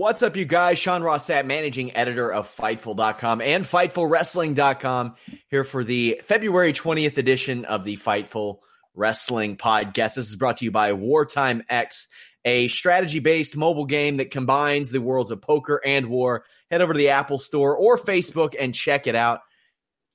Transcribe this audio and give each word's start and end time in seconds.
What's 0.00 0.22
up, 0.22 0.34
you 0.34 0.46
guys? 0.46 0.78
Sean 0.78 1.02
Ross 1.02 1.28
Sapp, 1.28 1.44
managing 1.44 1.94
editor 1.94 2.32
of 2.32 2.48
Fightful.com 2.48 3.42
and 3.42 3.66
FightfulWrestling.com, 3.66 5.16
here 5.48 5.62
for 5.62 5.84
the 5.84 6.22
February 6.24 6.72
20th 6.72 7.18
edition 7.18 7.66
of 7.66 7.84
the 7.84 7.98
Fightful 7.98 8.60
Wrestling 8.94 9.58
Podcast. 9.58 10.14
This 10.14 10.30
is 10.30 10.36
brought 10.36 10.56
to 10.56 10.64
you 10.64 10.70
by 10.70 10.94
Wartime 10.94 11.64
X, 11.68 12.06
a 12.46 12.68
strategy 12.68 13.18
based 13.18 13.58
mobile 13.58 13.84
game 13.84 14.16
that 14.16 14.30
combines 14.30 14.90
the 14.90 15.02
worlds 15.02 15.30
of 15.30 15.42
poker 15.42 15.82
and 15.84 16.06
war. 16.06 16.44
Head 16.70 16.80
over 16.80 16.94
to 16.94 16.98
the 16.98 17.10
Apple 17.10 17.38
Store 17.38 17.76
or 17.76 17.98
Facebook 17.98 18.54
and 18.58 18.74
check 18.74 19.06
it 19.06 19.14
out. 19.14 19.40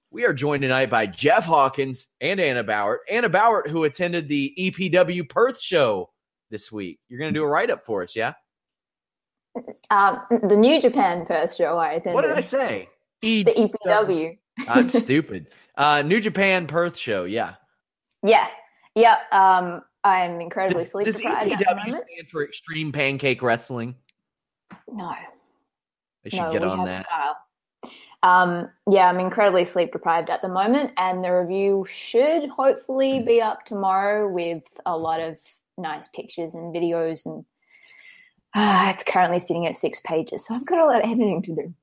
We 0.10 0.26
are 0.26 0.34
joined 0.34 0.64
tonight 0.64 0.90
by 0.90 1.06
Jeff 1.06 1.46
Hawkins 1.46 2.08
and 2.20 2.40
Anna 2.40 2.64
Bauer. 2.64 3.02
Anna 3.08 3.30
Bauer, 3.30 3.64
who 3.70 3.84
attended 3.84 4.30
the 4.30 4.52
EPW 4.58 5.30
Perth 5.30 5.62
show 5.62 6.10
this 6.50 6.72
week. 6.72 6.98
You're 7.08 7.20
going 7.20 7.32
to 7.32 7.40
do 7.40 7.44
a 7.44 7.48
write 7.48 7.70
up 7.70 7.84
for 7.84 8.02
us, 8.02 8.16
yeah? 8.16 8.34
Um, 9.92 10.22
the 10.30 10.58
New 10.58 10.82
Japan 10.82 11.26
Perth 11.26 11.56
show 11.56 11.78
I 11.78 11.94
attended. 11.94 12.16
What 12.16 12.24
did 12.24 12.32
I 12.32 12.42
say? 12.42 12.90
The 13.22 13.46
EPW. 13.46 14.38
I'm 14.68 14.90
stupid. 14.90 15.48
Uh, 15.78 16.02
New 16.02 16.20
Japan 16.20 16.68
Perth 16.68 16.98
show, 16.98 17.26
yeah. 17.26 17.56
Yeah, 18.24 18.48
yeah. 18.96 19.18
Um, 19.32 19.82
I'm 20.04 20.40
incredibly 20.42 20.84
Does, 20.84 20.92
sleep 20.92 21.06
does 21.06 21.16
deprived 21.16 21.52
at 21.52 21.60
the 21.60 21.66
EPW 21.66 21.88
stand 21.90 22.30
for 22.32 22.44
Extreme 22.44 22.92
Pancake 22.92 23.42
Wrestling? 23.42 23.96
No, 24.92 25.06
I 25.06 25.20
should 26.28 26.40
no, 26.40 26.52
get 26.52 26.62
we 26.62 26.68
on 26.68 26.80
have 26.80 26.88
that. 26.88 27.06
style. 27.06 27.38
Um, 28.24 28.70
yeah, 28.90 29.08
I'm 29.08 29.20
incredibly 29.20 29.66
sleep 29.66 29.92
deprived 29.92 30.30
at 30.30 30.42
the 30.42 30.48
moment, 30.48 30.92
and 30.98 31.24
the 31.24 31.32
review 31.32 31.86
should 31.88 32.50
hopefully 32.50 33.22
be 33.22 33.42
up 33.42 33.66
tomorrow 33.66 34.28
with 34.28 34.66
a 34.86 34.98
lot 34.98 35.20
of 35.20 35.38
nice 35.78 36.08
pictures 36.08 36.56
and 36.56 36.74
videos. 36.74 37.26
And 37.26 37.46
uh, 38.56 38.92
it's 38.94 39.04
currently 39.04 39.40
sitting 39.40 39.68
at 39.68 39.76
six 39.76 40.00
pages, 40.00 40.46
so 40.46 40.56
I've 40.56 40.66
got 40.66 40.80
a 40.80 40.86
lot 40.86 41.04
of 41.04 41.12
editing 41.12 41.42
to 41.44 41.56
do. 41.56 41.74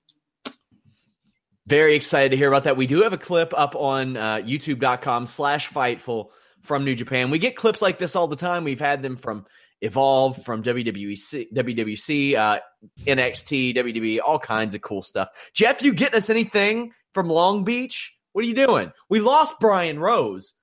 Very 1.67 1.95
excited 1.95 2.31
to 2.31 2.37
hear 2.37 2.49
about 2.49 2.65
that. 2.65 2.77
We 2.77 2.89
do 2.89 3.03
have 3.03 3.13
a 3.13 3.19
clip 3.19 3.55
up 3.57 3.77
on 3.77 4.17
uh, 4.17 4.37
youtube.com 4.39 5.27
slash 5.27 5.71
fightful 5.71 6.31
from 6.63 6.85
New 6.85 6.95
Japan. 6.95 7.31
We 7.31 7.39
get 7.39 7.57
clips 7.57 7.83
like 7.83 7.99
this 7.99 8.17
all 8.17 8.27
the 8.27 8.37
time. 8.37 8.65
We've 8.65 8.81
had 8.81 9.03
them 9.03 9.17
from 9.17 9.47
Evolve, 9.83 10.45
from 10.45 10.63
WWC, 10.63 11.53
WWC, 11.53 12.35
uh, 12.35 12.61
NXT, 13.05 13.77
WWE, 13.77 14.21
all 14.25 14.39
kinds 14.39 14.75
of 14.75 14.81
cool 14.81 15.03
stuff. 15.03 15.29
Jeff, 15.55 15.83
you 15.83 15.93
getting 15.93 16.19
us 16.19 16.31
anything 16.31 16.93
from 17.15 17.29
Long 17.29 17.65
Beach? 17.65 18.15
What 18.33 18.45
are 18.45 18.49
you 18.49 18.55
doing? 18.55 18.93
We 19.09 19.21
lost 19.21 19.61
Brian 19.61 19.99
Rose. 19.99 20.55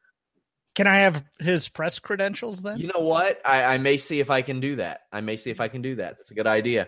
Can 0.75 0.88
I 0.88 1.00
have 1.00 1.24
his 1.40 1.68
press 1.68 2.00
credentials 2.00 2.59
then? 2.59 2.80
You 2.80 2.88
know 2.94 3.02
what? 3.02 3.41
I, 3.46 3.63
I 3.63 3.78
may 3.80 3.97
see 3.97 4.19
if 4.19 4.30
I 4.30 4.41
can 4.41 4.59
do 4.59 4.78
that. 4.78 5.02
I 5.12 5.22
may 5.22 5.35
see 5.35 5.50
if 5.50 5.59
I 5.59 5.68
can 5.68 5.81
do 5.81 5.96
that. 5.96 6.18
That's 6.18 6.31
a 6.31 6.35
good 6.35 6.47
idea. 6.47 6.88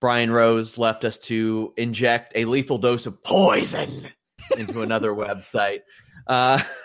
Brian 0.00 0.30
Rose 0.30 0.76
left 0.78 1.04
us 1.04 1.18
to 1.20 1.72
inject 1.76 2.32
a 2.34 2.44
lethal 2.46 2.78
dose 2.78 3.06
of 3.06 3.22
poison 3.22 4.08
into 4.56 4.82
another 4.82 5.10
website. 5.14 5.80
Uh, 6.26 6.62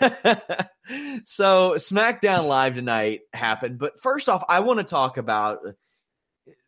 so 1.24 1.74
SmackDown 1.76 2.46
Live 2.46 2.74
tonight 2.74 3.20
happened, 3.32 3.78
but 3.78 4.00
first 4.00 4.28
off, 4.28 4.44
I 4.48 4.60
want 4.60 4.78
to 4.78 4.84
talk 4.84 5.16
about 5.16 5.58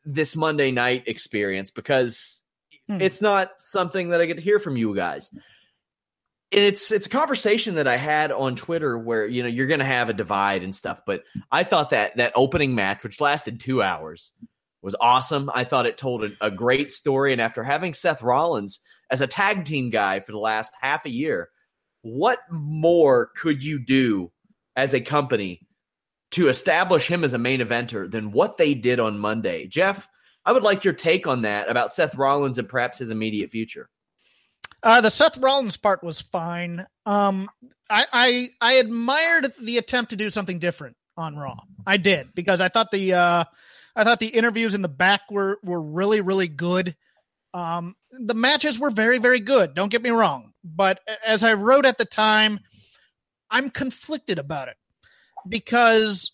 this 0.04 0.36
Monday 0.36 0.70
night 0.70 1.04
experience 1.06 1.70
because 1.70 2.42
Hmm. 2.88 3.02
it's 3.02 3.20
not 3.20 3.50
something 3.58 4.08
that 4.10 4.22
I 4.22 4.24
get 4.24 4.38
to 4.38 4.42
hear 4.42 4.58
from 4.58 4.78
you 4.78 4.94
guys. 4.96 5.28
And 6.50 6.62
it's 6.62 6.90
it's 6.90 7.06
a 7.06 7.10
conversation 7.10 7.74
that 7.74 7.86
I 7.86 7.96
had 7.96 8.32
on 8.32 8.56
Twitter 8.56 8.98
where 8.98 9.26
you 9.26 9.42
know 9.42 9.48
you're 9.48 9.66
going 9.66 9.80
to 9.80 9.84
have 9.84 10.08
a 10.08 10.14
divide 10.14 10.62
and 10.62 10.74
stuff, 10.74 11.02
but 11.06 11.24
I 11.52 11.62
thought 11.62 11.90
that 11.90 12.16
that 12.16 12.32
opening 12.34 12.74
match, 12.74 13.02
which 13.04 13.20
lasted 13.20 13.60
two 13.60 13.82
hours, 13.82 14.32
was 14.80 14.96
awesome. 14.98 15.50
I 15.54 15.64
thought 15.64 15.86
it 15.86 15.98
told 15.98 16.24
a, 16.24 16.30
a 16.40 16.50
great 16.50 16.90
story, 16.90 17.32
and 17.32 17.40
after 17.40 17.62
having 17.62 17.92
Seth 17.92 18.22
Rollins 18.22 18.80
as 19.10 19.20
a 19.20 19.26
tag 19.26 19.64
team 19.64 19.90
guy 19.90 20.20
for 20.20 20.32
the 20.32 20.38
last 20.38 20.72
half 20.80 21.04
a 21.04 21.10
year, 21.10 21.50
what 22.02 22.38
more 22.50 23.30
could 23.36 23.62
you 23.62 23.78
do 23.78 24.30
as 24.74 24.94
a 24.94 25.00
company 25.00 25.60
to 26.30 26.48
establish 26.48 27.08
him 27.08 27.24
as 27.24 27.34
a 27.34 27.38
main 27.38 27.60
eventer 27.60 28.10
than 28.10 28.32
what 28.32 28.56
they 28.56 28.72
did 28.72 29.00
on 29.00 29.18
Monday? 29.18 29.66
Jeff, 29.66 30.08
I 30.44 30.52
would 30.52 30.62
like 30.62 30.84
your 30.84 30.94
take 30.94 31.26
on 31.26 31.42
that 31.42 31.68
about 31.68 31.92
Seth 31.92 32.14
Rollins 32.14 32.58
and 32.58 32.68
perhaps 32.68 32.98
his 32.98 33.10
immediate 33.10 33.50
future. 33.50 33.90
Uh, 34.82 35.00
the 35.00 35.10
Seth 35.10 35.38
Rollins 35.38 35.76
part 35.76 36.02
was 36.04 36.20
fine. 36.20 36.86
Um, 37.04 37.50
I, 37.90 38.06
I 38.12 38.48
I 38.60 38.72
admired 38.74 39.52
the 39.60 39.78
attempt 39.78 40.10
to 40.10 40.16
do 40.16 40.30
something 40.30 40.58
different 40.58 40.96
on 41.16 41.36
Raw. 41.36 41.56
I 41.86 41.96
did 41.96 42.34
because 42.34 42.60
I 42.60 42.68
thought 42.68 42.90
the 42.90 43.14
uh, 43.14 43.44
I 43.96 44.04
thought 44.04 44.20
the 44.20 44.28
interviews 44.28 44.74
in 44.74 44.82
the 44.82 44.88
back 44.88 45.22
were 45.30 45.58
were 45.64 45.82
really 45.82 46.20
really 46.20 46.48
good. 46.48 46.94
Um, 47.54 47.96
the 48.12 48.34
matches 48.34 48.78
were 48.78 48.90
very 48.90 49.18
very 49.18 49.40
good. 49.40 49.74
Don't 49.74 49.90
get 49.90 50.02
me 50.02 50.10
wrong, 50.10 50.52
but 50.62 51.00
as 51.26 51.42
I 51.42 51.54
wrote 51.54 51.86
at 51.86 51.98
the 51.98 52.04
time, 52.04 52.60
I'm 53.50 53.70
conflicted 53.70 54.38
about 54.38 54.68
it 54.68 54.76
because 55.48 56.30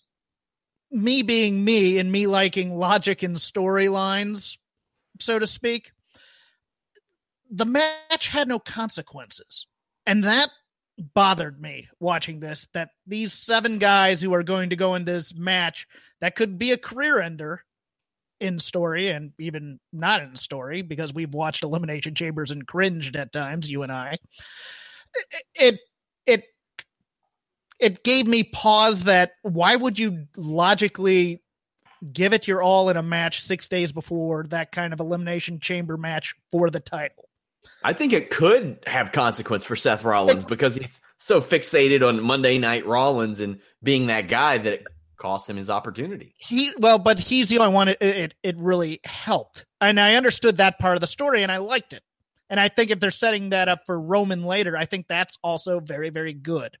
me 0.91 1.23
being 1.23 1.63
me 1.63 1.97
and 1.97 2.11
me 2.11 2.27
liking 2.27 2.77
logic 2.77 3.23
and 3.23 3.37
storylines, 3.37 4.57
so 5.19 5.39
to 5.39 5.47
speak 5.47 5.91
the 7.55 7.65
match 7.65 8.27
had 8.27 8.47
no 8.47 8.59
consequences. 8.59 9.65
And 10.05 10.23
that 10.25 10.49
bothered 11.13 11.61
me 11.61 11.87
watching 11.99 12.39
this 12.39 12.67
that 12.73 12.89
these 13.05 13.33
seven 13.33 13.79
guys 13.79 14.21
who 14.21 14.33
are 14.33 14.43
going 14.43 14.69
to 14.69 14.75
go 14.77 14.95
in 14.95 15.03
this 15.03 15.35
match 15.35 15.85
that 16.21 16.35
could 16.35 16.57
be 16.57 16.71
a 16.71 16.77
career 16.77 17.21
ender 17.21 17.61
in 18.39 18.57
story 18.59 19.09
and 19.09 19.31
even 19.37 19.77
not 19.91 20.21
in 20.21 20.35
story 20.37 20.81
because 20.81 21.13
we've 21.13 21.33
watched 21.33 21.63
elimination 21.63 22.15
chambers 22.15 22.51
and 22.51 22.65
cringed 22.65 23.17
at 23.17 23.33
times 23.33 23.69
you 23.69 23.83
and 23.83 23.91
i 23.91 24.17
it 25.53 25.79
it 26.25 26.45
it 27.79 28.01
gave 28.05 28.25
me 28.25 28.43
pause 28.43 29.03
that 29.03 29.31
why 29.41 29.75
would 29.75 29.99
you 29.99 30.25
logically 30.37 31.41
give 32.13 32.31
it 32.31 32.47
your 32.47 32.61
all 32.61 32.87
in 32.87 32.95
a 32.95 33.03
match 33.03 33.41
6 33.41 33.67
days 33.67 33.91
before 33.91 34.45
that 34.47 34.71
kind 34.71 34.93
of 34.93 35.01
elimination 35.01 35.59
chamber 35.59 35.97
match 35.97 36.35
for 36.49 36.69
the 36.69 36.79
title 36.79 37.27
I 37.83 37.93
think 37.93 38.13
it 38.13 38.29
could 38.29 38.79
have 38.87 39.11
consequence 39.11 39.63
for 39.65 39.75
Seth 39.75 40.03
Rollins 40.03 40.45
because 40.45 40.75
he's 40.75 40.99
so 41.17 41.41
fixated 41.41 42.07
on 42.07 42.23
Monday 42.23 42.57
Night 42.57 42.85
Rollins 42.85 43.39
and 43.39 43.59
being 43.83 44.07
that 44.07 44.27
guy 44.27 44.57
that 44.57 44.73
it 44.73 44.87
cost 45.17 45.49
him 45.49 45.55
his 45.55 45.69
opportunity. 45.69 46.33
he 46.37 46.73
well 46.77 46.99
but 46.99 47.19
he's 47.19 47.49
the 47.49 47.57
only 47.57 47.73
one 47.73 47.87
it, 47.87 47.97
it 48.01 48.33
it 48.43 48.57
really 48.57 48.99
helped. 49.05 49.65
And 49.79 49.99
i 49.99 50.15
understood 50.15 50.57
that 50.57 50.77
part 50.77 50.97
of 50.97 51.01
the 51.01 51.07
story 51.07 51.41
and 51.41 51.51
i 51.51 51.57
liked 51.57 51.93
it. 51.93 52.03
And 52.49 52.59
i 52.59 52.67
think 52.67 52.91
if 52.91 52.99
they're 52.99 53.11
setting 53.11 53.49
that 53.49 53.69
up 53.69 53.81
for 53.85 53.99
roman 53.99 54.43
later 54.43 54.75
i 54.77 54.85
think 54.85 55.07
that's 55.07 55.37
also 55.41 55.79
very 55.79 56.09
very 56.09 56.33
good 56.33 56.77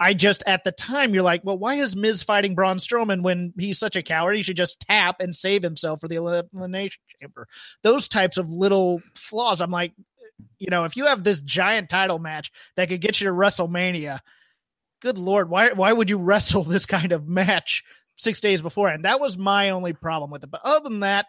i 0.00 0.12
just 0.12 0.42
at 0.46 0.64
the 0.64 0.72
time 0.72 1.14
you're 1.14 1.22
like 1.22 1.42
well 1.44 1.58
why 1.58 1.74
is 1.74 1.96
miz 1.96 2.22
fighting 2.22 2.54
braun 2.54 2.78
strowman 2.78 3.22
when 3.22 3.52
he's 3.58 3.78
such 3.78 3.96
a 3.96 4.02
coward? 4.02 4.36
He 4.36 4.42
should 4.42 4.56
just 4.56 4.80
tap 4.80 5.16
and 5.20 5.34
save 5.34 5.62
himself 5.62 6.00
for 6.00 6.08
the 6.08 6.16
elimination 6.16 7.00
chamber. 7.20 7.48
Those 7.82 8.08
types 8.08 8.36
of 8.36 8.50
little 8.52 9.00
flaws. 9.14 9.60
I'm 9.60 9.70
like 9.70 9.92
you 10.58 10.68
know 10.70 10.84
if 10.84 10.96
you 10.96 11.06
have 11.06 11.24
this 11.24 11.40
giant 11.40 11.88
title 11.88 12.18
match 12.18 12.52
that 12.76 12.88
could 12.88 13.00
get 13.00 13.20
you 13.20 13.26
to 13.26 13.32
wrestlemania 13.32 14.20
good 15.00 15.16
lord 15.16 15.48
why 15.48 15.72
why 15.72 15.90
would 15.90 16.10
you 16.10 16.18
wrestle 16.18 16.62
this 16.64 16.84
kind 16.84 17.12
of 17.12 17.26
match 17.26 17.82
six 18.16 18.40
days 18.40 18.62
before, 18.62 18.88
and 18.88 19.04
that 19.04 19.20
was 19.20 19.38
my 19.38 19.70
only 19.70 19.92
problem 19.92 20.30
with 20.30 20.42
it. 20.42 20.50
But 20.50 20.62
other 20.64 20.88
than 20.88 21.00
that, 21.00 21.26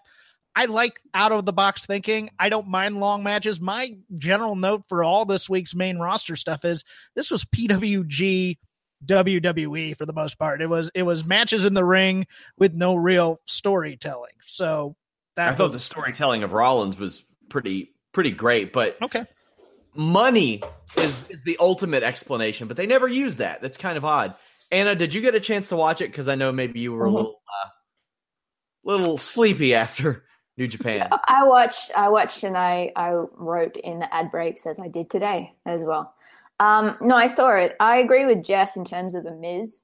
I 0.57 0.65
like 0.65 0.99
out 1.13 1.31
of 1.31 1.45
the 1.45 1.53
box 1.53 1.85
thinking. 1.85 2.31
I 2.39 2.49
don't 2.49 2.67
mind 2.67 2.99
long 2.99 3.21
matches. 3.21 3.61
My 3.61 3.95
general 4.17 4.55
note 4.55 4.85
for 4.89 5.03
all 5.03 5.23
this 5.23 5.47
week's 5.47 5.75
main 5.75 5.99
roster 5.99 6.35
stuff 6.35 6.65
is 6.65 6.83
this 7.13 7.29
was 7.29 7.45
PWG 7.45 8.57
WWE 9.05 9.95
for 9.95 10.07
the 10.07 10.13
most 10.13 10.39
part. 10.39 10.63
It 10.63 10.65
was 10.65 10.89
it 10.95 11.03
was 11.03 11.23
matches 11.23 11.63
in 11.63 11.75
the 11.75 11.85
ring 11.85 12.25
with 12.57 12.73
no 12.73 12.95
real 12.95 13.39
storytelling. 13.45 14.31
So 14.47 14.95
that 15.35 15.49
I 15.49 15.53
thought 15.53 15.73
the 15.73 15.79
storytelling 15.79 16.41
of 16.41 16.53
Rollins 16.53 16.97
was 16.97 17.21
pretty 17.49 17.91
pretty 18.11 18.31
great, 18.31 18.73
but 18.73 18.99
okay. 18.99 19.27
Money 19.93 20.63
is 20.97 21.23
is 21.29 21.43
the 21.43 21.57
ultimate 21.59 22.01
explanation, 22.01 22.67
but 22.67 22.77
they 22.77 22.87
never 22.87 23.07
use 23.07 23.35
that. 23.35 23.61
That's 23.61 23.77
kind 23.77 23.95
of 23.95 24.03
odd. 24.05 24.33
Anna, 24.71 24.95
did 24.95 25.13
you 25.13 25.21
get 25.21 25.35
a 25.35 25.39
chance 25.39 25.69
to 25.69 25.75
watch 25.75 26.01
it? 26.01 26.07
Because 26.07 26.27
I 26.27 26.33
know 26.33 26.51
maybe 26.51 26.79
you 26.79 26.93
were 26.93 27.05
a 27.05 27.09
mm-hmm. 27.09 27.17
little 27.17 27.41
uh, 27.63 27.69
little 28.83 29.17
sleepy 29.19 29.75
after 29.75 30.23
New 30.57 30.67
Japan. 30.67 31.09
I 31.27 31.45
watched. 31.45 31.91
I 31.95 32.09
watched, 32.09 32.43
and 32.43 32.57
I 32.57 32.91
I 32.95 33.11
wrote 33.35 33.77
in 33.77 33.99
the 33.99 34.13
ad 34.13 34.31
breaks 34.31 34.65
as 34.65 34.79
I 34.79 34.87
did 34.87 35.09
today 35.09 35.53
as 35.65 35.83
well. 35.83 36.13
Um, 36.59 36.97
no, 37.01 37.15
I 37.15 37.27
saw 37.27 37.55
it. 37.55 37.75
I 37.79 37.97
agree 37.97 38.25
with 38.25 38.43
Jeff 38.43 38.75
in 38.75 38.83
terms 38.83 39.13
of 39.13 39.23
the 39.23 39.31
Miz. 39.31 39.83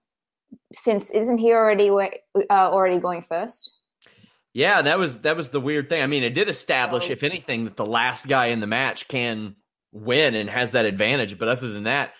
Since 0.74 1.12
isn't 1.12 1.38
he 1.38 1.52
already 1.52 1.90
uh, 1.90 2.12
already 2.50 3.00
going 3.00 3.22
first? 3.22 3.78
Yeah, 4.54 4.84
that 4.84 5.00
was 5.00 5.20
that 5.20 5.36
was 5.36 5.50
the 5.50 5.62
weird 5.62 5.90
thing. 5.90 6.04
I 6.04 6.08
mean, 6.08 6.24
it 6.24 6.34
did 6.34 6.50
establish, 6.50 7.08
so, 7.08 7.14
if 7.14 7.24
anything, 7.24 7.66
that 7.66 7.76
the 7.76 7.86
last 7.86 8.28
guy 8.28 8.48
in 8.48 8.60
the 8.60 8.68
match 8.68 9.08
can 9.08 9.56
win 9.92 10.36
and 10.36 10.50
has 10.50 10.72
that 10.72 10.86
advantage. 10.86 11.40
But 11.40 11.48
other 11.48 11.72
than 11.72 11.84
that, 11.84 12.14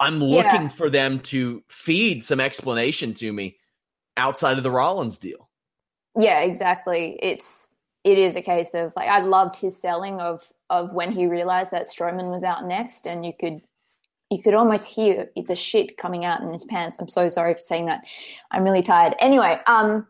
I'm 0.00 0.22
looking 0.22 0.62
yeah. 0.62 0.68
for 0.68 0.90
them 0.90 1.20
to 1.20 1.62
feed 1.68 2.22
some 2.22 2.40
explanation 2.40 3.14
to 3.14 3.32
me 3.32 3.56
outside 4.16 4.58
of 4.58 4.62
the 4.62 4.70
Rollins 4.70 5.18
deal. 5.18 5.48
Yeah, 6.18 6.40
exactly. 6.40 7.18
It's 7.20 7.70
it 8.06 8.18
is 8.18 8.36
a 8.36 8.40
case 8.40 8.72
of 8.72 8.92
like 8.94 9.08
I 9.08 9.18
loved 9.18 9.56
his 9.56 9.76
selling 9.76 10.20
of 10.20 10.48
of 10.70 10.92
when 10.92 11.10
he 11.10 11.26
realized 11.26 11.72
that 11.72 11.88
Strowman 11.88 12.30
was 12.30 12.44
out 12.44 12.64
next, 12.64 13.04
and 13.04 13.26
you 13.26 13.32
could 13.38 13.60
you 14.30 14.40
could 14.40 14.54
almost 14.54 14.88
hear 14.88 15.28
the 15.36 15.56
shit 15.56 15.96
coming 15.98 16.24
out 16.24 16.40
in 16.40 16.52
his 16.52 16.64
pants. 16.64 16.98
I'm 17.00 17.08
so 17.08 17.28
sorry 17.28 17.54
for 17.54 17.60
saying 17.60 17.86
that. 17.86 18.02
I'm 18.52 18.62
really 18.62 18.82
tired. 18.82 19.16
Anyway, 19.18 19.58
um, 19.66 20.06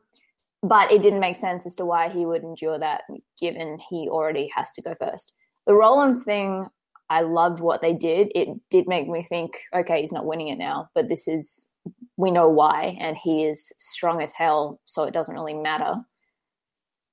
but 0.62 0.92
it 0.92 1.02
didn't 1.02 1.20
make 1.20 1.36
sense 1.36 1.64
as 1.64 1.74
to 1.76 1.86
why 1.86 2.10
he 2.10 2.26
would 2.26 2.42
endure 2.42 2.78
that, 2.78 3.02
given 3.40 3.78
he 3.90 4.08
already 4.10 4.50
has 4.54 4.72
to 4.72 4.82
go 4.82 4.94
first. 4.94 5.32
The 5.66 5.74
Rollins 5.74 6.22
thing, 6.22 6.66
I 7.08 7.22
loved 7.22 7.60
what 7.60 7.80
they 7.80 7.94
did. 7.94 8.30
It 8.34 8.48
did 8.70 8.86
make 8.86 9.08
me 9.08 9.22
think, 9.22 9.58
okay, 9.74 10.02
he's 10.02 10.12
not 10.12 10.26
winning 10.26 10.48
it 10.48 10.58
now, 10.58 10.90
but 10.94 11.08
this 11.08 11.26
is 11.26 11.70
we 12.18 12.30
know 12.30 12.48
why, 12.50 12.98
and 13.00 13.16
he 13.16 13.44
is 13.44 13.72
strong 13.78 14.20
as 14.20 14.34
hell, 14.34 14.80
so 14.84 15.04
it 15.04 15.14
doesn't 15.14 15.34
really 15.34 15.54
matter. 15.54 15.94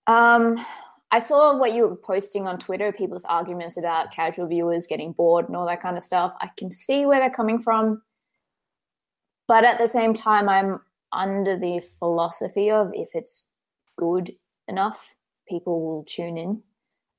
Um, 0.07 0.63
I 1.11 1.19
saw 1.19 1.55
what 1.55 1.73
you 1.73 1.87
were 1.87 1.95
posting 1.95 2.47
on 2.47 2.57
Twitter, 2.57 2.91
people's 2.91 3.25
arguments 3.25 3.77
about 3.77 4.11
casual 4.11 4.47
viewers 4.47 4.87
getting 4.87 5.11
bored 5.11 5.47
and 5.47 5.55
all 5.55 5.67
that 5.67 5.81
kind 5.81 5.95
of 5.97 6.03
stuff. 6.03 6.33
I 6.41 6.49
can 6.57 6.71
see 6.71 7.05
where 7.05 7.19
they're 7.19 7.29
coming 7.29 7.59
from. 7.59 8.01
But 9.47 9.63
at 9.63 9.77
the 9.77 9.87
same 9.87 10.13
time, 10.13 10.49
I'm 10.49 10.79
under 11.11 11.57
the 11.57 11.81
philosophy 11.99 12.71
of 12.71 12.91
if 12.93 13.09
it's 13.13 13.47
good 13.97 14.33
enough, 14.67 15.15
people 15.47 15.81
will 15.81 16.03
tune 16.05 16.37
in. 16.37 16.63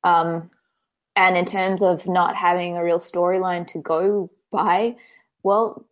Um, 0.02 0.50
and 1.16 1.36
in 1.36 1.44
terms 1.44 1.82
of 1.82 2.08
not 2.08 2.34
having 2.34 2.76
a 2.76 2.82
real 2.82 2.98
storyline 2.98 3.66
to 3.68 3.78
go 3.80 4.30
by, 4.50 4.96
well, 5.44 5.86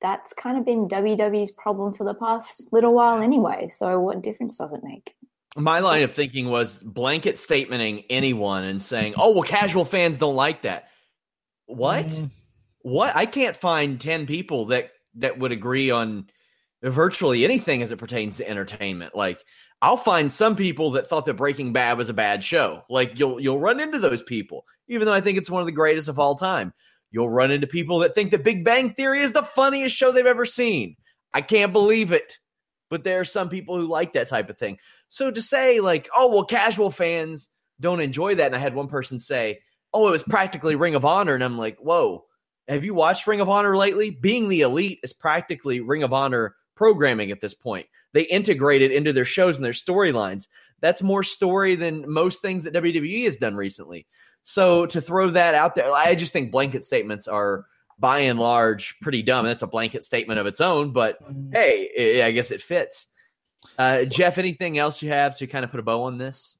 that's 0.00 0.32
kind 0.32 0.56
of 0.56 0.64
been 0.64 0.88
WWE's 0.88 1.50
problem 1.50 1.92
for 1.92 2.04
the 2.04 2.14
past 2.14 2.72
little 2.72 2.94
while 2.94 3.22
anyway. 3.22 3.68
So 3.68 3.98
what 3.98 4.22
difference 4.22 4.56
does 4.56 4.72
it 4.72 4.84
make? 4.84 5.14
My 5.56 5.80
line 5.80 6.02
of 6.02 6.12
thinking 6.12 6.48
was 6.48 6.78
blanket 6.78 7.36
statementing 7.36 8.04
anyone 8.08 8.64
and 8.64 8.80
saying, 8.80 9.14
"Oh, 9.16 9.30
well, 9.30 9.42
casual 9.42 9.84
fans 9.84 10.18
don't 10.18 10.36
like 10.36 10.62
that." 10.62 10.88
What? 11.66 12.06
Mm. 12.06 12.30
What? 12.82 13.16
I 13.16 13.26
can't 13.26 13.56
find 13.56 14.00
ten 14.00 14.26
people 14.26 14.66
that 14.66 14.92
that 15.16 15.38
would 15.38 15.52
agree 15.52 15.90
on 15.90 16.26
virtually 16.82 17.44
anything 17.44 17.82
as 17.82 17.90
it 17.90 17.96
pertains 17.96 18.36
to 18.36 18.48
entertainment. 18.48 19.14
Like, 19.14 19.44
I'll 19.82 19.96
find 19.96 20.30
some 20.30 20.54
people 20.54 20.92
that 20.92 21.08
thought 21.08 21.24
that 21.24 21.34
Breaking 21.34 21.72
Bad 21.72 21.98
was 21.98 22.08
a 22.08 22.14
bad 22.14 22.44
show. 22.44 22.84
Like, 22.88 23.18
you'll 23.18 23.40
you'll 23.40 23.58
run 23.58 23.80
into 23.80 23.98
those 23.98 24.22
people, 24.22 24.64
even 24.88 25.06
though 25.06 25.12
I 25.12 25.20
think 25.20 25.36
it's 25.36 25.50
one 25.50 25.62
of 25.62 25.66
the 25.66 25.72
greatest 25.72 26.08
of 26.08 26.18
all 26.18 26.36
time. 26.36 26.72
You'll 27.10 27.30
run 27.30 27.50
into 27.50 27.66
people 27.66 27.98
that 28.00 28.14
think 28.14 28.30
that 28.30 28.44
Big 28.44 28.64
Bang 28.64 28.94
Theory 28.94 29.20
is 29.20 29.32
the 29.32 29.42
funniest 29.42 29.96
show 29.96 30.12
they've 30.12 30.26
ever 30.26 30.46
seen. 30.46 30.96
I 31.34 31.40
can't 31.40 31.72
believe 31.72 32.12
it. 32.12 32.38
But 32.88 33.04
there 33.04 33.20
are 33.20 33.24
some 33.24 33.48
people 33.48 33.78
who 33.78 33.86
like 33.86 34.12
that 34.14 34.28
type 34.28 34.50
of 34.50 34.58
thing. 34.58 34.78
So 35.10 35.30
to 35.30 35.42
say, 35.42 35.80
like, 35.80 36.08
oh, 36.16 36.28
well, 36.28 36.44
casual 36.44 36.90
fans 36.90 37.50
don't 37.80 38.00
enjoy 38.00 38.36
that. 38.36 38.46
And 38.46 38.56
I 38.56 38.58
had 38.58 38.74
one 38.74 38.88
person 38.88 39.18
say, 39.18 39.60
oh, 39.92 40.08
it 40.08 40.12
was 40.12 40.22
practically 40.22 40.76
Ring 40.76 40.94
of 40.94 41.04
Honor. 41.04 41.34
And 41.34 41.44
I'm 41.44 41.58
like, 41.58 41.78
whoa, 41.78 42.24
have 42.68 42.84
you 42.84 42.94
watched 42.94 43.26
Ring 43.26 43.40
of 43.40 43.48
Honor 43.48 43.76
lately? 43.76 44.10
Being 44.10 44.48
the 44.48 44.60
elite 44.62 45.00
is 45.02 45.12
practically 45.12 45.80
Ring 45.80 46.04
of 46.04 46.12
Honor 46.12 46.54
programming 46.76 47.32
at 47.32 47.40
this 47.40 47.54
point. 47.54 47.86
They 48.12 48.22
integrate 48.22 48.82
it 48.82 48.92
into 48.92 49.12
their 49.12 49.24
shows 49.24 49.56
and 49.56 49.64
their 49.64 49.72
storylines. 49.72 50.46
That's 50.80 51.02
more 51.02 51.22
story 51.22 51.74
than 51.74 52.10
most 52.10 52.40
things 52.40 52.64
that 52.64 52.74
WWE 52.74 53.24
has 53.24 53.36
done 53.36 53.56
recently. 53.56 54.06
So 54.44 54.86
to 54.86 55.00
throw 55.00 55.30
that 55.30 55.54
out 55.54 55.74
there, 55.74 55.92
I 55.92 56.14
just 56.14 56.32
think 56.32 56.52
blanket 56.52 56.84
statements 56.84 57.28
are 57.28 57.66
by 57.98 58.20
and 58.20 58.38
large 58.38 58.98
pretty 59.00 59.22
dumb. 59.22 59.44
That's 59.44 59.62
a 59.62 59.66
blanket 59.66 60.04
statement 60.04 60.40
of 60.40 60.46
its 60.46 60.60
own, 60.60 60.92
but 60.92 61.22
mm. 61.22 61.52
hey, 61.52 62.22
I 62.22 62.30
guess 62.30 62.50
it 62.50 62.62
fits. 62.62 63.06
Uh, 63.78 64.04
Jeff, 64.04 64.38
anything 64.38 64.78
else 64.78 65.02
you 65.02 65.10
have 65.10 65.36
to 65.38 65.46
kind 65.46 65.64
of 65.64 65.70
put 65.70 65.80
a 65.80 65.82
bow 65.82 66.02
on 66.02 66.18
this? 66.18 66.56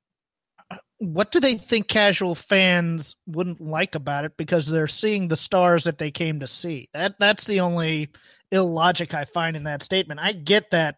What 0.99 1.33
do 1.33 1.41
they 1.41 1.57
think 1.57 1.89
casual 1.89 2.35
fans 2.35 3.17
wouldn't 3.27 3.61
like 3.61 3.95
about 3.95 4.27
it 4.27 4.37
because 4.37 4.67
they're 4.67 4.87
seeing 4.87 5.29
the 5.29 5.37
stars 5.37 5.85
that 5.85 5.99
they 5.99 6.11
came 6.11 6.41
to 6.41 6.47
see? 6.47 6.91
That 6.93 7.15
that's 7.19 7.47
the 7.47 7.61
only 7.61 8.11
illogic 8.53 9.15
I 9.15 9.25
find 9.25 9.57
in 9.57 9.65
that 9.65 9.83
statement. 9.83 10.21
I 10.21 10.33
get 10.33 10.71
that 10.73 10.97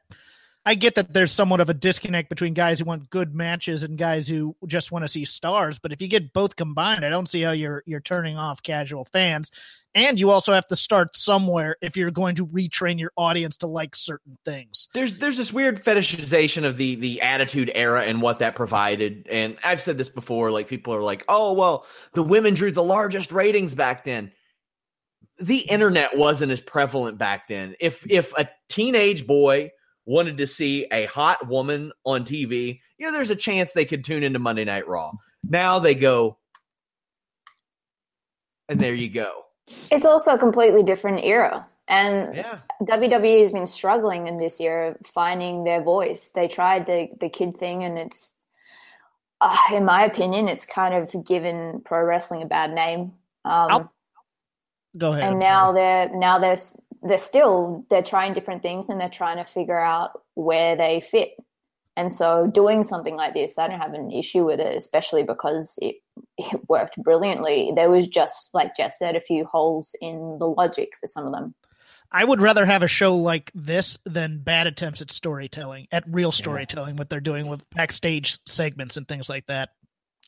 I 0.64 0.76
get 0.76 0.94
that 0.94 1.12
there's 1.12 1.32
somewhat 1.32 1.61
of 1.61 1.69
a 1.69 1.75
disconnect 1.75 2.29
between 2.29 2.55
guys 2.55 2.79
who 2.79 2.85
want 2.85 3.11
good 3.11 3.35
matches 3.35 3.82
and 3.82 3.99
guys 3.99 4.29
who 4.29 4.55
just 4.67 4.93
want 4.93 5.03
to 5.03 5.09
see 5.09 5.25
stars. 5.25 5.81
But 5.81 5.93
if 5.93 6.00
you 6.00 6.06
get 6.06 6.32
both 6.32 6.55
combined, 6.55 7.05
I 7.05 7.09
don't 7.09 7.29
see 7.29 7.43
how 7.43 7.50
you're 7.50 7.82
you're 7.85 8.00
turning 8.00 8.37
off 8.37 8.62
casual 8.62 9.05
fans. 9.05 9.50
And 9.94 10.19
you 10.19 10.31
also 10.31 10.53
have 10.55 10.67
to 10.69 10.76
start 10.76 11.17
somewhere 11.17 11.76
if 11.82 11.97
you're 11.97 12.12
going 12.12 12.37
to 12.37 12.47
retrain 12.47 12.99
your 12.99 13.12
audience 13.17 13.59
to 13.59 13.67
like 13.67 13.97
certain 13.97 14.38
things. 14.44 14.88
There's 14.94 15.19
there's 15.19 15.37
this 15.37 15.53
weird 15.53 15.82
fetishization 15.82 16.64
of 16.64 16.76
the 16.76 16.94
the 16.94 17.23
attitude 17.23 17.70
era 17.75 18.05
and 18.05 18.23
what 18.23 18.38
that 18.38 18.55
provided. 18.55 19.26
And 19.29 19.59
I've 19.64 19.83
said 19.83 19.99
this 19.99 20.09
before, 20.09 20.52
like 20.52 20.69
people 20.69 20.95
are 20.95 21.02
like, 21.02 21.25
oh 21.28 21.54
well, 21.54 21.87
the 22.14 22.23
women 22.23 22.54
drew 22.54 22.71
the 22.71 22.85
largest 22.85 23.33
ratings 23.33 23.75
back 23.75 24.04
then 24.04 24.33
the 25.38 25.59
internet 25.59 26.16
wasn't 26.16 26.52
as 26.52 26.61
prevalent 26.61 27.19
back 27.19 27.49
then. 27.49 27.75
If 27.81 28.07
if 28.09 28.33
a 28.38 28.49
teenage 28.69 29.26
boy 29.26 29.73
wanted 30.04 30.38
to 30.38 30.47
see 30.47 30.87
a 30.92 31.06
hot 31.06 31.49
woman 31.49 31.92
on 32.04 32.25
TV, 32.25 32.80
you 32.99 33.06
know, 33.06 33.12
there's 33.12 33.30
a 33.30 33.37
chance 33.37 33.73
they 33.73 33.85
could 33.85 34.04
tune 34.04 34.23
into 34.23 34.38
Monday 34.38 34.64
Night 34.64 34.87
Raw. 34.87 35.12
Now 35.49 35.78
they 35.78 35.94
go, 35.94 36.38
and 38.68 38.80
there 38.80 38.94
you 38.94 39.09
go. 39.09 39.44
It's 39.90 40.04
also 40.04 40.35
a 40.35 40.38
completely 40.38 40.82
different 40.82 41.25
era. 41.25 41.66
And 41.88 42.35
yeah. 42.35 42.59
WWE 42.82 43.40
has 43.40 43.52
been 43.52 43.66
struggling 43.66 44.28
in 44.28 44.38
this 44.38 44.61
year 44.61 44.97
finding 45.04 45.64
their 45.64 45.82
voice. 45.82 46.30
They 46.30 46.49
tried 46.49 46.87
the, 46.87 47.09
the 47.21 47.28
kid 47.28 47.56
thing, 47.56 47.85
and 47.85 47.99
it's, 47.99 48.35
uh, 49.40 49.56
in 49.73 49.85
my 49.85 50.04
opinion, 50.04 50.49
it's 50.49 50.64
kind 50.64 50.94
of 50.94 51.25
given 51.25 51.82
pro 51.85 52.04
wrestling 52.04 52.42
a 52.42 52.47
bad 52.47 52.73
name. 52.73 53.12
Um, 53.44 53.90
Go 54.97 55.12
ahead. 55.12 55.30
And 55.30 55.40
now 55.40 55.73
they're 55.73 56.11
now 56.14 56.38
they're 56.38 56.59
they're 57.02 57.18
still 57.18 57.85
they're 57.90 58.02
trying 58.02 58.32
different 58.32 58.62
things 58.62 58.88
and 58.88 59.00
they're 59.00 59.09
trying 59.09 59.38
to 59.38 59.44
figure 59.44 59.78
out 59.78 60.23
where 60.35 60.76
they 60.76 61.00
fit. 61.00 61.30
And 61.97 62.11
so 62.11 62.47
doing 62.47 62.85
something 62.85 63.16
like 63.16 63.35
this, 63.35 63.59
I 63.59 63.68
don't 63.68 63.80
have 63.80 63.92
an 63.92 64.11
issue 64.11 64.47
with 64.47 64.61
it, 64.61 64.75
especially 64.76 65.23
because 65.23 65.78
it 65.82 65.97
it 66.38 66.61
worked 66.68 66.97
brilliantly. 66.97 67.73
There 67.75 67.90
was 67.90 68.09
just 68.09 68.54
like 68.54 68.76
Jeff 68.76 68.94
said, 68.94 69.16
a 69.16 69.21
few 69.21 69.44
holes 69.44 69.94
in 70.00 70.37
the 70.38 70.49
logic 70.49 70.92
for 71.00 71.06
some 71.06 71.26
of 71.26 71.32
them. 71.32 71.54
I 72.14 72.25
would 72.25 72.42
rather 72.42 72.66
have 72.66 72.82
a 72.82 72.88
show 72.88 73.16
like 73.16 73.50
this 73.54 73.99
than 74.04 74.38
bad 74.38 74.66
attempts 74.66 75.00
at 75.00 75.11
storytelling, 75.11 75.88
at 75.90 76.04
real 76.06 76.30
storytelling, 76.30 76.94
yeah. 76.94 76.99
what 76.99 77.09
they're 77.09 77.21
doing 77.21 77.47
with 77.47 77.68
backstage 77.71 78.38
segments 78.47 78.99
and 78.99 79.09
things 79.09 79.30
like 79.30 79.47
that. 79.47 79.71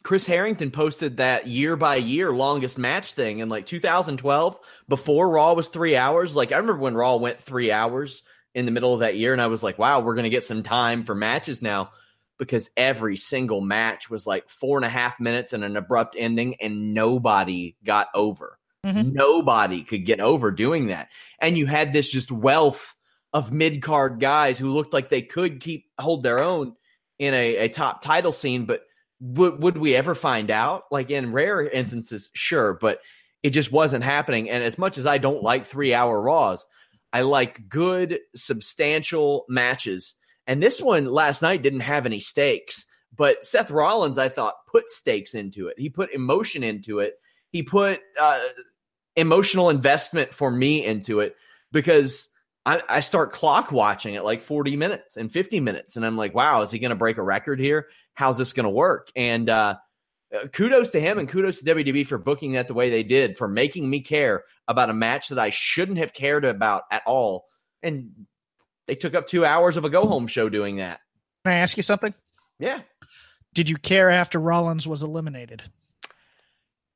Chris 0.05 0.27
Harrington 0.27 0.71
posted 0.71 1.17
that 1.17 1.47
year 1.47 1.77
by 1.77 1.97
year 1.97 2.31
longest 2.31 2.77
match 2.77 3.15
thing 3.15 3.39
in 3.39 3.49
like 3.49 3.65
2012 3.65 4.61
before 4.87 5.31
Raw 5.31 5.55
was 5.55 5.69
three 5.69 5.97
hours. 5.97 6.37
Like 6.37 6.53
I 6.53 6.59
remember 6.59 6.83
when 6.83 6.95
Raw 6.95 7.17
went 7.17 7.41
three 7.41 7.73
hours 7.73 8.23
in 8.55 8.67
the 8.67 8.71
middle 8.71 8.93
of 8.93 9.01
that 9.01 9.17
year, 9.17 9.33
and 9.33 9.41
I 9.41 9.47
was 9.47 9.63
like, 9.63 9.79
wow, 9.79 10.01
we're 10.01 10.15
gonna 10.15 10.29
get 10.29 10.45
some 10.45 10.63
time 10.63 11.05
for 11.05 11.15
matches 11.15 11.63
now 11.63 11.91
because 12.39 12.71
every 12.77 13.17
single 13.17 13.63
match 13.63 14.11
was 14.11 14.27
like 14.27 14.51
four 14.51 14.77
and 14.77 14.85
a 14.85 14.91
half 14.91 15.21
minutes 15.21 15.55
and 15.55 15.65
an 15.65 15.77
abrupt 15.77 16.17
ending, 16.19 16.57
and 16.61 16.93
nobody 16.93 17.75
got 17.83 18.09
over. 18.15 18.59
Mm-hmm. 18.85 19.13
Nobody 19.15 19.85
could 19.85 20.05
get 20.05 20.21
over 20.21 20.51
doing 20.51 20.89
that. 20.89 21.09
And 21.39 21.57
you 21.57 21.65
had 21.65 21.95
this 21.95 22.11
just 22.11 22.31
wealth 22.31 22.95
of 23.33 23.53
mid 23.53 23.81
card 23.81 24.21
guys 24.21 24.59
who 24.59 24.71
looked 24.71 24.93
like 24.93 25.09
they 25.09 25.23
could 25.23 25.61
keep 25.61 25.87
hold 25.99 26.23
their 26.23 26.45
own 26.45 26.77
in 27.19 27.33
a, 27.33 27.57
a 27.57 27.69
top 27.69 28.03
title 28.03 28.33
scene, 28.33 28.67
but 28.67 28.83
would 29.25 29.63
would 29.63 29.79
we 29.79 29.97
ever 29.97 30.15
find 30.15 30.51
out? 30.51 30.85
Like 30.91 31.11
in 31.11 31.33
rare 31.33 31.63
instances, 31.63 32.29
sure, 32.35 32.75
but 32.75 33.01
it 33.43 33.51
just 33.51 33.73
wasn't 33.73 34.05
happening. 34.05 34.51
And 34.51 34.63
as 34.63 34.79
much 34.79 34.99
as 34.99 35.07
I 35.07 35.19
don't 35.19 35.43
like 35.43 35.67
three 35.67 35.95
hour 35.95 36.21
Raws, 36.21 36.67
I 37.13 37.23
like 37.23 37.69
good, 37.69 38.21
substantial 38.35 39.47
matches. 39.49 40.15
And 40.47 40.63
this 40.63 40.81
one 40.81 41.07
last 41.07 41.41
night 41.41 41.63
didn't 41.63 41.81
have 41.81 42.05
any 42.05 42.21
stakes, 42.21 42.85
but 43.17 43.47
Seth 43.47 43.71
Rollins, 43.71 44.19
I 44.19 44.29
thought, 44.29 44.67
put 44.71 44.91
stakes 44.91 45.35
into 45.35 45.69
it. 45.69 45.79
He 45.79 45.89
put 45.89 46.13
emotion 46.13 46.63
into 46.63 46.99
it. 46.99 47.15
He 47.51 47.63
put 47.63 48.01
uh, 48.21 48.41
emotional 49.17 49.71
investment 49.71 50.35
for 50.35 50.51
me 50.51 50.85
into 50.85 51.21
it 51.21 51.37
because 51.73 52.29
I, 52.67 52.83
I, 52.89 53.01
start 53.01 53.33
clock 53.33 53.71
watching 53.73 54.17
at 54.17 54.25
like 54.25 54.43
40 54.43 54.77
minutes 54.77 55.17
and 55.17 55.31
50 55.31 55.61
minutes. 55.61 55.97
And 55.97 56.05
I'm 56.05 56.17
like, 56.17 56.35
wow, 56.35 56.63
is 56.63 56.71
he 56.71 56.79
going 56.79 56.91
to 56.91 56.97
break 56.97 57.17
a 57.17 57.23
record 57.23 57.61
here? 57.61 57.89
How's 58.15 58.39
this 58.39 58.53
going 58.53 58.65
to 58.65 58.71
work? 58.71 59.11
And 59.15 59.51
uh, 59.51 59.77
kudos 60.53 60.91
to 60.91 61.01
him 61.01 61.19
and 61.19 61.29
kudos 61.29 61.59
to 61.59 61.65
WWE 61.65 62.07
for 62.07 62.19
booking 62.19 62.53
that 62.53 62.69
the 62.69 62.75
way 62.75 62.91
they 62.91 63.03
did, 63.03 63.39
for 63.39 63.49
making 63.49 63.89
me 63.89 64.01
care 64.01 64.45
about 64.69 64.91
a 64.91 64.95
match 64.95 65.29
that 65.29 65.39
I 65.39 65.51
shouldn't 65.51 65.99
have 65.99 66.13
cared 66.13 66.45
about 66.45 66.85
at 66.91 67.03
all. 67.07 67.47
And 67.83 68.27
they 68.87 68.95
took 68.95 69.15
up 69.15 69.27
two 69.27 69.45
hours 69.45 69.77
of 69.77 69.85
a 69.85 69.91
go 69.91 70.07
home 70.07 70.27
show 70.27 70.49
doing 70.49 70.77
that. 70.77 71.01
Can 71.45 71.53
I 71.53 71.57
ask 71.57 71.77
you 71.77 71.83
something? 71.83 72.15
Yeah. 72.59 72.81
Did 73.53 73.69
you 73.69 73.77
care 73.77 74.11
after 74.11 74.39
Rollins 74.39 74.89
was 74.89 75.03
eliminated? 75.03 75.63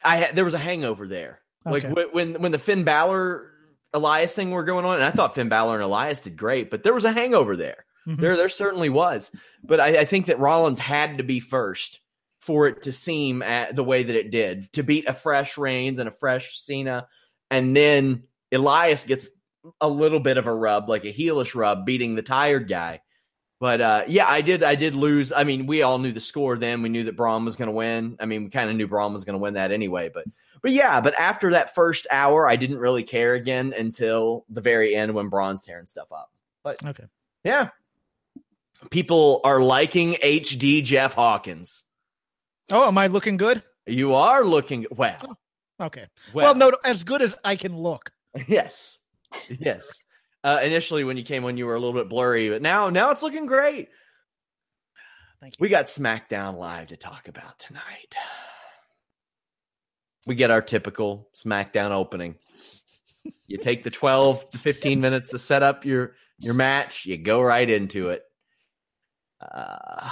I 0.05 0.31
there 0.33 0.45
was 0.45 0.55
a 0.55 0.59
hangover 0.59 1.07
there. 1.07 1.41
Okay. 1.67 1.89
Like 1.89 2.15
when 2.15 2.41
when 2.41 2.53
the 2.53 2.59
Finn 2.59 2.85
Balor 2.85 3.51
Elias 3.93 4.35
thing 4.35 4.51
were 4.51 4.65
going 4.65 4.85
on, 4.85 4.97
and 4.97 5.05
I 5.05 5.11
thought 5.11 5.35
Finn 5.35 5.49
Balor 5.49 5.77
and 5.77 5.85
Elias 5.85 6.21
did 6.21 6.37
great, 6.37 6.71
but 6.71 6.83
there 6.83 6.95
was 6.95 7.05
a 7.05 7.13
hangover 7.13 7.57
there. 7.57 7.85
Mm-hmm. 8.09 8.23
There, 8.23 8.37
there 8.37 8.49
certainly 8.49 8.89
was. 8.89 9.31
But 9.63 9.81
I, 9.81 9.99
I, 9.99 10.05
think 10.07 10.27
that 10.27 10.39
Rollins 10.39 10.81
had 10.81 11.19
to 11.19 11.25
be 11.25 11.41
first 11.41 12.01
for 12.41 12.67
it 12.67 12.83
to 12.83 12.93
seem 12.93 13.43
at 13.43 13.77
the 13.77 13.85
way 13.85 14.03
that 14.03 14.17
it 14.17 14.31
did 14.31 14.73
to 14.73 14.83
beat 14.83 15.07
a 15.07 15.13
fresh 15.13 15.59
Reigns 15.59 15.99
and 15.99 16.09
a 16.09 16.13
fresh 16.13 16.59
Cena, 16.59 17.07
and 17.51 17.77
then 17.77 18.23
Elias 18.51 19.05
gets 19.05 19.29
a 19.81 19.89
little 19.89 20.21
bit 20.21 20.39
of 20.39 20.47
a 20.47 20.55
rub, 20.55 20.89
like 20.89 21.05
a 21.05 21.13
heelish 21.13 21.55
rub, 21.55 21.85
beating 21.85 22.15
the 22.15 22.23
tired 22.23 22.69
guy. 22.69 23.01
But 23.61 23.81
uh, 23.81 24.05
yeah, 24.07 24.27
I 24.27 24.41
did. 24.41 24.63
I 24.63 24.77
did 24.77 24.95
lose. 24.95 25.33
I 25.33 25.43
mean, 25.43 25.67
we 25.67 25.83
all 25.83 25.99
knew 25.99 26.13
the 26.13 26.21
score 26.21 26.57
then. 26.57 26.81
We 26.81 26.89
knew 26.89 27.05
that 27.05 27.17
Braun 27.17 27.45
was 27.45 27.57
going 27.57 27.67
to 27.67 27.73
win. 27.73 28.17
I 28.21 28.25
mean, 28.25 28.45
we 28.45 28.51
kind 28.51 28.71
of 28.71 28.77
knew 28.77 28.87
Braun 28.87 29.13
was 29.13 29.25
going 29.25 29.35
to 29.35 29.43
win 29.43 29.55
that 29.55 29.73
anyway. 29.73 30.11
But 30.15 30.27
but 30.63 30.71
yeah, 30.71 31.01
but 31.01 31.19
after 31.19 31.51
that 31.51 31.75
first 31.75 32.07
hour, 32.11 32.49
I 32.49 32.55
didn't 32.55 32.79
really 32.79 33.03
care 33.03 33.35
again 33.35 33.75
until 33.77 34.45
the 34.49 34.61
very 34.61 34.95
end 34.95 35.13
when 35.13 35.29
Braun's 35.29 35.65
tearing 35.65 35.87
stuff 35.87 36.13
up. 36.13 36.31
But 36.63 36.85
okay, 36.85 37.07
yeah, 37.43 37.71
people 38.91 39.41
are 39.45 39.61
liking 39.61 40.15
HD 40.15 40.83
Jeff 40.83 41.15
Hawkins. 41.15 41.85
Oh, 42.71 42.87
am 42.87 42.99
I 42.99 43.07
looking 43.07 43.37
good? 43.37 43.63
You 43.87 44.15
are 44.15 44.45
looking 44.45 44.87
well. 44.91 45.37
Oh, 45.81 45.87
okay. 45.87 46.07
Well, 46.35 46.47
well, 46.47 46.55
no, 46.55 46.77
as 46.85 47.05
good 47.05 47.23
as 47.23 47.35
I 47.45 47.57
can 47.57 47.77
look. 47.77 48.11
Yes. 48.47 48.99
Yes. 49.49 49.91
uh, 50.45 50.61
initially, 50.63 51.03
when 51.05 51.17
you 51.17 51.23
came 51.23 51.45
on, 51.45 51.57
you 51.57 51.67
were 51.67 51.75
a 51.75 51.81
little 51.81 51.99
bit 51.99 52.09
blurry, 52.09 52.49
but 52.51 52.63
now, 52.63 52.89
now 52.89 53.11
it's 53.11 53.23
looking 53.23 53.47
great. 53.47 53.89
Thank 55.41 55.55
you. 55.55 55.63
We 55.63 55.69
got 55.69 55.87
SmackDown 55.87 56.57
Live 56.57 56.89
to 56.89 56.97
talk 56.97 57.29
about 57.29 57.59
tonight 57.59 58.15
we 60.29 60.35
get 60.35 60.51
our 60.51 60.61
typical 60.61 61.31
SmackDown 61.35 61.91
opening. 61.91 62.37
You 63.47 63.57
take 63.57 63.83
the 63.83 63.91
12 63.91 64.51
to 64.51 64.59
15 64.59 65.01
minutes 65.01 65.31
to 65.31 65.39
set 65.39 65.63
up 65.63 65.85
your 65.85 66.13
your 66.39 66.55
match, 66.55 67.05
you 67.05 67.17
go 67.17 67.43
right 67.43 67.69
into 67.69 68.11
it. 68.11 68.23
Uh, 69.41 70.11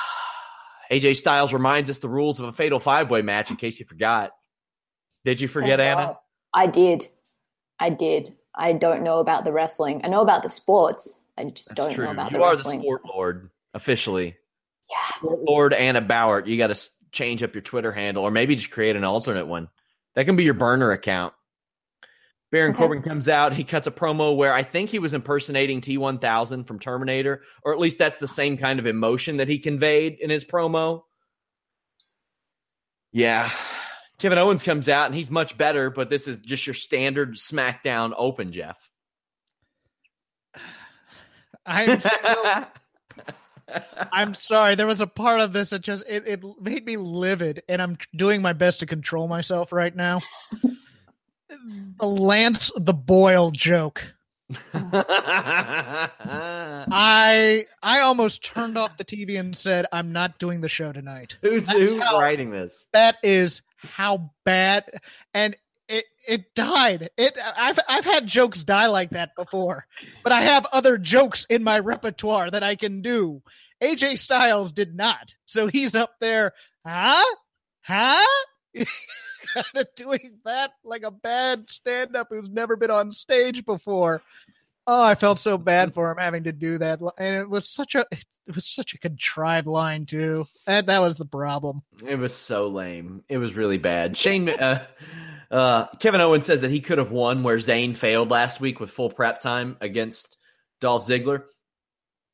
AJ 0.90 1.16
Styles 1.16 1.52
reminds 1.52 1.90
us 1.90 1.99
the 1.99 2.09
rules 2.09 2.40
of 2.40 2.47
a 2.47 2.52
fatal 2.52 2.78
five 2.78 3.11
way 3.11 3.23
match 3.23 3.50
in 3.50 3.56
case 3.56 3.78
you 3.80 3.87
forgot. 3.87 4.33
Did 5.25 5.40
you 5.40 5.49
forget, 5.49 5.80
Anna? 5.80 6.18
I 6.54 6.66
did. 6.66 7.09
I 7.78 7.90
did. 7.90 8.35
I 8.54 8.73
don't 8.73 9.02
know 9.02 9.18
about 9.18 9.45
the 9.45 9.52
wrestling. 9.52 10.00
I 10.04 10.09
know 10.09 10.23
about 10.23 10.42
the 10.42 10.49
sports. 10.49 11.21
I 11.37 11.45
just 11.45 11.68
That's 11.71 11.76
don't 11.76 11.95
true. 11.95 12.04
know 12.06 12.12
about 12.12 12.30
you 12.30 12.38
the 12.38 12.45
wrestling. 12.45 12.83
You 12.83 12.92
are 12.92 12.99
the 12.99 13.00
sport 13.00 13.14
lord 13.14 13.50
officially. 13.75 14.37
Yeah. 14.88 15.16
Sport 15.16 15.40
lord 15.42 15.75
Anna 15.75 16.00
Bauer. 16.00 16.47
You 16.47 16.56
got 16.56 16.68
to 16.68 16.90
change 17.12 17.42
up 17.42 17.54
your 17.54 17.62
Twitter 17.62 17.92
handle 17.92 18.25
or 18.25 18.30
maybe 18.30 18.54
just 18.54 18.71
create 18.71 18.97
an 18.97 19.04
alternate 19.04 19.47
one. 19.47 19.68
That 20.14 20.25
can 20.25 20.37
be 20.37 20.45
your 20.45 20.54
burner 20.54 20.92
account. 20.92 21.35
Baron 22.52 22.70
okay. 22.70 22.78
Corbin 22.78 23.02
comes 23.02 23.28
out. 23.28 23.54
He 23.54 23.64
cuts 23.64 23.86
a 23.86 23.90
promo 23.90 24.36
where 24.36 24.52
I 24.52 24.62
think 24.62 24.90
he 24.90 24.98
was 24.98 25.14
impersonating 25.14 25.80
T1000 25.80 26.66
from 26.66 26.78
Terminator, 26.78 27.42
or 27.64 27.72
at 27.72 27.80
least 27.80 27.98
that's 27.98 28.18
the 28.18 28.28
same 28.28 28.56
kind 28.56 28.78
of 28.78 28.86
emotion 28.86 29.38
that 29.38 29.48
he 29.48 29.58
conveyed 29.58 30.18
in 30.20 30.30
his 30.30 30.44
promo. 30.44 31.02
Yeah. 33.12 33.50
Kevin 34.18 34.38
Owens 34.38 34.62
comes 34.62 34.88
out 34.88 35.06
and 35.06 35.14
he's 35.14 35.30
much 35.30 35.58
better, 35.58 35.90
but 35.90 36.08
this 36.08 36.28
is 36.28 36.38
just 36.38 36.66
your 36.66 36.74
standard 36.74 37.34
SmackDown 37.34 38.12
Open, 38.16 38.52
Jeff. 38.52 38.78
I'm 41.66 42.00
still. 42.00 42.66
I'm 44.12 44.34
sorry. 44.34 44.76
There 44.76 44.86
was 44.86 45.00
a 45.00 45.06
part 45.06 45.40
of 45.40 45.52
this 45.52 45.70
that 45.70 45.80
just 45.80 46.04
it, 46.08 46.22
it 46.26 46.44
made 46.60 46.86
me 46.86 46.96
livid, 46.96 47.62
and 47.68 47.82
I'm 47.82 47.98
doing 48.14 48.40
my 48.40 48.52
best 48.52 48.80
to 48.80 48.86
control 48.86 49.26
myself 49.26 49.72
right 49.72 49.94
now. 49.94 50.20
The 51.98 52.06
Lance 52.06 52.70
the 52.76 52.94
Boyle 52.94 53.50
joke. 53.50 54.14
I 56.88 57.64
I 57.82 58.00
almost 58.00 58.44
turned 58.44 58.78
off 58.78 58.96
the 58.96 59.04
TV 59.04 59.40
and 59.40 59.56
said, 59.56 59.86
"I'm 59.92 60.12
not 60.12 60.38
doing 60.38 60.60
the 60.60 60.68
show 60.68 60.92
tonight." 60.92 61.36
Who's 61.42 61.66
That's 61.66 61.78
who's 61.78 62.04
how, 62.04 62.20
writing 62.20 62.50
this? 62.50 62.86
That 62.92 63.16
is 63.25 63.62
how 63.78 64.30
bad, 64.44 64.84
and 65.34 65.56
it 65.88 66.04
it 66.28 66.54
died. 66.54 67.10
It 67.16 67.36
I've 67.56 67.78
I've 67.88 68.04
had 68.04 68.26
jokes 68.26 68.62
die 68.62 68.86
like 68.86 69.10
that 69.10 69.34
before, 69.36 69.86
but 70.22 70.32
I 70.32 70.42
have 70.42 70.66
other 70.72 70.98
jokes 70.98 71.46
in 71.50 71.64
my 71.64 71.78
repertoire 71.80 72.50
that 72.50 72.62
I 72.62 72.76
can 72.76 73.02
do. 73.02 73.42
AJ 73.82 74.18
Styles 74.18 74.72
did 74.72 74.94
not, 74.94 75.34
so 75.44 75.66
he's 75.66 75.94
up 75.94 76.14
there, 76.20 76.52
huh, 76.86 77.34
huh, 77.82 78.46
kind 79.54 79.66
of 79.75 79.87
doing 79.97 80.38
that 80.45 80.73
like 80.85 81.02
a 81.02 81.11
bad 81.11 81.71
stand 81.71 82.16
up 82.16 82.28
who's 82.30 82.50
never 82.50 82.76
been 82.76 82.90
on 82.90 83.12
stage 83.12 83.64
before. 83.64 84.23
Oh, 84.87 85.02
I 85.02 85.16
felt 85.16 85.40
so 85.40 85.59
bad 85.59 85.95
for 85.95 86.12
him 86.12 86.18
having 86.18 86.45
to 86.45 86.52
do 86.52 86.78
that, 86.78 87.00
and 87.18 87.35
it 87.35 87.50
was 87.50 87.68
such 87.68 87.95
a 87.97 88.06
it 88.11 88.54
was 88.54 88.64
such 88.64 88.95
a 88.95 88.99
contrived 88.99 89.66
line 89.66 90.06
too, 90.06 90.47
and 90.66 90.87
that 90.87 91.00
was 91.00 91.16
the 91.16 91.25
problem. 91.25 91.83
It 92.06 92.16
was 92.16 92.33
so 92.33 92.68
lame. 92.68 93.25
It 93.28 93.38
was 93.38 93.54
really 93.54 93.78
bad. 93.78 94.16
Shane. 94.16 94.49
Uh, 94.49 94.87
uh, 95.50 95.87
Kevin 96.00 96.21
Owens 96.21 96.47
says 96.47 96.61
that 96.61 96.71
he 96.71 96.80
could 96.80 96.99
have 96.99 97.11
won 97.11 97.42
where 97.42 97.56
Zayn 97.56 97.97
failed 97.97 98.30
last 98.30 98.61
week 98.61 98.80
with 98.80 98.90
full 98.90 99.11
prep 99.11 99.40
time 99.40 99.76
against 99.80 100.38
Dolph 100.80 101.06
Ziggler. 101.06 101.45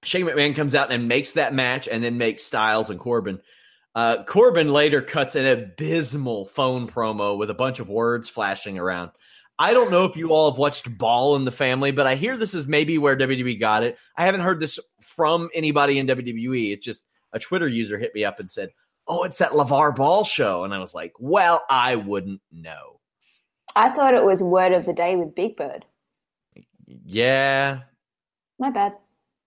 Shane 0.05 0.27
McMahon 0.27 0.57
comes 0.57 0.75
out 0.75 0.91
and 0.91 1.09
makes 1.09 1.33
that 1.33 1.55
match 1.55 1.89
and 1.89 2.03
then 2.03 2.19
makes 2.19 2.43
Styles 2.43 2.91
and 2.91 2.99
Corbin. 2.99 3.41
Uh, 3.95 4.25
Corbin 4.25 4.73
later 4.73 5.03
cuts 5.03 5.35
an 5.35 5.47
abysmal 5.47 6.47
phone 6.47 6.89
promo 6.89 7.37
with 7.37 7.51
a 7.51 7.55
bunch 7.55 7.79
of 7.79 7.89
words 7.89 8.29
flashing 8.29 8.79
around. 8.79 9.11
I 9.59 9.75
don't 9.75 9.91
know 9.91 10.07
if 10.07 10.17
you 10.17 10.31
all 10.31 10.51
have 10.51 10.59
watched 10.59 10.97
Ball 10.97 11.37
in 11.37 11.45
the 11.45 11.51
Family, 11.51 11.93
but 11.93 12.07
I 12.07 12.15
hear 12.15 12.37
this 12.37 12.55
is 12.55 12.67
maybe 12.67 12.97
where 12.99 13.17
WWE 13.17 13.61
got 13.61 13.85
it. 13.85 13.99
I 14.17 14.25
haven't 14.25 14.41
heard 14.41 14.61
this 14.61 14.79
from 15.01 15.51
anybody 15.55 15.99
in 15.99 16.07
WWE. 16.07 16.73
It's 16.73 16.85
just 16.85 17.05
a 17.33 17.39
Twitter 17.39 17.69
user 17.69 17.99
hit 17.99 18.15
me 18.15 18.25
up 18.25 18.41
and 18.41 18.51
said, 18.51 18.71
Oh, 19.07 19.25
it's 19.25 19.39
that 19.39 19.53
LeVar 19.53 19.95
Ball 19.95 20.25
show. 20.25 20.65
And 20.65 20.73
I 20.73 20.79
was 20.79 20.95
like, 20.95 21.13
Well, 21.19 21.63
I 21.69 21.97
wouldn't 21.97 22.41
know. 22.51 23.01
I 23.77 23.91
thought 23.91 24.15
it 24.15 24.25
was 24.25 24.43
word 24.43 24.73
of 24.73 24.87
the 24.87 24.93
day 24.93 25.17
with 25.17 25.35
Big 25.35 25.57
Bird. 25.57 25.85
Yeah. 26.87 27.81
My 28.59 28.71
bad. 28.71 28.95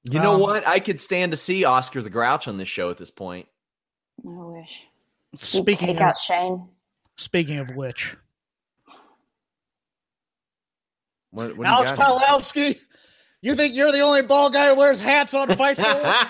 You 0.03 0.19
know 0.19 0.35
um, 0.35 0.41
what? 0.41 0.67
I 0.67 0.79
could 0.79 0.99
stand 0.99 1.31
to 1.31 1.37
see 1.37 1.63
Oscar 1.63 2.01
the 2.01 2.09
Grouch 2.09 2.47
on 2.47 2.57
this 2.57 2.67
show 2.67 2.91
at 2.91 2.97
this 2.97 3.11
point. 3.11 3.47
I 4.23 4.29
wish. 4.29 4.83
Speaking 5.35 5.87
take 5.87 5.97
of, 5.97 6.01
out 6.01 6.17
Shane. 6.17 6.67
Speaking 7.17 7.59
of 7.59 7.75
which, 7.75 8.15
what, 11.31 11.57
what 11.57 11.67
Alex 11.67 11.91
Palowski, 11.91 12.79
you 13.41 13.55
think 13.55 13.75
you're 13.75 13.91
the 13.91 14.01
only 14.01 14.21
ball 14.21 14.49
guy 14.49 14.69
who 14.69 14.75
wears 14.75 15.01
hats 15.01 15.33
on 15.33 15.47
Fightful? 15.49 16.29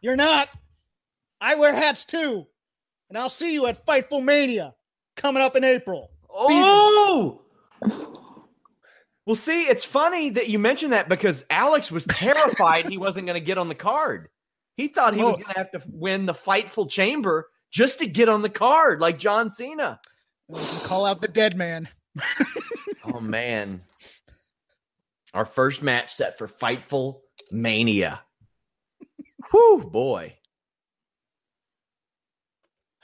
you're 0.00 0.16
not. 0.16 0.48
I 1.40 1.54
wear 1.54 1.72
hats 1.72 2.04
too, 2.04 2.46
and 3.08 3.16
I'll 3.16 3.28
see 3.28 3.54
you 3.54 3.66
at 3.66 3.86
Fightful 3.86 4.22
Mania 4.22 4.74
coming 5.16 5.42
up 5.42 5.56
in 5.56 5.64
April. 5.64 6.10
Oh. 6.28 7.42
Well, 9.26 9.36
see, 9.36 9.64
it's 9.64 9.84
funny 9.84 10.30
that 10.30 10.48
you 10.48 10.58
mentioned 10.58 10.92
that 10.92 11.08
because 11.08 11.44
Alex 11.50 11.92
was 11.92 12.04
terrified 12.06 12.88
he 12.88 12.98
wasn't 12.98 13.26
going 13.26 13.38
to 13.38 13.44
get 13.44 13.58
on 13.58 13.68
the 13.68 13.74
card. 13.74 14.28
He 14.76 14.88
thought 14.88 15.14
he 15.14 15.22
oh. 15.22 15.26
was 15.26 15.36
going 15.36 15.52
to 15.52 15.58
have 15.58 15.70
to 15.72 15.82
win 15.86 16.26
the 16.26 16.34
Fightful 16.34 16.88
Chamber 16.90 17.48
just 17.70 17.98
to 18.00 18.06
get 18.06 18.28
on 18.28 18.42
the 18.42 18.50
card, 18.50 19.00
like 19.00 19.18
John 19.18 19.50
Cena. 19.50 20.00
Call 20.82 21.04
out 21.04 21.20
the 21.20 21.28
dead 21.28 21.56
man. 21.56 21.88
oh 23.04 23.20
man. 23.20 23.82
Our 25.32 25.44
first 25.44 25.82
match 25.82 26.14
set 26.14 26.38
for 26.38 26.48
Fightful 26.48 27.20
Mania. 27.52 28.22
Whew, 29.50 29.88
boy. 29.90 30.34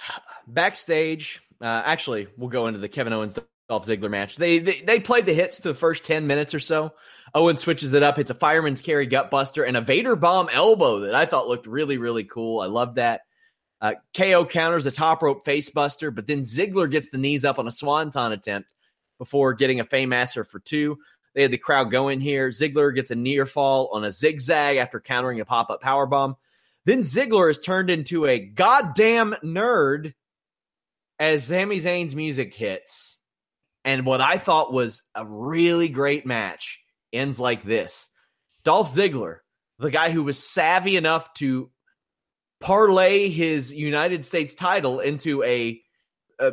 Backstage, 0.46 1.40
uh, 1.60 1.82
actually, 1.84 2.28
we'll 2.36 2.50
go 2.50 2.66
into 2.66 2.80
the 2.80 2.88
Kevin 2.88 3.12
Owens 3.12 3.38
Dolph 3.68 3.86
Ziggler 3.86 4.10
match. 4.10 4.36
They, 4.36 4.58
they 4.58 4.80
they 4.82 5.00
played 5.00 5.26
the 5.26 5.34
hits 5.34 5.58
the 5.58 5.74
first 5.74 6.04
ten 6.04 6.26
minutes 6.26 6.54
or 6.54 6.60
so. 6.60 6.92
Owen 7.34 7.58
switches 7.58 7.92
it 7.92 8.02
up. 8.02 8.18
It's 8.18 8.30
a 8.30 8.34
fireman's 8.34 8.80
carry 8.80 9.08
gutbuster 9.08 9.66
and 9.66 9.76
a 9.76 9.80
Vader 9.80 10.16
bomb 10.16 10.48
elbow 10.52 11.00
that 11.00 11.14
I 11.14 11.26
thought 11.26 11.48
looked 11.48 11.66
really 11.66 11.98
really 11.98 12.24
cool. 12.24 12.60
I 12.60 12.66
love 12.66 12.94
that. 12.96 13.22
Uh, 13.80 13.94
KO 14.16 14.46
counters 14.46 14.86
a 14.86 14.90
top 14.90 15.22
rope 15.22 15.44
facebuster, 15.44 16.14
but 16.14 16.26
then 16.26 16.40
Ziggler 16.40 16.90
gets 16.90 17.10
the 17.10 17.18
knees 17.18 17.44
up 17.44 17.58
on 17.58 17.68
a 17.68 17.72
swanton 17.72 18.32
attempt 18.32 18.74
before 19.18 19.52
getting 19.52 19.80
a 19.80 19.84
Fameasser 19.84 20.46
for 20.46 20.60
two. 20.60 20.98
They 21.34 21.42
had 21.42 21.50
the 21.50 21.58
crowd 21.58 21.90
going 21.90 22.20
here. 22.20 22.48
Ziggler 22.48 22.94
gets 22.94 23.10
a 23.10 23.14
near 23.14 23.44
fall 23.44 23.90
on 23.92 24.04
a 24.04 24.10
zigzag 24.10 24.78
after 24.78 25.00
countering 25.00 25.40
a 25.40 25.44
pop 25.44 25.68
up 25.68 25.82
power 25.82 26.06
bomb. 26.06 26.36
Then 26.86 27.00
Ziggler 27.00 27.50
is 27.50 27.58
turned 27.58 27.90
into 27.90 28.26
a 28.26 28.38
goddamn 28.38 29.34
nerd 29.44 30.14
as 31.18 31.44
Sami 31.44 31.80
Zayn's 31.80 32.14
music 32.14 32.54
hits. 32.54 33.15
And 33.86 34.04
what 34.04 34.20
I 34.20 34.36
thought 34.36 34.72
was 34.72 35.00
a 35.14 35.24
really 35.24 35.88
great 35.88 36.26
match 36.26 36.80
ends 37.12 37.38
like 37.38 37.62
this 37.62 38.10
Dolph 38.64 38.92
Ziggler, 38.92 39.38
the 39.78 39.92
guy 39.92 40.10
who 40.10 40.24
was 40.24 40.38
savvy 40.38 40.96
enough 40.96 41.32
to 41.34 41.70
parlay 42.60 43.28
his 43.28 43.72
United 43.72 44.24
States 44.24 44.56
title 44.56 44.98
into 44.98 45.42
a, 45.44 45.80
a 46.40 46.52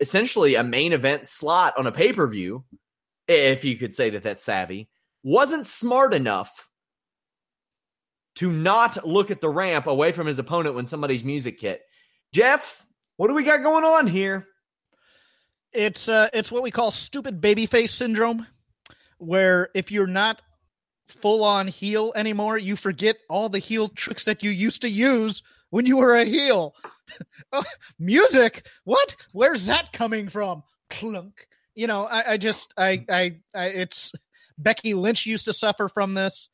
essentially 0.00 0.56
a 0.56 0.64
main 0.64 0.92
event 0.92 1.28
slot 1.28 1.74
on 1.78 1.86
a 1.86 1.92
pay 1.92 2.12
per 2.12 2.26
view, 2.26 2.64
if 3.28 3.64
you 3.64 3.76
could 3.76 3.94
say 3.94 4.10
that 4.10 4.24
that's 4.24 4.44
savvy, 4.44 4.90
wasn't 5.22 5.68
smart 5.68 6.12
enough 6.12 6.68
to 8.34 8.50
not 8.50 9.06
look 9.06 9.30
at 9.30 9.40
the 9.40 9.48
ramp 9.48 9.86
away 9.86 10.10
from 10.10 10.26
his 10.26 10.40
opponent 10.40 10.74
when 10.74 10.86
somebody's 10.86 11.22
music 11.22 11.60
hit. 11.60 11.82
Jeff, 12.32 12.84
what 13.16 13.28
do 13.28 13.34
we 13.34 13.44
got 13.44 13.62
going 13.62 13.84
on 13.84 14.08
here? 14.08 14.48
It's 15.74 16.08
uh, 16.08 16.28
it's 16.32 16.52
what 16.52 16.62
we 16.62 16.70
call 16.70 16.90
stupid 16.90 17.40
babyface 17.40 17.90
syndrome, 17.90 18.46
where 19.18 19.68
if 19.74 19.90
you're 19.90 20.06
not 20.06 20.40
full 21.08 21.44
on 21.44 21.66
heel 21.66 22.12
anymore, 22.16 22.56
you 22.58 22.76
forget 22.76 23.16
all 23.28 23.48
the 23.48 23.58
heel 23.58 23.88
tricks 23.88 24.24
that 24.24 24.42
you 24.42 24.50
used 24.50 24.82
to 24.82 24.88
use 24.88 25.42
when 25.70 25.86
you 25.86 25.96
were 25.96 26.16
a 26.16 26.24
heel. 26.24 26.74
oh, 27.52 27.64
music? 27.98 28.66
What? 28.84 29.16
Where's 29.32 29.66
that 29.66 29.92
coming 29.92 30.28
from? 30.28 30.62
Clunk. 30.90 31.46
You 31.74 31.86
know, 31.86 32.04
I, 32.04 32.32
I 32.32 32.36
just, 32.36 32.72
I, 32.76 33.04
I, 33.08 33.36
I, 33.54 33.66
it's 33.66 34.12
Becky 34.56 34.94
Lynch 34.94 35.26
used 35.26 35.46
to 35.46 35.52
suffer 35.52 35.88
from 35.88 36.14
this. 36.14 36.48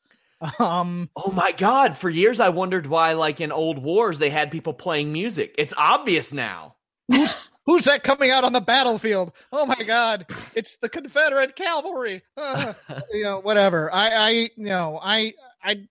Um, 0.57 1.09
oh 1.15 1.31
my 1.31 1.51
God. 1.51 1.95
For 1.95 2.09
years, 2.09 2.39
I 2.39 2.49
wondered 2.49 2.87
why, 2.87 3.13
like 3.13 3.39
in 3.39 3.51
old 3.51 3.77
wars, 3.77 4.17
they 4.17 4.31
had 4.31 4.49
people 4.49 4.73
playing 4.73 5.13
music. 5.13 5.53
It's 5.59 5.73
obvious 5.77 6.33
now. 6.33 6.75
Who's, 7.09 7.35
who's 7.65 7.85
that 7.85 8.03
coming 8.03 8.31
out 8.31 8.43
on 8.43 8.53
the 8.53 8.61
battlefield? 8.61 9.31
Oh 9.51 9.65
my 9.65 9.81
God. 9.87 10.25
It's 10.55 10.77
the 10.81 10.89
Confederate 10.89 11.55
cavalry. 11.55 12.23
Uh, 12.37 12.73
you 13.13 13.23
know, 13.23 13.39
whatever. 13.39 13.93
I, 13.93 14.09
I, 14.09 14.29
you 14.29 14.49
know, 14.57 14.99
I, 15.01 15.33
I, 15.63 15.87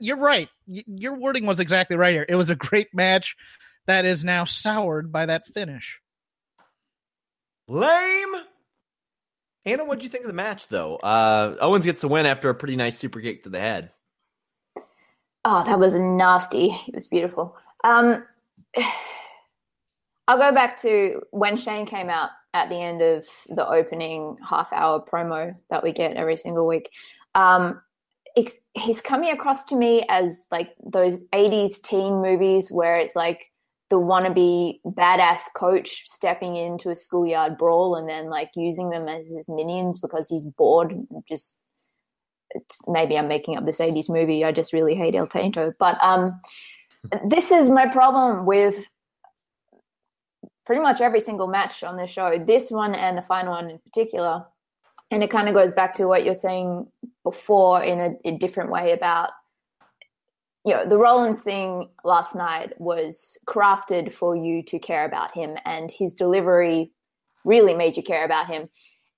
you're 0.00 0.16
right. 0.16 0.48
Your 0.66 1.16
wording 1.16 1.46
was 1.46 1.60
exactly 1.60 1.96
right 1.96 2.12
here. 2.12 2.26
It 2.28 2.34
was 2.34 2.50
a 2.50 2.56
great 2.56 2.88
match 2.92 3.36
that 3.86 4.04
is 4.04 4.24
now 4.24 4.44
soured 4.44 5.12
by 5.12 5.26
that 5.26 5.46
finish. 5.46 6.00
Lame. 7.68 8.34
Anna, 9.64 9.84
what'd 9.84 10.04
you 10.04 10.10
think 10.10 10.24
of 10.24 10.28
the 10.28 10.34
match, 10.34 10.68
though? 10.68 10.96
Uh, 10.96 11.56
Owens 11.60 11.84
gets 11.84 12.02
the 12.02 12.08
win 12.08 12.26
after 12.26 12.50
a 12.50 12.54
pretty 12.54 12.76
nice 12.76 12.98
super 12.98 13.20
kick 13.20 13.44
to 13.44 13.48
the 13.48 13.60
head. 13.60 13.90
Oh, 15.44 15.64
that 15.64 15.78
was 15.78 15.94
nasty. 15.94 16.78
It 16.86 16.94
was 16.94 17.06
beautiful. 17.06 17.56
Um, 17.82 18.24
I'll 20.26 20.38
go 20.38 20.52
back 20.52 20.80
to 20.82 21.20
when 21.30 21.56
Shane 21.56 21.86
came 21.86 22.08
out 22.08 22.30
at 22.54 22.68
the 22.68 22.76
end 22.76 23.02
of 23.02 23.26
the 23.48 23.68
opening 23.68 24.36
half 24.48 24.72
hour 24.72 25.04
promo 25.04 25.54
that 25.70 25.82
we 25.82 25.92
get 25.92 26.16
every 26.16 26.36
single 26.36 26.66
week. 26.66 26.90
Um, 27.34 27.80
he's 28.74 29.00
coming 29.00 29.30
across 29.30 29.64
to 29.66 29.76
me 29.76 30.04
as 30.08 30.46
like 30.50 30.70
those 30.84 31.24
80s 31.26 31.82
teen 31.82 32.20
movies 32.20 32.70
where 32.70 32.94
it's 32.94 33.14
like 33.14 33.52
the 33.90 34.00
wannabe 34.00 34.80
badass 34.84 35.42
coach 35.54 36.02
stepping 36.06 36.56
into 36.56 36.90
a 36.90 36.96
schoolyard 36.96 37.58
brawl 37.58 37.96
and 37.96 38.08
then 38.08 38.30
like 38.30 38.50
using 38.56 38.90
them 38.90 39.08
as 39.08 39.30
his 39.30 39.48
minions 39.48 39.98
because 39.98 40.28
he's 40.28 40.44
bored. 40.44 40.94
Just 41.28 41.62
maybe 42.86 43.16
I'm 43.18 43.28
making 43.28 43.56
up 43.56 43.66
this 43.66 43.78
80s 43.78 44.08
movie. 44.08 44.44
I 44.44 44.52
just 44.52 44.72
really 44.72 44.94
hate 44.94 45.14
El 45.14 45.26
Tanto. 45.26 45.72
But 45.78 46.02
um, 46.02 46.40
this 47.28 47.50
is 47.50 47.68
my 47.68 47.86
problem 47.86 48.46
with 48.46 48.88
pretty 50.66 50.82
much 50.82 51.00
every 51.00 51.20
single 51.20 51.46
match 51.46 51.82
on 51.82 51.96
the 51.96 52.06
show. 52.06 52.38
This 52.38 52.70
one 52.70 52.94
and 52.94 53.16
the 53.16 53.22
final 53.22 53.52
one 53.52 53.70
in 53.70 53.78
particular. 53.78 54.44
And 55.10 55.22
it 55.22 55.30
kind 55.30 55.48
of 55.48 55.54
goes 55.54 55.72
back 55.72 55.94
to 55.94 56.06
what 56.06 56.24
you're 56.24 56.34
saying 56.34 56.86
before 57.22 57.82
in 57.82 58.00
a, 58.00 58.28
a 58.28 58.38
different 58.38 58.70
way 58.70 58.92
about 58.92 59.30
you 60.64 60.72
know, 60.72 60.86
the 60.86 60.96
Rollins 60.96 61.42
thing 61.42 61.88
last 62.04 62.34
night 62.34 62.72
was 62.80 63.36
crafted 63.46 64.12
for 64.12 64.34
you 64.34 64.62
to 64.62 64.78
care 64.78 65.04
about 65.04 65.32
him, 65.32 65.56
and 65.66 65.90
his 65.90 66.14
delivery 66.14 66.90
really 67.44 67.74
made 67.74 67.96
you 67.96 68.02
care 68.02 68.24
about 68.24 68.46
him. 68.46 68.68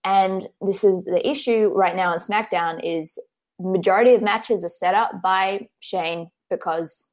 And 0.05 0.47
this 0.61 0.83
is 0.83 1.05
the 1.05 1.27
issue 1.29 1.73
right 1.75 1.95
now 1.95 2.13
on 2.13 2.19
SmackDown 2.19 2.81
is 2.83 3.19
majority 3.61 4.15
of 4.15 4.23
matches 4.23 4.65
are 4.65 4.69
set 4.69 4.95
up 4.95 5.23
by 5.23 5.69
Shane 5.81 6.31
because 6.51 7.07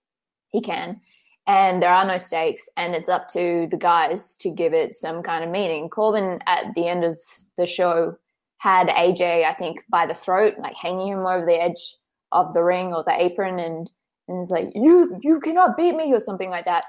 he 0.51 0.61
can, 0.61 0.99
and 1.45 1.81
there 1.81 1.93
are 1.93 2.05
no 2.05 2.17
stakes, 2.17 2.69
and 2.77 2.95
it's 2.95 3.09
up 3.09 3.27
to 3.29 3.67
the 3.69 3.77
guys 3.77 4.35
to 4.37 4.49
give 4.49 4.73
it 4.73 4.95
some 4.95 5.21
kind 5.23 5.43
of 5.43 5.49
meaning. 5.49 5.89
Corbin 5.89 6.39
at 6.47 6.73
the 6.75 6.87
end 6.87 7.03
of 7.03 7.19
the 7.57 7.67
show 7.67 8.17
had 8.57 8.87
AJ, 8.87 9.45
I 9.45 9.53
think, 9.53 9.83
by 9.89 10.05
the 10.05 10.13
throat, 10.13 10.55
like 10.59 10.75
hanging 10.75 11.09
him 11.09 11.25
over 11.25 11.45
the 11.45 11.61
edge 11.61 11.95
of 12.31 12.53
the 12.53 12.63
ring 12.63 12.93
or 12.93 13.03
the 13.03 13.21
apron, 13.21 13.59
and 13.59 13.91
and 14.27 14.41
it's 14.41 14.51
like 14.51 14.71
you 14.73 15.19
you 15.21 15.39
cannot 15.41 15.75
beat 15.75 15.95
me 15.95 16.13
or 16.13 16.19
something 16.19 16.49
like 16.49 16.65
that. 16.65 16.85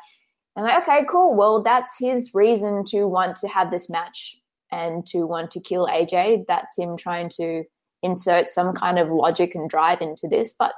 I'm 0.56 0.64
like, 0.64 0.82
okay, 0.82 1.04
cool. 1.10 1.36
Well, 1.36 1.62
that's 1.62 1.98
his 1.98 2.32
reason 2.32 2.84
to 2.86 3.08
want 3.08 3.36
to 3.38 3.48
have 3.48 3.72
this 3.72 3.90
match 3.90 4.36
and 4.70 5.04
to 5.08 5.26
want 5.26 5.50
to 5.52 5.60
kill 5.60 5.88
AJ. 5.88 6.44
That's 6.46 6.78
him 6.78 6.96
trying 6.96 7.28
to 7.30 7.64
insert 8.04 8.50
some 8.50 8.72
kind 8.74 8.98
of 8.98 9.10
logic 9.10 9.54
and 9.54 9.68
drive 9.68 10.00
into 10.00 10.28
this, 10.28 10.54
but 10.56 10.74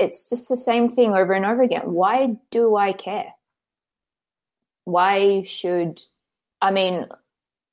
it's 0.00 0.30
just 0.30 0.48
the 0.48 0.56
same 0.56 0.90
thing 0.90 1.14
over 1.14 1.34
and 1.34 1.44
over 1.44 1.62
again. 1.62 1.92
Why 1.92 2.36
do 2.50 2.74
I 2.74 2.92
care? 2.92 3.34
Why 4.84 5.42
should 5.42 6.00
I 6.60 6.70
mean 6.70 7.06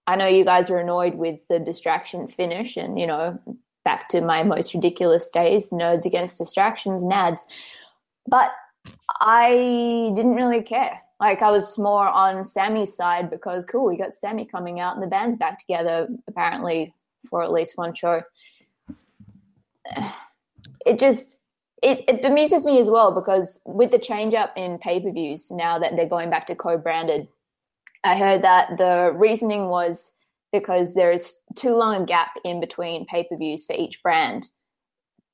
I 0.05 0.15
know 0.15 0.27
you 0.27 0.45
guys 0.45 0.69
are 0.69 0.77
annoyed 0.77 1.15
with 1.15 1.47
the 1.47 1.59
distraction 1.59 2.27
finish 2.27 2.77
and 2.77 2.99
you 2.99 3.07
know 3.07 3.39
back 3.85 4.09
to 4.09 4.19
my 4.19 4.43
most 4.43 4.73
ridiculous 4.73 5.29
days, 5.29 5.69
nerds 5.69 6.05
against 6.05 6.37
distractions, 6.37 7.03
nads. 7.05 7.43
But 8.27 8.51
I 9.21 10.11
didn't 10.13 10.35
really 10.35 10.61
care. 10.61 10.99
Like 11.21 11.41
I 11.41 11.49
was 11.49 11.77
more 11.77 12.07
on 12.07 12.43
Sami's 12.43 12.93
side 12.93 13.29
because 13.29 13.65
cool, 13.65 13.85
we 13.87 13.97
got 13.97 14.13
Sammy 14.13 14.45
coming 14.45 14.81
out 14.81 14.95
and 14.95 15.03
the 15.03 15.07
band's 15.07 15.37
back 15.37 15.59
together 15.59 16.09
apparently 16.27 16.93
for 17.29 17.41
at 17.41 17.51
least 17.51 17.77
one 17.77 17.93
show. 17.95 18.21
It 20.85 20.99
just 20.99 21.36
it, 21.83 22.03
it 22.07 22.25
amuses 22.25 22.65
me 22.65 22.79
as 22.79 22.89
well 22.89 23.11
because 23.11 23.61
with 23.65 23.91
the 23.91 23.99
change 23.99 24.33
up 24.33 24.53
in 24.55 24.77
pay 24.79 24.99
per 24.99 25.11
views 25.11 25.51
now 25.51 25.77
that 25.79 25.95
they're 25.95 26.07
going 26.07 26.29
back 26.29 26.47
to 26.47 26.55
co 26.55 26.77
branded, 26.77 27.27
I 28.03 28.17
heard 28.17 28.41
that 28.43 28.77
the 28.77 29.11
reasoning 29.15 29.67
was 29.67 30.13
because 30.51 30.93
there 30.93 31.11
is 31.11 31.35
too 31.55 31.75
long 31.75 32.01
a 32.01 32.05
gap 32.05 32.31
in 32.43 32.59
between 32.59 33.05
pay 33.05 33.23
per 33.23 33.37
views 33.37 33.65
for 33.65 33.75
each 33.75 34.01
brand 34.01 34.49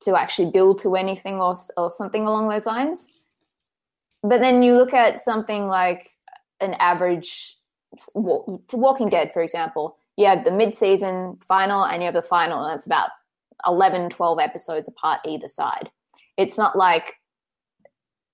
to 0.01 0.17
actually 0.17 0.51
build 0.51 0.79
to 0.82 0.95
anything 0.95 1.36
or, 1.36 1.56
or 1.77 1.89
something 1.89 2.27
along 2.27 2.49
those 2.49 2.65
lines. 2.65 3.08
But 4.21 4.41
then 4.41 4.63
you 4.63 4.75
look 4.75 4.93
at 4.93 5.19
something 5.19 5.67
like 5.67 6.10
an 6.60 6.73
average 6.75 7.58
to 8.15 8.77
Walking 8.77 9.10
Dead, 9.10 9.32
for 9.32 9.41
example, 9.41 9.97
you 10.17 10.25
have 10.25 10.43
the 10.43 10.51
mid 10.51 10.75
season 10.75 11.38
final 11.47 11.86
and 11.86 12.01
you 12.01 12.06
have 12.06 12.15
the 12.15 12.21
final, 12.21 12.63
and 12.65 12.75
it's 12.75 12.86
about 12.86 13.10
11, 13.65 14.10
12 14.10 14.39
episodes 14.39 14.88
apart 14.88 15.19
either 15.25 15.47
side. 15.47 15.89
It's 16.37 16.57
not 16.57 16.75
like 16.75 17.15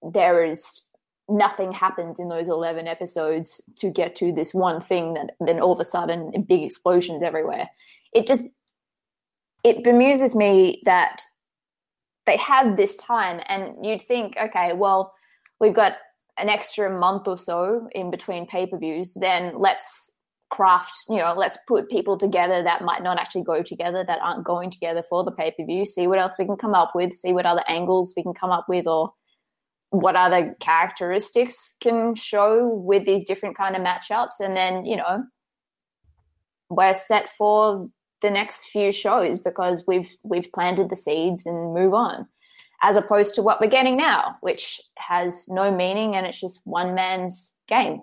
there 0.01 0.43
is 0.43 0.81
nothing 1.27 1.71
happens 1.71 2.19
in 2.19 2.29
those 2.29 2.47
11 2.47 2.87
episodes 2.87 3.61
to 3.77 3.89
get 3.89 4.15
to 4.15 4.31
this 4.31 4.53
one 4.53 4.79
thing 4.79 5.13
that 5.13 5.31
then 5.39 5.59
all 5.59 5.71
of 5.71 5.79
a 5.79 5.85
sudden 5.85 6.31
big 6.47 6.63
explosions 6.63 7.21
everywhere. 7.21 7.69
It 8.13 8.27
just 8.27 8.45
it 9.63 9.83
bemuses 9.83 10.35
me 10.35 10.81
that 10.85 11.21
they 12.25 12.37
have 12.37 12.77
this 12.77 12.95
time 12.97 13.41
and 13.47 13.85
you'd 13.85 14.01
think 14.01 14.35
okay 14.41 14.73
well 14.73 15.13
we've 15.59 15.73
got 15.73 15.93
an 16.37 16.49
extra 16.49 16.89
month 16.97 17.27
or 17.27 17.37
so 17.37 17.87
in 17.91 18.09
between 18.09 18.47
pay-per-views 18.47 19.15
then 19.19 19.53
let's 19.57 20.13
craft, 20.49 20.93
you 21.09 21.17
know, 21.17 21.33
let's 21.35 21.57
put 21.67 21.89
people 21.89 22.17
together 22.17 22.63
that 22.63 22.83
might 22.83 23.03
not 23.03 23.19
actually 23.19 23.43
go 23.43 23.61
together, 23.61 24.03
that 24.03 24.19
aren't 24.21 24.43
going 24.43 24.71
together 24.71 25.03
for 25.03 25.23
the 25.23 25.31
pay 25.31 25.51
per 25.51 25.65
view, 25.65 25.85
see 25.85 26.07
what 26.07 26.19
else 26.19 26.35
we 26.37 26.45
can 26.45 26.57
come 26.57 26.73
up 26.73 26.91
with, 26.95 27.13
see 27.13 27.33
what 27.33 27.45
other 27.45 27.63
angles 27.67 28.13
we 28.15 28.23
can 28.23 28.33
come 28.33 28.51
up 28.51 28.65
with, 28.67 28.87
or 28.87 29.13
what 29.91 30.15
other 30.15 30.55
characteristics 30.59 31.75
can 31.81 32.15
show 32.15 32.67
with 32.67 33.05
these 33.05 33.23
different 33.23 33.55
kind 33.55 33.75
of 33.75 33.81
matchups. 33.81 34.39
And 34.39 34.55
then, 34.55 34.85
you 34.85 34.95
know, 34.95 35.23
we're 36.69 36.93
set 36.93 37.29
for 37.29 37.89
the 38.21 38.29
next 38.29 38.65
few 38.65 38.91
shows 38.91 39.39
because 39.39 39.83
we've 39.87 40.15
we've 40.23 40.51
planted 40.51 40.89
the 40.89 40.95
seeds 40.95 41.45
and 41.45 41.73
move 41.73 41.93
on 41.93 42.27
as 42.81 42.95
opposed 42.95 43.35
to 43.35 43.41
what 43.41 43.59
we're 43.59 43.67
getting 43.67 43.97
now 43.97 44.37
which 44.41 44.81
has 44.97 45.47
no 45.47 45.71
meaning 45.71 46.15
and 46.15 46.25
it's 46.25 46.39
just 46.39 46.59
one 46.65 46.93
man's 46.93 47.53
game 47.67 48.01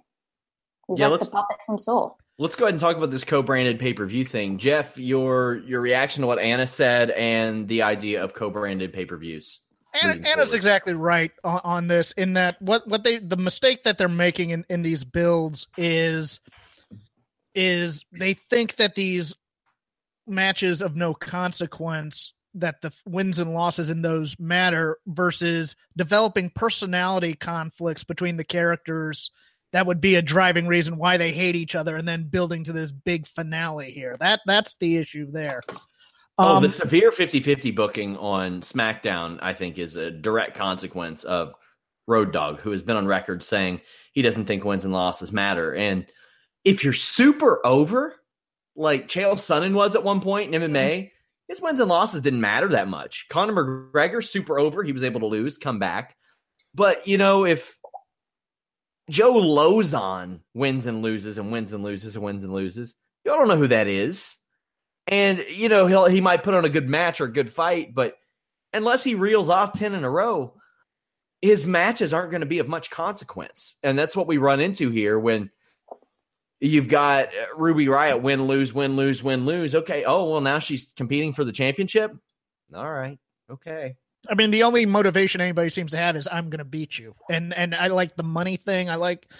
he's 0.88 0.98
yeah, 0.98 1.08
like 1.08 1.20
the 1.20 1.26
puppet 1.26 1.58
from 1.64 1.78
saw 1.78 2.10
Let's 2.38 2.54
go 2.54 2.66
ahead 2.66 2.74
and 2.74 2.80
talk 2.80 2.96
about 2.96 3.10
this 3.10 3.24
co-branded 3.24 3.78
pay-per-view 3.78 4.26
thing. 4.26 4.58
Jeff, 4.58 4.98
your 4.98 5.56
your 5.66 5.80
reaction 5.80 6.20
to 6.20 6.26
what 6.26 6.38
Anna 6.38 6.66
said 6.66 7.10
and 7.10 7.66
the 7.66 7.82
idea 7.82 8.22
of 8.22 8.34
co-branded 8.34 8.92
pay-per-views. 8.92 9.60
Anna, 10.02 10.28
Anna's 10.28 10.52
exactly 10.52 10.92
right 10.92 11.32
on, 11.42 11.60
on, 11.64 11.88
this 11.88 12.12
in 12.12 12.34
that 12.34 12.60
what 12.60 12.86
what 12.86 13.04
they 13.04 13.18
the 13.18 13.38
mistake 13.38 13.84
that 13.84 13.96
they're 13.96 14.08
making 14.08 14.50
in, 14.50 14.66
in 14.68 14.82
these 14.82 15.04
builds 15.04 15.66
is 15.78 16.40
is 17.54 18.04
they 18.12 18.34
think 18.34 18.76
that 18.76 18.94
these 18.94 19.34
matches 20.26 20.82
of 20.82 20.94
no 20.94 21.14
consequence 21.14 22.34
that 22.52 22.82
the 22.82 22.92
wins 23.06 23.38
and 23.38 23.54
losses 23.54 23.88
in 23.88 24.02
those 24.02 24.36
matter 24.38 24.98
versus 25.06 25.76
developing 25.96 26.50
personality 26.50 27.34
conflicts 27.34 28.04
between 28.04 28.36
the 28.36 28.44
characters 28.44 29.30
that 29.72 29.86
would 29.86 30.00
be 30.00 30.14
a 30.14 30.22
driving 30.22 30.66
reason 30.66 30.96
why 30.96 31.16
they 31.16 31.32
hate 31.32 31.56
each 31.56 31.74
other 31.74 31.96
and 31.96 32.06
then 32.06 32.24
building 32.24 32.64
to 32.64 32.72
this 32.72 32.92
big 32.92 33.26
finale 33.26 33.90
here 33.90 34.14
that 34.20 34.40
that's 34.46 34.76
the 34.76 34.96
issue 34.96 35.30
there 35.30 35.62
oh, 36.38 36.56
um, 36.56 36.62
the 36.62 36.70
severe 36.70 37.10
50-50 37.10 37.74
booking 37.74 38.16
on 38.16 38.60
smackdown 38.60 39.38
i 39.42 39.52
think 39.52 39.78
is 39.78 39.96
a 39.96 40.10
direct 40.10 40.56
consequence 40.56 41.24
of 41.24 41.54
Road 42.08 42.32
Dogg 42.32 42.60
who 42.60 42.70
has 42.70 42.82
been 42.82 42.96
on 42.96 43.08
record 43.08 43.42
saying 43.42 43.80
he 44.12 44.22
doesn't 44.22 44.44
think 44.44 44.64
wins 44.64 44.84
and 44.84 44.94
losses 44.94 45.32
matter 45.32 45.74
and 45.74 46.06
if 46.66 46.82
you're 46.82 46.92
super 46.92 47.64
over, 47.64 48.16
like 48.74 49.06
Chael 49.06 49.34
Sonnen 49.34 49.72
was 49.72 49.94
at 49.94 50.02
one 50.02 50.20
point 50.20 50.52
in 50.52 50.60
MMA, 50.60 50.74
mm-hmm. 50.74 51.06
his 51.46 51.62
wins 51.62 51.78
and 51.78 51.88
losses 51.88 52.22
didn't 52.22 52.40
matter 52.40 52.68
that 52.70 52.88
much. 52.88 53.26
Conor 53.30 53.52
McGregor, 53.52 54.22
super 54.22 54.58
over, 54.58 54.82
he 54.82 54.92
was 54.92 55.04
able 55.04 55.20
to 55.20 55.26
lose, 55.26 55.58
come 55.58 55.78
back. 55.78 56.16
But, 56.74 57.06
you 57.06 57.18
know, 57.18 57.46
if 57.46 57.78
Joe 59.08 59.34
Lauzon 59.34 60.40
wins 60.54 60.86
and 60.86 61.02
loses 61.02 61.38
and 61.38 61.52
wins 61.52 61.72
and 61.72 61.84
loses 61.84 62.16
and 62.16 62.24
wins 62.24 62.44
and 62.44 62.52
loses, 62.52 62.94
Y'all 63.24 63.36
don't 63.36 63.48
know 63.48 63.56
who 63.56 63.68
that 63.68 63.88
is. 63.88 64.36
And, 65.08 65.44
you 65.48 65.68
know, 65.68 65.86
he'll 65.86 66.06
he 66.06 66.20
might 66.20 66.42
put 66.42 66.54
on 66.54 66.64
a 66.64 66.70
good 66.70 66.88
match 66.88 67.20
or 67.20 67.24
a 67.24 67.32
good 67.32 67.52
fight, 67.52 67.94
but 67.94 68.16
unless 68.72 69.04
he 69.04 69.14
reels 69.14 69.48
off 69.48 69.78
10 69.78 69.94
in 69.94 70.04
a 70.04 70.10
row, 70.10 70.54
his 71.40 71.64
matches 71.64 72.12
aren't 72.12 72.30
going 72.30 72.40
to 72.40 72.46
be 72.46 72.58
of 72.58 72.68
much 72.68 72.90
consequence. 72.90 73.76
And 73.82 73.98
that's 73.98 74.16
what 74.16 74.26
we 74.26 74.38
run 74.38 74.60
into 74.60 74.90
here 74.90 75.18
when 75.18 75.50
You've 76.60 76.88
got 76.88 77.28
uh, 77.28 77.54
Ruby 77.56 77.86
Riott 77.86 78.22
win, 78.22 78.46
lose, 78.46 78.72
win, 78.72 78.96
lose, 78.96 79.22
win, 79.22 79.44
lose. 79.44 79.74
Okay. 79.74 80.04
Oh, 80.04 80.30
well, 80.30 80.40
now 80.40 80.58
she's 80.58 80.92
competing 80.96 81.32
for 81.32 81.44
the 81.44 81.52
championship. 81.52 82.12
All 82.74 82.90
right. 82.90 83.18
Okay. 83.50 83.96
I 84.28 84.34
mean, 84.34 84.50
the 84.50 84.62
only 84.62 84.86
motivation 84.86 85.40
anybody 85.40 85.68
seems 85.68 85.92
to 85.92 85.98
have 85.98 86.16
is 86.16 86.28
I'm 86.30 86.50
going 86.50 86.58
to 86.58 86.64
beat 86.64 86.98
you, 86.98 87.14
and 87.30 87.54
and 87.54 87.74
I 87.74 87.88
like 87.88 88.16
the 88.16 88.22
money 88.22 88.56
thing. 88.56 88.90
I 88.90 88.96
like 88.96 89.30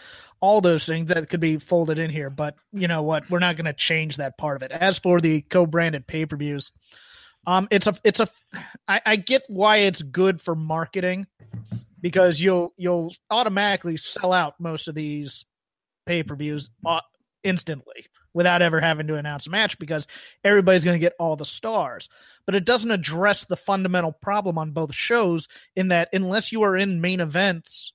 all 0.40 0.60
those 0.60 0.86
things 0.86 1.08
that 1.08 1.28
could 1.28 1.40
be 1.40 1.58
folded 1.58 1.98
in 1.98 2.10
here. 2.10 2.30
But 2.30 2.56
you 2.72 2.88
know 2.88 3.02
what? 3.02 3.28
We're 3.30 3.38
not 3.38 3.56
going 3.56 3.66
to 3.66 3.72
change 3.72 4.16
that 4.16 4.38
part 4.38 4.56
of 4.56 4.62
it. 4.62 4.70
As 4.70 4.98
for 4.98 5.20
the 5.20 5.40
co-branded 5.42 6.06
pay 6.06 6.26
per 6.26 6.36
views, 6.36 6.72
um, 7.46 7.68
it's 7.70 7.86
a 7.86 7.94
it's 8.04 8.20
a. 8.20 8.28
I, 8.88 9.00
I 9.04 9.16
get 9.16 9.44
why 9.48 9.78
it's 9.78 10.02
good 10.02 10.40
for 10.40 10.54
marketing 10.54 11.26
because 12.00 12.40
you'll 12.40 12.72
you'll 12.76 13.14
automatically 13.30 13.96
sell 13.96 14.32
out 14.32 14.54
most 14.60 14.88
of 14.88 14.94
these 14.94 15.44
pay 16.06 16.22
per 16.22 16.36
views 16.36 16.70
uh, 16.84 17.00
instantly 17.42 18.06
without 18.36 18.60
ever 18.60 18.82
having 18.82 19.06
to 19.06 19.14
announce 19.14 19.46
a 19.46 19.50
match 19.50 19.78
because 19.78 20.06
everybody's 20.44 20.84
going 20.84 20.94
to 20.94 21.04
get 21.04 21.14
all 21.18 21.36
the 21.36 21.44
stars. 21.46 22.06
But 22.44 22.54
it 22.54 22.66
doesn't 22.66 22.90
address 22.90 23.44
the 23.44 23.56
fundamental 23.56 24.12
problem 24.12 24.58
on 24.58 24.72
both 24.72 24.94
shows 24.94 25.48
in 25.74 25.88
that 25.88 26.10
unless 26.12 26.52
you 26.52 26.62
are 26.62 26.76
in 26.76 27.00
main 27.00 27.20
events, 27.20 27.94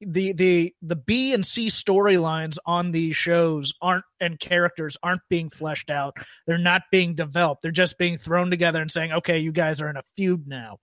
the 0.00 0.32
the 0.34 0.72
the 0.82 0.94
B 0.94 1.34
and 1.34 1.44
C 1.44 1.66
storylines 1.66 2.58
on 2.64 2.92
these 2.92 3.16
shows 3.16 3.72
aren't 3.82 4.04
and 4.20 4.38
characters 4.38 4.96
aren't 5.02 5.22
being 5.28 5.50
fleshed 5.50 5.90
out. 5.90 6.16
They're 6.46 6.58
not 6.58 6.82
being 6.92 7.16
developed. 7.16 7.62
They're 7.62 7.72
just 7.72 7.98
being 7.98 8.18
thrown 8.18 8.50
together 8.50 8.80
and 8.80 8.90
saying, 8.90 9.12
"Okay, 9.12 9.40
you 9.40 9.50
guys 9.50 9.80
are 9.80 9.90
in 9.90 9.96
a 9.96 10.04
feud 10.14 10.46
now." 10.46 10.78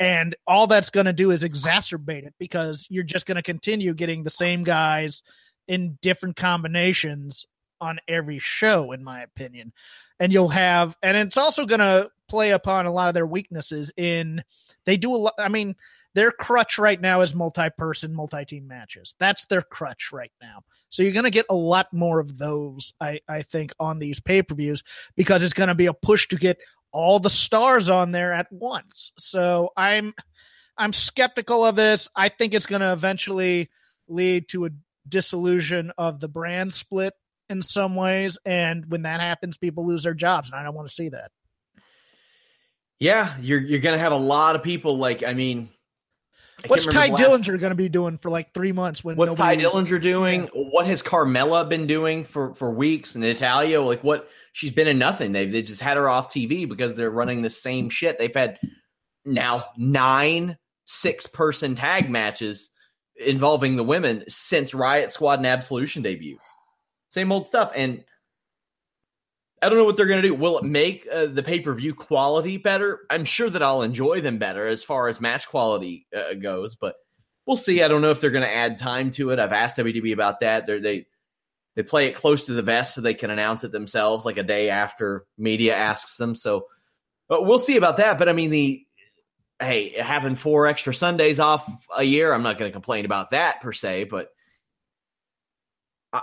And 0.00 0.34
all 0.48 0.66
that's 0.66 0.90
going 0.90 1.06
to 1.06 1.12
do 1.12 1.30
is 1.30 1.44
exacerbate 1.44 2.26
it 2.26 2.34
because 2.40 2.88
you're 2.90 3.04
just 3.04 3.26
going 3.26 3.36
to 3.36 3.42
continue 3.42 3.94
getting 3.94 4.24
the 4.24 4.30
same 4.30 4.64
guys 4.64 5.22
in 5.68 5.98
different 6.02 6.34
combinations 6.34 7.46
on 7.84 7.98
every 8.08 8.38
show, 8.38 8.92
in 8.92 9.04
my 9.04 9.22
opinion. 9.22 9.72
And 10.18 10.32
you'll 10.32 10.48
have, 10.48 10.96
and 11.02 11.16
it's 11.16 11.36
also 11.36 11.66
going 11.66 11.80
to 11.80 12.10
play 12.28 12.50
upon 12.50 12.86
a 12.86 12.92
lot 12.92 13.08
of 13.08 13.14
their 13.14 13.26
weaknesses 13.26 13.92
in 13.96 14.42
they 14.86 14.96
do 14.96 15.14
a 15.14 15.16
lot. 15.16 15.34
I 15.38 15.48
mean, 15.48 15.76
their 16.14 16.30
crutch 16.30 16.78
right 16.78 17.00
now 17.00 17.20
is 17.20 17.34
multi 17.34 17.68
person, 17.76 18.14
multi 18.14 18.44
team 18.44 18.66
matches. 18.66 19.14
That's 19.18 19.46
their 19.46 19.62
crutch 19.62 20.10
right 20.12 20.32
now. 20.40 20.62
So 20.90 21.02
you're 21.02 21.12
going 21.12 21.24
to 21.24 21.30
get 21.30 21.46
a 21.50 21.54
lot 21.54 21.92
more 21.92 22.20
of 22.20 22.38
those, 22.38 22.92
I, 23.00 23.20
I 23.28 23.42
think, 23.42 23.72
on 23.80 23.98
these 23.98 24.20
pay 24.20 24.42
per 24.42 24.54
views 24.54 24.82
because 25.16 25.42
it's 25.42 25.54
going 25.54 25.68
to 25.68 25.74
be 25.74 25.86
a 25.86 25.94
push 25.94 26.28
to 26.28 26.36
get 26.36 26.58
all 26.92 27.18
the 27.18 27.30
stars 27.30 27.90
on 27.90 28.12
there 28.12 28.32
at 28.32 28.46
once. 28.52 29.10
So 29.18 29.70
I'm 29.76 30.14
I'm 30.76 30.92
skeptical 30.92 31.64
of 31.64 31.76
this. 31.76 32.08
I 32.14 32.28
think 32.28 32.54
it's 32.54 32.66
going 32.66 32.82
to 32.82 32.92
eventually 32.92 33.70
lead 34.08 34.48
to 34.50 34.66
a 34.66 34.70
disillusion 35.08 35.92
of 35.98 36.20
the 36.20 36.28
brand 36.28 36.72
split 36.72 37.14
in 37.54 37.62
some 37.62 37.96
ways. 37.96 38.38
And 38.44 38.84
when 38.90 39.02
that 39.02 39.20
happens, 39.20 39.56
people 39.56 39.86
lose 39.86 40.02
their 40.02 40.14
jobs. 40.14 40.50
And 40.50 40.58
I 40.58 40.62
don't 40.62 40.74
want 40.74 40.88
to 40.88 40.94
see 40.94 41.08
that. 41.10 41.30
Yeah, 43.00 43.36
you're 43.40 43.60
you're 43.60 43.80
gonna 43.80 43.98
have 43.98 44.12
a 44.12 44.16
lot 44.16 44.56
of 44.56 44.62
people 44.62 44.96
like 44.96 45.24
I 45.24 45.34
mean 45.34 45.68
What's 46.66 46.86
Tye 46.86 47.10
Dillinger 47.10 47.58
going 47.60 47.70
to 47.70 47.74
be 47.74 47.88
doing 47.88 48.18
for 48.18 48.30
like 48.30 48.54
three 48.54 48.72
months? 48.72 49.04
When 49.04 49.16
what's 49.16 49.34
Tye 49.34 49.56
Dillinger 49.56 50.00
doing? 50.00 50.48
What 50.54 50.86
has 50.86 51.02
Carmella 51.02 51.68
been 51.68 51.86
doing 51.86 52.24
for 52.24 52.54
for 52.54 52.70
weeks? 52.70 53.14
And 53.14 53.22
Natalya, 53.22 53.82
like 53.82 54.02
what 54.02 54.28
she's 54.52 54.70
been 54.70 54.88
in 54.88 54.98
nothing. 54.98 55.32
They've 55.32 55.50
they 55.50 55.62
just 55.62 55.82
had 55.82 55.96
her 55.96 56.08
off 56.08 56.32
TV 56.32 56.68
because 56.68 56.94
they're 56.94 57.10
running 57.10 57.42
the 57.42 57.50
same 57.50 57.90
shit. 57.90 58.18
They've 58.18 58.34
had 58.34 58.58
now 59.24 59.66
nine 59.76 60.56
six 60.86 61.26
person 61.26 61.74
tag 61.74 62.10
matches 62.10 62.70
involving 63.16 63.76
the 63.76 63.84
women 63.84 64.24
since 64.28 64.72
Riott 64.72 65.10
Squad 65.10 65.38
and 65.40 65.46
Absolution 65.46 66.02
debut. 66.02 66.38
Same 67.14 67.30
old 67.30 67.46
stuff. 67.46 67.70
And 67.76 68.04
I 69.62 69.68
don't 69.68 69.78
know 69.78 69.84
what 69.84 69.96
they're 69.96 70.06
going 70.06 70.20
to 70.20 70.28
do. 70.28 70.34
Will 70.34 70.58
it 70.58 70.64
make 70.64 71.06
uh, 71.10 71.26
the 71.26 71.44
pay 71.44 71.60
per 71.60 71.72
view 71.72 71.94
quality 71.94 72.56
better? 72.56 73.02
I'm 73.08 73.24
sure 73.24 73.48
that 73.48 73.62
I'll 73.62 73.82
enjoy 73.82 74.20
them 74.20 74.38
better 74.38 74.66
as 74.66 74.82
far 74.82 75.08
as 75.08 75.20
match 75.20 75.46
quality 75.46 76.08
uh, 76.14 76.34
goes, 76.34 76.74
but 76.74 76.96
we'll 77.46 77.56
see. 77.56 77.84
I 77.84 77.88
don't 77.88 78.02
know 78.02 78.10
if 78.10 78.20
they're 78.20 78.30
going 78.30 78.42
to 78.42 78.52
add 78.52 78.78
time 78.78 79.12
to 79.12 79.30
it. 79.30 79.38
I've 79.38 79.52
asked 79.52 79.78
WWE 79.78 80.12
about 80.12 80.40
that. 80.40 80.66
They're, 80.66 80.80
they 80.80 81.06
they 81.76 81.84
play 81.84 82.08
it 82.08 82.16
close 82.16 82.46
to 82.46 82.52
the 82.52 82.62
vest 82.62 82.96
so 82.96 83.00
they 83.00 83.14
can 83.14 83.30
announce 83.30 83.62
it 83.62 83.70
themselves, 83.70 84.24
like 84.24 84.36
a 84.36 84.42
day 84.42 84.70
after 84.70 85.24
media 85.38 85.76
asks 85.76 86.16
them. 86.16 86.34
So, 86.34 86.66
but 87.28 87.46
we'll 87.46 87.58
see 87.58 87.76
about 87.76 87.98
that. 87.98 88.18
But 88.18 88.28
I 88.28 88.32
mean, 88.32 88.50
the 88.50 88.84
hey, 89.60 89.90
having 89.90 90.34
four 90.34 90.66
extra 90.66 90.92
Sundays 90.92 91.38
off 91.38 91.86
a 91.96 92.02
year, 92.02 92.32
I'm 92.32 92.42
not 92.42 92.58
going 92.58 92.68
to 92.68 92.74
complain 92.74 93.04
about 93.04 93.30
that 93.30 93.60
per 93.60 93.72
se, 93.72 94.04
but 94.04 94.30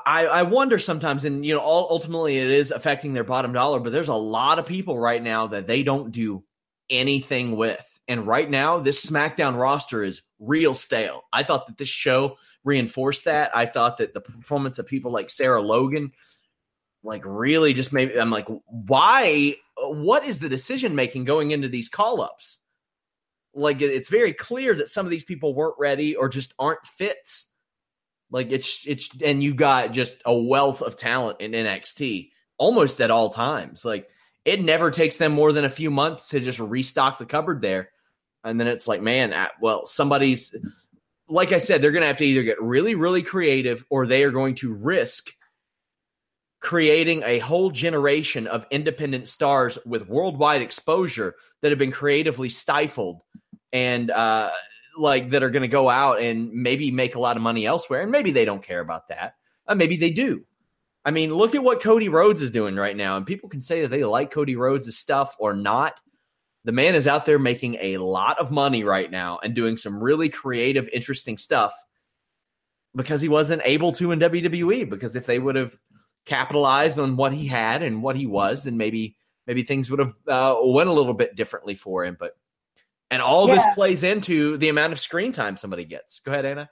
I, 0.05 0.25
I 0.25 0.43
wonder 0.43 0.79
sometimes, 0.79 1.25
and 1.25 1.45
you 1.45 1.53
know, 1.53 1.61
ultimately 1.61 2.37
it 2.37 2.49
is 2.49 2.71
affecting 2.71 3.13
their 3.13 3.23
bottom 3.23 3.51
dollar, 3.51 3.79
but 3.79 3.91
there's 3.91 4.07
a 4.07 4.15
lot 4.15 4.57
of 4.57 4.65
people 4.65 4.97
right 4.97 5.21
now 5.21 5.47
that 5.47 5.67
they 5.67 5.83
don't 5.83 6.11
do 6.11 6.43
anything 6.89 7.55
with. 7.57 7.83
And 8.07 8.25
right 8.25 8.49
now, 8.49 8.79
this 8.79 9.05
SmackDown 9.05 9.59
roster 9.59 10.03
is 10.03 10.21
real 10.39 10.73
stale. 10.73 11.23
I 11.31 11.43
thought 11.43 11.67
that 11.67 11.77
this 11.77 11.89
show 11.89 12.37
reinforced 12.63 13.25
that. 13.25 13.55
I 13.55 13.65
thought 13.65 13.97
that 13.97 14.13
the 14.13 14.21
performance 14.21 14.79
of 14.79 14.87
people 14.87 15.11
like 15.11 15.29
Sarah 15.29 15.61
Logan, 15.61 16.11
like 17.03 17.23
really 17.25 17.73
just 17.73 17.93
maybe, 17.93 18.19
I'm 18.19 18.31
like, 18.31 18.47
why? 18.65 19.55
What 19.77 20.25
is 20.25 20.39
the 20.39 20.49
decision 20.49 20.95
making 20.95 21.25
going 21.25 21.51
into 21.51 21.67
these 21.67 21.89
call 21.89 22.21
ups? 22.21 22.61
like 23.53 23.81
it's 23.81 24.09
very 24.09 24.33
clear 24.33 24.73
that 24.75 24.87
some 24.87 25.05
of 25.05 25.09
these 25.11 25.23
people 25.23 25.53
weren't 25.53 25.75
ready 25.77 26.15
or 26.15 26.29
just 26.29 26.53
aren't 26.57 26.85
fits. 26.85 27.50
Like 28.31 28.51
it's 28.51 28.85
it's 28.87 29.09
and 29.23 29.43
you 29.43 29.53
got 29.53 29.91
just 29.91 30.21
a 30.25 30.33
wealth 30.33 30.81
of 30.81 30.95
talent 30.95 31.41
in 31.41 31.51
NXT 31.51 32.29
almost 32.57 33.01
at 33.01 33.11
all 33.11 33.29
times. 33.29 33.83
Like 33.83 34.07
it 34.45 34.61
never 34.61 34.89
takes 34.89 35.17
them 35.17 35.33
more 35.33 35.51
than 35.51 35.65
a 35.65 35.69
few 35.69 35.91
months 35.91 36.29
to 36.29 36.39
just 36.39 36.59
restock 36.59 37.17
the 37.17 37.25
cupboard 37.25 37.61
there. 37.61 37.89
And 38.43 38.59
then 38.59 38.67
it's 38.67 38.87
like, 38.87 39.01
man, 39.01 39.35
well, 39.61 39.85
somebody's 39.85 40.55
like 41.27 41.51
I 41.51 41.59
said, 41.59 41.81
they're 41.81 41.91
going 41.91 42.01
to 42.01 42.07
have 42.07 42.17
to 42.17 42.25
either 42.25 42.43
get 42.43 42.61
really, 42.61 42.95
really 42.95 43.23
creative 43.23 43.85
or 43.89 44.05
they 44.05 44.23
are 44.23 44.31
going 44.31 44.55
to 44.55 44.73
risk 44.73 45.31
creating 46.59 47.23
a 47.25 47.39
whole 47.39 47.71
generation 47.71 48.47
of 48.47 48.65
independent 48.69 49.27
stars 49.27 49.77
with 49.85 50.07
worldwide 50.07 50.61
exposure 50.61 51.35
that 51.61 51.71
have 51.71 51.79
been 51.79 51.91
creatively 51.91 52.49
stifled 52.49 53.21
and 53.73 54.11
uh, 54.11 54.51
like 54.97 55.29
that 55.29 55.43
are 55.43 55.49
going 55.49 55.61
to 55.61 55.67
go 55.67 55.89
out 55.89 56.21
and 56.21 56.51
maybe 56.51 56.91
make 56.91 57.15
a 57.15 57.19
lot 57.19 57.37
of 57.37 57.43
money 57.43 57.65
elsewhere. 57.65 58.01
And 58.01 58.11
maybe 58.11 58.31
they 58.31 58.45
don't 58.45 58.63
care 58.63 58.79
about 58.79 59.07
that. 59.09 59.35
Uh, 59.67 59.75
maybe 59.75 59.97
they 59.97 60.11
do. 60.11 60.45
I 61.03 61.11
mean, 61.11 61.33
look 61.33 61.55
at 61.55 61.63
what 61.63 61.81
Cody 61.81 62.09
Rhodes 62.09 62.41
is 62.41 62.51
doing 62.51 62.75
right 62.75 62.95
now. 62.95 63.17
And 63.17 63.25
people 63.25 63.49
can 63.49 63.61
say 63.61 63.81
that 63.81 63.87
they 63.89 64.03
like 64.03 64.31
Cody 64.31 64.55
Rhodes' 64.55 64.97
stuff 64.97 65.35
or 65.39 65.53
not. 65.53 65.99
The 66.63 66.71
man 66.71 66.93
is 66.93 67.07
out 67.07 67.25
there 67.25 67.39
making 67.39 67.77
a 67.81 67.97
lot 67.97 68.37
of 68.37 68.51
money 68.51 68.83
right 68.83 69.09
now 69.09 69.39
and 69.41 69.55
doing 69.55 69.77
some 69.77 70.01
really 70.01 70.29
creative, 70.29 70.87
interesting 70.93 71.37
stuff 71.37 71.73
because 72.95 73.21
he 73.21 73.29
wasn't 73.29 73.63
able 73.65 73.91
to 73.93 74.11
in 74.11 74.19
WWE. 74.19 74.87
Because 74.87 75.15
if 75.15 75.25
they 75.25 75.39
would 75.39 75.55
have 75.55 75.73
capitalized 76.25 76.99
on 76.99 77.15
what 77.15 77.33
he 77.33 77.47
had 77.47 77.81
and 77.81 78.03
what 78.03 78.15
he 78.15 78.27
was, 78.27 78.63
then 78.63 78.77
maybe 78.77 79.15
maybe 79.47 79.63
things 79.63 79.89
would 79.89 79.99
have 79.99 80.13
uh, 80.27 80.55
went 80.63 80.89
a 80.89 80.93
little 80.93 81.15
bit 81.15 81.35
differently 81.35 81.73
for 81.73 82.05
him. 82.05 82.15
But 82.19 82.37
and 83.11 83.21
all 83.21 83.47
yeah. 83.47 83.55
this 83.55 83.65
plays 83.75 84.03
into 84.03 84.57
the 84.57 84.69
amount 84.69 84.93
of 84.93 84.99
screen 84.99 85.31
time 85.31 85.57
somebody 85.57 85.85
gets. 85.85 86.19
Go 86.19 86.31
ahead, 86.31 86.45
Anna. 86.45 86.69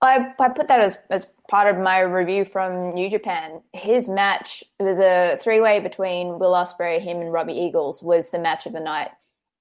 I, 0.00 0.32
I 0.40 0.48
put 0.48 0.66
that 0.66 0.80
as, 0.80 0.98
as 1.10 1.26
part 1.48 1.72
of 1.72 1.80
my 1.80 2.00
review 2.00 2.44
from 2.44 2.92
New 2.94 3.08
Japan. 3.08 3.62
His 3.72 4.08
match 4.08 4.64
it 4.80 4.82
was 4.82 4.98
a 4.98 5.36
three 5.40 5.60
way 5.60 5.78
between 5.78 6.40
Will 6.40 6.54
Ospreay, 6.54 7.00
him, 7.00 7.20
and 7.20 7.32
Robbie 7.32 7.52
Eagles 7.52 8.02
was 8.02 8.30
the 8.30 8.40
match 8.40 8.66
of 8.66 8.72
the 8.72 8.80
night, 8.80 9.10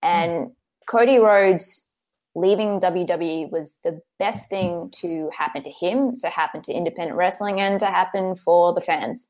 and 0.02 0.32
mm. 0.32 0.52
Cody 0.88 1.20
Rhodes 1.20 1.86
leaving 2.34 2.80
WWE 2.80 3.52
was 3.52 3.78
the 3.84 4.02
best 4.18 4.50
thing 4.50 4.90
to 5.02 5.30
happen 5.38 5.62
to 5.64 5.70
him, 5.70 6.16
to 6.16 6.30
happen 6.30 6.62
to 6.64 6.74
independent 6.74 7.18
wrestling, 7.18 7.60
and 7.60 7.80
to 7.82 7.86
happen 7.86 8.36
for 8.36 8.74
the 8.74 8.82
fans 8.82 9.30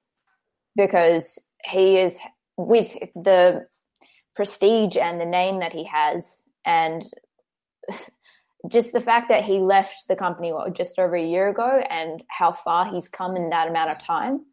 because 0.78 1.40
he 1.66 1.98
is 1.98 2.20
with 2.56 2.96
the 3.16 3.66
prestige 4.36 4.98
and 4.98 5.20
the 5.20 5.26
name 5.26 5.60
that 5.60 5.74
he 5.74 5.84
has, 5.86 6.44
and 6.66 7.04
just 8.70 8.94
the 8.94 9.02
fact 9.02 9.30
that 9.30 9.44
he 9.44 9.60
left 9.60 10.08
the 10.08 10.16
company 10.16 10.54
what, 10.54 10.74
just 10.74 11.00
over 11.00 11.16
a 11.16 11.24
year 11.24 11.50
ago 11.50 11.82
and 11.90 12.24
how 12.28 12.52
far 12.52 12.86
he's 12.86 13.10
come 13.10 13.36
in 13.36 13.50
that 13.50 13.68
amount 13.68 13.90
of 13.90 13.98
time. 13.98 14.46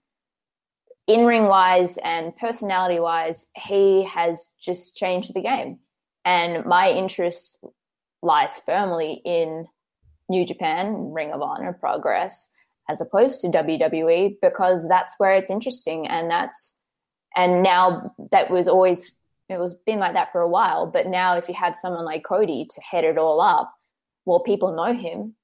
In 1.06 1.24
ring 1.24 1.44
wise 1.44 1.98
and 1.98 2.36
personality 2.36 3.00
wise, 3.00 3.46
he 3.56 4.04
has 4.04 4.52
just 4.62 4.96
changed 4.96 5.34
the 5.34 5.42
game. 5.42 5.78
And 6.24 6.66
my 6.66 6.90
interest 6.90 7.64
lies 8.22 8.60
firmly 8.64 9.22
in 9.24 9.66
New 10.28 10.44
Japan, 10.44 11.12
Ring 11.12 11.32
of 11.32 11.40
Honor, 11.40 11.72
Progress, 11.72 12.52
as 12.90 13.00
opposed 13.00 13.40
to 13.40 13.48
WWE, 13.48 14.36
because 14.42 14.88
that's 14.88 15.14
where 15.18 15.34
it's 15.34 15.50
interesting. 15.50 16.06
And 16.06 16.30
that's, 16.30 16.78
and 17.36 17.62
now 17.62 18.14
that 18.30 18.50
was 18.50 18.68
always, 18.68 19.18
it 19.48 19.58
was 19.58 19.74
been 19.86 19.98
like 19.98 20.14
that 20.14 20.32
for 20.32 20.40
a 20.40 20.48
while. 20.48 20.86
But 20.86 21.06
now 21.06 21.36
if 21.36 21.48
you 21.48 21.54
have 21.54 21.76
someone 21.76 22.04
like 22.04 22.24
Cody 22.24 22.66
to 22.70 22.80
head 22.80 23.04
it 23.04 23.18
all 23.18 23.40
up, 23.40 23.72
well, 24.24 24.40
people 24.40 24.74
know 24.74 24.94
him. 24.94 25.34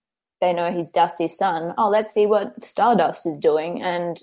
They 0.40 0.52
know 0.52 0.70
he's 0.70 0.90
Dusty's 0.90 1.36
son. 1.36 1.74
Oh, 1.78 1.88
let's 1.88 2.12
see 2.12 2.26
what 2.26 2.64
Stardust 2.64 3.26
is 3.26 3.36
doing. 3.36 3.82
And 3.82 4.20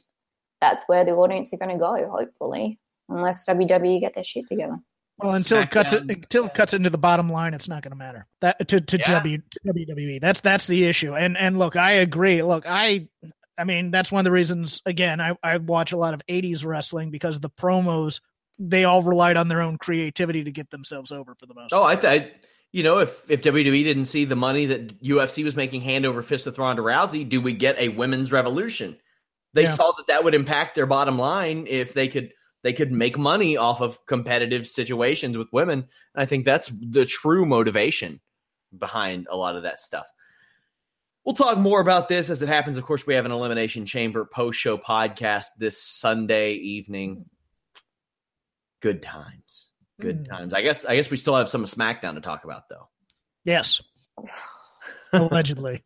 that's 0.59 0.83
where 0.87 1.03
the 1.03 1.11
audience 1.11 1.51
are 1.51 1.57
going 1.57 1.71
to 1.71 1.79
go, 1.79 2.07
hopefully, 2.09 2.79
unless 3.09 3.47
WWE 3.47 3.99
get 3.99 4.13
their 4.13 4.23
shit 4.23 4.47
together. 4.47 4.77
Well, 5.17 5.35
until 5.35 5.59
it 5.59 5.69
cuts 5.69 5.93
it, 5.93 6.03
until 6.09 6.45
it 6.45 6.53
cuts 6.53 6.73
into 6.73 6.89
the 6.89 6.97
bottom 6.97 7.29
line, 7.29 7.53
it's 7.53 7.67
not 7.67 7.83
going 7.83 7.91
to 7.91 7.97
matter. 7.97 8.25
That 8.41 8.67
to 8.67 8.81
to, 8.81 8.97
yeah. 8.97 9.19
w, 9.19 9.37
to 9.37 9.59
WWE. 9.73 10.19
That's 10.19 10.41
that's 10.41 10.67
the 10.67 10.85
issue. 10.85 11.15
And 11.15 11.37
and 11.37 11.57
look, 11.57 11.75
I 11.75 11.93
agree. 11.93 12.41
Look, 12.41 12.65
I 12.67 13.07
I 13.57 13.63
mean 13.63 13.91
that's 13.91 14.11
one 14.11 14.21
of 14.21 14.25
the 14.25 14.31
reasons. 14.31 14.81
Again, 14.85 15.21
I 15.21 15.35
I 15.43 15.57
watch 15.57 15.91
a 15.91 15.97
lot 15.97 16.13
of 16.15 16.25
'80s 16.27 16.65
wrestling 16.65 17.11
because 17.11 17.39
the 17.39 17.49
promos 17.49 18.19
they 18.63 18.83
all 18.83 19.01
relied 19.01 19.37
on 19.37 19.47
their 19.47 19.61
own 19.61 19.77
creativity 19.77 20.43
to 20.43 20.51
get 20.51 20.69
themselves 20.69 21.11
over 21.11 21.33
for 21.33 21.47
the 21.47 21.53
most. 21.55 21.73
Oh, 21.73 21.81
part. 21.81 22.05
I, 22.05 22.13
I 22.13 22.31
you 22.71 22.83
know, 22.83 22.99
if 22.99 23.29
if 23.29 23.41
WWE 23.41 23.83
didn't 23.83 24.05
see 24.05 24.25
the 24.25 24.35
money 24.35 24.67
that 24.67 25.01
UFC 25.01 25.43
was 25.43 25.55
making 25.55 25.81
hand 25.81 26.05
over 26.05 26.21
fist 26.21 26.45
with 26.45 26.57
Ronda 26.57 26.81
Rousey, 26.81 27.27
do 27.27 27.41
we 27.41 27.53
get 27.53 27.77
a 27.79 27.89
women's 27.89 28.31
revolution? 28.31 28.97
They 29.53 29.63
yeah. 29.63 29.71
saw 29.71 29.91
that 29.97 30.07
that 30.07 30.23
would 30.23 30.35
impact 30.35 30.75
their 30.75 30.85
bottom 30.85 31.17
line 31.17 31.65
if 31.67 31.93
they 31.93 32.07
could 32.07 32.31
they 32.63 32.73
could 32.73 32.91
make 32.91 33.17
money 33.17 33.57
off 33.57 33.81
of 33.81 34.05
competitive 34.05 34.67
situations 34.67 35.37
with 35.37 35.51
women. 35.51 35.79
And 36.13 36.23
I 36.23 36.25
think 36.25 36.45
that's 36.45 36.67
the 36.67 37.05
true 37.05 37.45
motivation 37.45 38.21
behind 38.77 39.27
a 39.29 39.35
lot 39.35 39.55
of 39.55 39.63
that 39.63 39.81
stuff. 39.81 40.05
We'll 41.25 41.35
talk 41.35 41.57
more 41.57 41.81
about 41.81 42.07
this 42.07 42.29
as 42.29 42.41
it 42.41 42.47
happens. 42.47 42.77
Of 42.77 42.85
course, 42.85 43.05
we 43.05 43.15
have 43.15 43.25
an 43.25 43.31
Elimination 43.31 43.85
Chamber 43.85 44.25
post 44.25 44.59
show 44.59 44.77
podcast 44.77 45.47
this 45.57 45.81
Sunday 45.81 46.53
evening. 46.53 47.25
Good 48.81 49.01
times. 49.01 49.69
Good 49.99 50.23
mm. 50.23 50.29
times. 50.29 50.53
I 50.53 50.61
guess 50.61 50.85
I 50.85 50.95
guess 50.95 51.09
we 51.09 51.17
still 51.17 51.35
have 51.35 51.49
some 51.49 51.65
SmackDown 51.65 52.15
to 52.15 52.21
talk 52.21 52.43
about 52.43 52.69
though. 52.69 52.89
Yes. 53.45 53.81
Allegedly. 55.13 55.83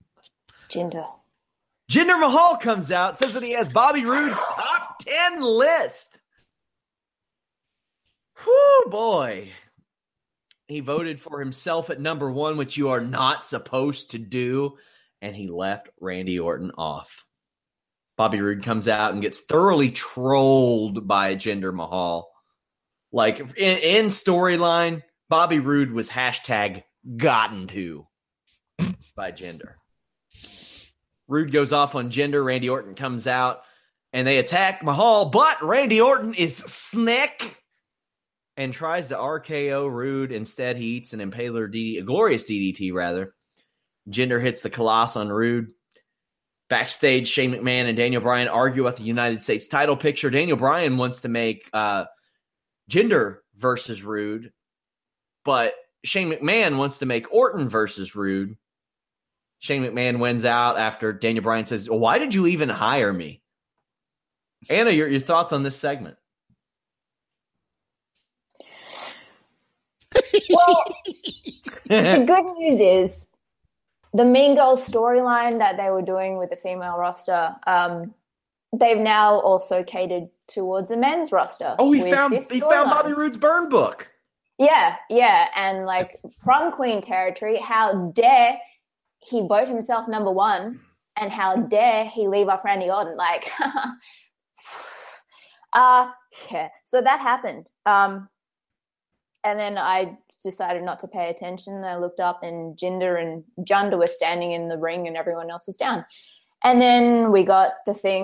Jinder. 0.70 1.06
Jinder 1.92 2.20
Mahal 2.20 2.58
comes 2.58 2.92
out, 2.92 3.20
says 3.20 3.34
that 3.34 3.44
he 3.44 3.52
has 3.52 3.70
Bobby 3.70 4.06
Roode's 4.06 4.40
top 4.40 5.00
10 5.06 5.42
list. 5.42 6.18
Whoo 8.46 8.90
boy. 8.90 9.52
He 10.68 10.80
voted 10.80 11.22
for 11.22 11.40
himself 11.40 11.92
at 11.92 12.02
number 12.02 12.30
one, 12.30 12.58
which 12.58 12.76
you 12.76 12.90
are 12.90 13.02
not 13.02 13.46
supposed 13.46 14.12
to 14.12 14.18
do. 14.18 14.78
And 15.22 15.36
he 15.36 15.48
left 15.48 15.90
Randy 16.00 16.40
Orton 16.40 16.72
off. 16.78 17.26
Bobby 18.18 18.42
Roode 18.42 18.64
comes 18.64 18.88
out 18.88 19.14
and 19.14 19.22
gets 19.22 19.40
thoroughly 19.42 19.92
trolled 19.92 21.08
by 21.08 21.36
Jinder 21.36 21.74
Mahal. 21.74 22.32
Like 23.16 23.40
in, 23.40 23.78
in 23.78 24.06
storyline, 24.08 25.02
Bobby 25.30 25.60
Roode 25.60 25.94
was 25.94 26.10
hashtag 26.10 26.84
gotten 27.16 27.68
to 27.68 28.06
by 29.16 29.32
Jinder. 29.32 29.76
Roode 31.30 31.54
goes 31.54 31.72
off 31.72 31.96
on 31.96 32.12
Jinder. 32.12 32.44
Randy 32.44 32.68
Orton 32.68 32.94
comes 32.94 33.26
out 33.26 33.62
and 34.12 34.28
they 34.28 34.38
attack 34.38 34.84
Mahal, 34.84 35.30
but 35.30 35.64
Randy 35.64 36.02
Orton 36.02 36.34
is 36.34 36.58
slick 36.58 37.56
and 38.58 38.74
tries 38.74 39.08
to 39.08 39.16
RKO 39.16 39.90
Roode. 39.90 40.34
Instead, 40.34 40.76
he 40.76 40.98
eats 40.98 41.14
an 41.14 41.22
impaler 41.22 41.74
DDT, 41.74 42.00
a 42.00 42.04
glorious 42.04 42.44
DDT 42.44 42.92
rather. 42.94 43.34
Jinder 44.10 44.42
hits 44.42 44.60
the 44.60 44.70
Khallas 44.70 45.16
on 45.16 45.30
Roode. 45.30 45.68
Backstage, 46.68 47.30
Shane 47.30 47.54
McMahon 47.54 47.86
and 47.86 47.96
Daniel 47.96 48.22
Bryan 48.22 48.50
argue 48.50 48.82
about 48.86 48.98
the 48.98 49.04
United 49.04 49.42
States 49.42 49.70
title 49.70 49.96
picture. 49.96 50.30
Daniel 50.30 50.58
Bryan 50.58 50.98
wants 50.98 51.22
to 51.22 51.30
make 51.30 51.70
uh, 51.72 52.06
Jinder 52.90 53.38
versus 53.58 54.04
Roode, 54.04 54.52
but 55.44 55.74
Shane 56.04 56.32
McMahon 56.32 56.78
wants 56.78 57.00
to 57.00 57.06
make 57.06 57.32
Orton 57.34 57.68
versus 57.68 58.16
Roode. 58.16 58.58
Shane 59.60 59.84
McMahon 59.84 60.20
wins 60.20 60.46
out 60.46 60.78
after 60.78 61.12
Daniel 61.14 61.44
Bryan 61.44 61.66
says, 61.66 61.90
well, 61.90 62.00
Why 62.00 62.20
did 62.20 62.34
you 62.34 62.48
even 62.48 62.70
hire 62.70 63.12
me? 63.12 63.42
Anna, 64.70 64.92
your, 64.92 65.08
your 65.08 65.20
thoughts 65.20 65.54
on 65.54 65.64
this 65.64 65.76
segment? 65.76 66.18
well, 70.50 70.84
the 71.90 72.24
good 72.26 72.58
news 72.58 72.80
is 72.80 73.34
the 74.14 74.26
Mean 74.26 74.56
Girls 74.56 74.88
storyline 74.88 75.60
that 75.60 75.78
they 75.78 75.90
were 75.90 76.02
doing 76.02 76.38
with 76.38 76.50
the 76.50 76.56
female 76.56 76.98
roster, 76.98 77.56
um, 77.68 78.14
they've 78.80 78.98
now 78.98 79.40
also 79.40 79.84
catered 79.84 80.28
towards 80.48 80.92
a 80.92 80.98
men's 80.98 81.32
roster. 81.32 81.76
Oh, 81.80 81.92
he 81.92 82.12
found 82.12 82.34
he 82.34 82.60
found 82.60 82.90
Bobby 82.90 83.14
Roode's 83.14 83.38
burn 83.38 83.70
book. 83.70 84.10
Yeah, 84.58 84.96
yeah, 85.10 85.50
and 85.56 85.86
like 85.86 86.20
prom 86.42 86.72
queen 86.72 87.02
territory. 87.02 87.58
How 87.58 88.12
dare 88.16 88.58
he 89.20 89.46
vote 89.48 89.68
himself 89.68 90.08
number 90.08 90.32
one, 90.32 90.80
and 91.18 91.32
how 91.32 91.58
dare 91.58 92.06
he 92.06 92.28
leave 92.28 92.48
off 92.48 92.64
Randy 92.64 92.90
Orton? 92.90 93.18
Like, 93.18 93.52
uh 95.74 96.12
yeah. 96.52 96.70
So 96.86 97.02
that 97.02 97.20
happened. 97.20 97.68
Um, 97.86 98.30
and 99.44 99.60
then 99.60 99.78
I 99.78 100.18
decided 100.42 100.84
not 100.84 101.00
to 101.00 101.08
pay 101.08 101.30
attention. 101.30 101.84
I 101.84 101.98
looked 101.98 102.20
up, 102.20 102.44
and 102.44 102.78
Jinder 102.78 103.22
and 103.22 103.44
Junda 103.68 103.98
were 103.98 104.08
standing 104.08 104.52
in 104.52 104.70
the 104.70 104.78
ring, 104.78 105.08
and 105.08 105.18
everyone 105.18 105.52
else 105.52 105.68
was 105.68 105.76
down. 105.76 106.06
And 106.64 106.82
then 106.82 107.32
we 107.32 107.44
got 107.44 107.74
the 107.86 107.94
thing. 107.94 108.24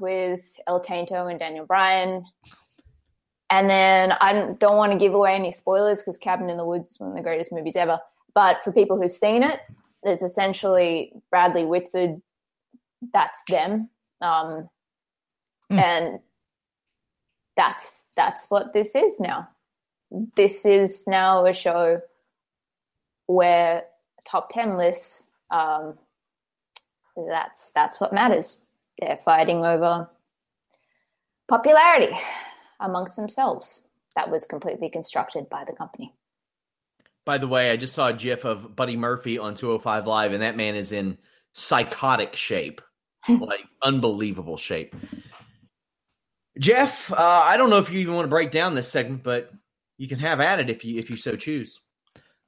with 0.00 0.60
El 0.66 0.80
Tanto 0.80 1.26
and 1.26 1.38
Daniel 1.38 1.66
Bryan. 1.66 2.24
And 3.50 3.70
then 3.70 4.12
I 4.12 4.54
don't 4.58 4.76
want 4.76 4.92
to 4.92 4.98
give 4.98 5.14
away 5.14 5.34
any 5.34 5.52
spoilers 5.52 6.00
because 6.00 6.18
Cabin 6.18 6.50
in 6.50 6.56
the 6.56 6.64
Woods 6.64 6.90
is 6.90 7.00
one 7.00 7.10
of 7.10 7.16
the 7.16 7.22
greatest 7.22 7.52
movies 7.52 7.76
ever. 7.76 8.00
But 8.34 8.62
for 8.62 8.72
people 8.72 9.00
who've 9.00 9.12
seen 9.12 9.42
it, 9.42 9.60
there's 10.02 10.22
essentially 10.22 11.12
Bradley 11.30 11.64
Whitford. 11.64 12.20
That's 13.12 13.42
them, 13.48 13.90
um, 14.22 14.68
mm. 15.70 15.78
and 15.78 16.20
that's 17.56 18.08
that's 18.16 18.50
what 18.50 18.72
this 18.72 18.94
is 18.94 19.20
now. 19.20 19.48
This 20.36 20.64
is 20.64 21.06
now 21.06 21.44
a 21.44 21.52
show 21.52 22.00
where 23.26 23.84
top 24.24 24.48
ten 24.50 24.78
lists. 24.78 25.30
Um, 25.50 25.98
that's 27.30 27.70
that's 27.72 28.00
what 28.00 28.12
matters 28.12 28.56
they're 28.98 29.18
fighting 29.24 29.64
over 29.64 30.08
popularity 31.48 32.16
amongst 32.80 33.16
themselves. 33.16 33.86
That 34.16 34.30
was 34.30 34.46
completely 34.46 34.90
constructed 34.90 35.48
by 35.48 35.64
the 35.64 35.72
company. 35.72 36.14
By 37.24 37.38
the 37.38 37.48
way, 37.48 37.70
I 37.70 37.76
just 37.76 37.94
saw 37.94 38.08
a 38.08 38.12
GIF 38.12 38.44
of 38.44 38.76
Buddy 38.76 38.96
Murphy 38.96 39.38
on 39.38 39.54
205 39.54 40.06
Live, 40.06 40.32
and 40.32 40.42
that 40.42 40.56
man 40.56 40.76
is 40.76 40.92
in 40.92 41.18
psychotic 41.52 42.36
shape, 42.36 42.80
like 43.28 43.64
unbelievable 43.82 44.56
shape. 44.56 44.94
Jeff, 46.58 47.10
uh, 47.12 47.16
I 47.44 47.56
don't 47.56 47.70
know 47.70 47.78
if 47.78 47.90
you 47.90 47.98
even 48.00 48.14
want 48.14 48.26
to 48.26 48.30
break 48.30 48.50
down 48.50 48.74
this 48.74 48.88
segment, 48.88 49.22
but 49.22 49.50
you 49.98 50.06
can 50.06 50.18
have 50.18 50.40
at 50.40 50.60
it 50.60 50.70
if 50.70 50.84
you 50.84 50.98
if 50.98 51.10
you 51.10 51.16
so 51.16 51.34
choose. 51.34 51.80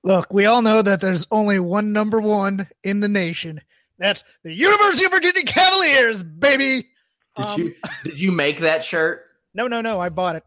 Look, 0.05 0.33
we 0.33 0.47
all 0.47 0.63
know 0.63 0.83
that 0.83 1.01
there's 1.01 1.27
only 1.33 1.59
one 1.59 1.93
number 1.93 2.21
one 2.21 2.69
in 2.85 3.01
the 3.01 3.09
nation, 3.09 3.61
that's 3.99 4.25
the 4.43 4.53
University 4.53 5.05
of 5.05 5.13
Virginia 5.13 5.45
Cavaliers, 5.45 6.23
baby. 6.23 6.89
Did 7.37 7.47
um, 7.47 7.61
you 7.61 7.75
did 8.05 8.19
you 8.19 8.33
make 8.33 8.61
that 8.61 8.85
shirt? 8.85 9.25
No, 9.55 9.69
no, 9.69 9.81
no. 9.81 10.01
I 10.01 10.09
bought 10.09 10.37
it. 10.37 10.45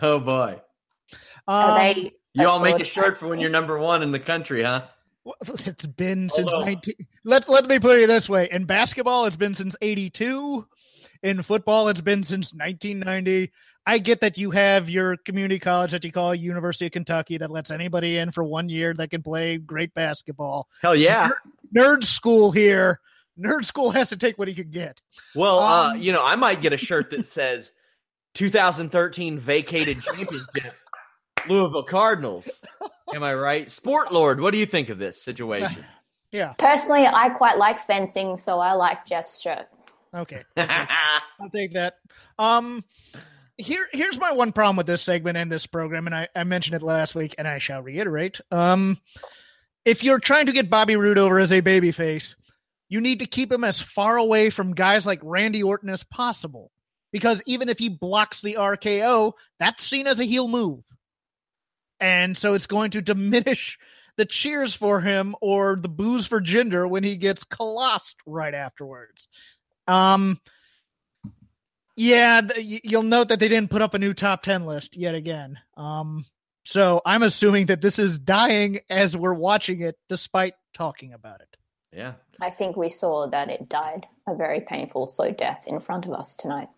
Oh 0.00 0.18
boy. 0.18 0.60
Um, 1.46 1.74
they 1.74 2.12
you 2.34 2.48
all 2.48 2.60
make 2.60 2.80
a 2.80 2.84
shirt 2.84 3.18
for 3.18 3.28
when 3.28 3.40
you're 3.40 3.50
number 3.50 3.78
one 3.78 4.02
in 4.02 4.12
the 4.12 4.20
country, 4.20 4.62
huh? 4.62 4.84
It's 5.66 5.86
been 5.86 6.28
since 6.30 6.52
19. 6.52 6.94
Let, 7.24 7.48
let 7.48 7.66
me 7.66 7.78
put 7.78 7.98
it 7.98 8.08
this 8.08 8.28
way. 8.28 8.48
In 8.50 8.64
basketball, 8.64 9.26
it's 9.26 9.36
been 9.36 9.54
since 9.54 9.76
82. 9.80 10.66
In 11.22 11.42
football, 11.42 11.88
it's 11.88 12.00
been 12.00 12.24
since 12.24 12.52
1990. 12.52 13.52
I 13.86 13.98
get 13.98 14.20
that 14.20 14.36
you 14.38 14.50
have 14.50 14.88
your 14.88 15.16
community 15.16 15.60
college 15.60 15.92
that 15.92 16.04
you 16.04 16.10
call 16.10 16.34
University 16.34 16.86
of 16.86 16.92
Kentucky 16.92 17.38
that 17.38 17.50
lets 17.50 17.70
anybody 17.70 18.18
in 18.18 18.32
for 18.32 18.42
one 18.42 18.68
year 18.68 18.94
that 18.94 19.10
can 19.10 19.22
play 19.22 19.58
great 19.58 19.94
basketball. 19.94 20.68
Hell 20.82 20.96
yeah. 20.96 21.30
Nerd, 21.74 21.98
nerd 21.98 22.04
school 22.04 22.52
here. 22.52 23.00
Nerd 23.38 23.64
school 23.64 23.90
has 23.90 24.10
to 24.10 24.16
take 24.16 24.38
what 24.38 24.48
he 24.48 24.54
can 24.54 24.70
get. 24.70 25.00
Well, 25.34 25.58
uh, 25.58 25.88
um, 25.88 25.96
uh, 25.96 25.98
you 25.98 26.12
know, 26.12 26.24
I 26.24 26.36
might 26.36 26.60
get 26.60 26.72
a 26.72 26.76
shirt 26.76 27.10
that 27.10 27.26
says 27.26 27.72
2013 28.34 29.38
vacated 29.38 30.02
championship 30.02 30.74
Louisville 31.48 31.82
Cardinals. 31.82 32.62
Am 33.14 33.22
I 33.22 33.34
right? 33.34 33.70
Sport 33.70 34.12
Lord, 34.12 34.40
what 34.40 34.52
do 34.52 34.58
you 34.58 34.66
think 34.66 34.88
of 34.88 34.98
this 34.98 35.22
situation? 35.22 35.84
Yeah. 36.32 36.54
Personally, 36.54 37.06
I 37.06 37.28
quite 37.28 37.58
like 37.58 37.78
fencing, 37.78 38.38
so 38.38 38.58
I 38.58 38.72
like 38.72 39.04
Jeff's 39.04 39.38
shirt. 39.38 39.68
Okay. 40.14 40.42
I'll 40.56 41.50
take 41.52 41.74
that. 41.74 41.96
Um 42.38 42.86
here 43.58 43.86
here's 43.92 44.18
my 44.18 44.32
one 44.32 44.50
problem 44.50 44.76
with 44.76 44.86
this 44.86 45.02
segment 45.02 45.36
and 45.36 45.52
this 45.52 45.66
program, 45.66 46.06
and 46.06 46.14
I, 46.14 46.28
I 46.34 46.44
mentioned 46.44 46.74
it 46.74 46.82
last 46.82 47.14
week 47.14 47.34
and 47.36 47.46
I 47.46 47.58
shall 47.58 47.82
reiterate. 47.82 48.40
Um 48.50 48.98
if 49.84 50.04
you're 50.04 50.20
trying 50.20 50.46
to 50.46 50.52
get 50.52 50.70
Bobby 50.70 50.96
Roode 50.96 51.18
over 51.18 51.38
as 51.38 51.52
a 51.52 51.62
babyface, 51.62 52.34
you 52.88 53.00
need 53.00 53.20
to 53.20 53.26
keep 53.26 53.50
him 53.50 53.64
as 53.64 53.80
far 53.80 54.16
away 54.16 54.50
from 54.50 54.74
guys 54.74 55.06
like 55.06 55.20
Randy 55.22 55.62
Orton 55.62 55.88
as 55.88 56.04
possible. 56.04 56.70
Because 57.10 57.42
even 57.46 57.68
if 57.68 57.78
he 57.78 57.88
blocks 57.88 58.42
the 58.42 58.54
RKO, 58.54 59.32
that's 59.58 59.84
seen 59.84 60.06
as 60.06 60.20
a 60.20 60.24
heel 60.24 60.48
move. 60.48 60.80
And 62.00 62.36
so 62.36 62.54
it's 62.54 62.66
going 62.66 62.90
to 62.92 63.02
diminish 63.02 63.78
the 64.16 64.24
cheers 64.26 64.74
for 64.74 65.00
him 65.00 65.34
or 65.40 65.76
the 65.80 65.88
booze 65.88 66.26
for 66.26 66.40
Jinder 66.40 66.88
when 66.88 67.04
he 67.04 67.16
gets 67.16 67.44
colossed 67.44 68.18
right 68.26 68.54
afterwards. 68.54 69.28
Um, 69.88 70.40
yeah, 71.96 72.42
you'll 72.58 73.02
note 73.02 73.28
that 73.28 73.40
they 73.40 73.48
didn't 73.48 73.70
put 73.70 73.82
up 73.82 73.94
a 73.94 73.98
new 73.98 74.14
top 74.14 74.42
10 74.42 74.64
list 74.64 74.96
yet 74.96 75.14
again. 75.14 75.58
Um, 75.76 76.24
so 76.64 77.00
I'm 77.04 77.22
assuming 77.22 77.66
that 77.66 77.80
this 77.80 77.98
is 77.98 78.18
dying 78.18 78.80
as 78.88 79.16
we're 79.16 79.34
watching 79.34 79.80
it, 79.80 79.96
despite 80.08 80.54
talking 80.74 81.12
about 81.12 81.40
it. 81.40 81.56
Yeah. 81.92 82.14
I 82.40 82.50
think 82.50 82.76
we 82.76 82.88
saw 82.88 83.26
that 83.28 83.50
it 83.50 83.68
died 83.68 84.06
a 84.26 84.34
very 84.34 84.60
painful, 84.60 85.08
slow 85.08 85.30
death 85.30 85.64
in 85.66 85.80
front 85.80 86.06
of 86.06 86.12
us 86.12 86.34
tonight. 86.34 86.68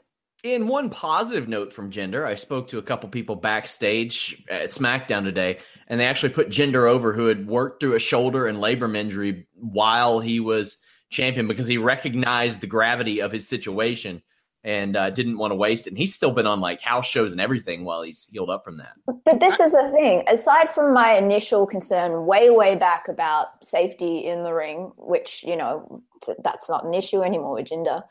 In 0.42 0.68
one 0.68 0.90
positive 0.90 1.48
note 1.48 1.72
from 1.72 1.90
Jinder, 1.90 2.26
I 2.26 2.34
spoke 2.34 2.68
to 2.68 2.78
a 2.78 2.82
couple 2.82 3.08
people 3.08 3.34
backstage 3.34 4.42
at 4.50 4.70
SmackDown 4.70 5.24
today, 5.24 5.58
and 5.86 5.98
they 5.98 6.04
actually 6.04 6.34
put 6.34 6.50
Jinder 6.50 6.86
over, 6.86 7.14
who 7.14 7.26
had 7.26 7.46
worked 7.46 7.80
through 7.80 7.94
a 7.94 8.00
shoulder 8.00 8.46
and 8.46 8.58
labrum 8.58 8.94
injury 8.94 9.46
while 9.54 10.20
he 10.20 10.40
was 10.40 10.76
champion 11.08 11.48
because 11.48 11.66
he 11.66 11.78
recognized 11.78 12.60
the 12.60 12.66
gravity 12.66 13.20
of 13.22 13.32
his 13.32 13.48
situation 13.48 14.22
and 14.64 14.96
uh, 14.96 15.10
didn't 15.10 15.36
want 15.36 15.50
to 15.50 15.54
waste 15.56 15.86
it. 15.86 15.90
And 15.90 15.98
he's 15.98 16.14
still 16.14 16.30
been 16.30 16.46
on 16.46 16.60
like 16.60 16.80
house 16.80 17.06
shows 17.06 17.32
and 17.32 17.40
everything 17.40 17.84
while 17.84 18.02
he's 18.02 18.26
healed 18.32 18.50
up 18.50 18.64
from 18.64 18.78
that. 18.78 18.94
But 19.24 19.38
this 19.38 19.60
is 19.60 19.72
the 19.72 19.90
thing. 19.92 20.24
Aside 20.26 20.70
from 20.70 20.94
my 20.94 21.12
initial 21.12 21.66
concern 21.66 22.24
way, 22.24 22.48
way 22.48 22.74
back 22.74 23.06
about 23.08 23.64
safety 23.64 24.26
in 24.26 24.42
the 24.42 24.54
ring, 24.54 24.92
which, 24.96 25.44
you 25.46 25.56
know, 25.56 26.02
that's 26.42 26.70
not 26.70 26.84
an 26.86 26.94
issue 26.94 27.22
anymore 27.22 27.54
with 27.54 27.66
Jinder, 27.66 28.02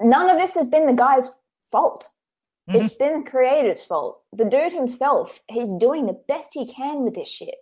none 0.00 0.28
of 0.28 0.38
this 0.38 0.54
has 0.54 0.68
been 0.68 0.86
the 0.86 0.92
guy's 0.92 1.28
fault. 1.70 2.10
Mm-hmm. 2.68 2.84
It's 2.84 2.94
been 2.94 3.24
the 3.24 3.30
creator's 3.30 3.82
fault. 3.82 4.20
The 4.32 4.44
dude 4.44 4.72
himself, 4.72 5.40
he's 5.48 5.72
doing 5.72 6.06
the 6.06 6.20
best 6.28 6.50
he 6.52 6.70
can 6.70 7.02
with 7.04 7.14
this 7.14 7.28
shit. 7.28 7.56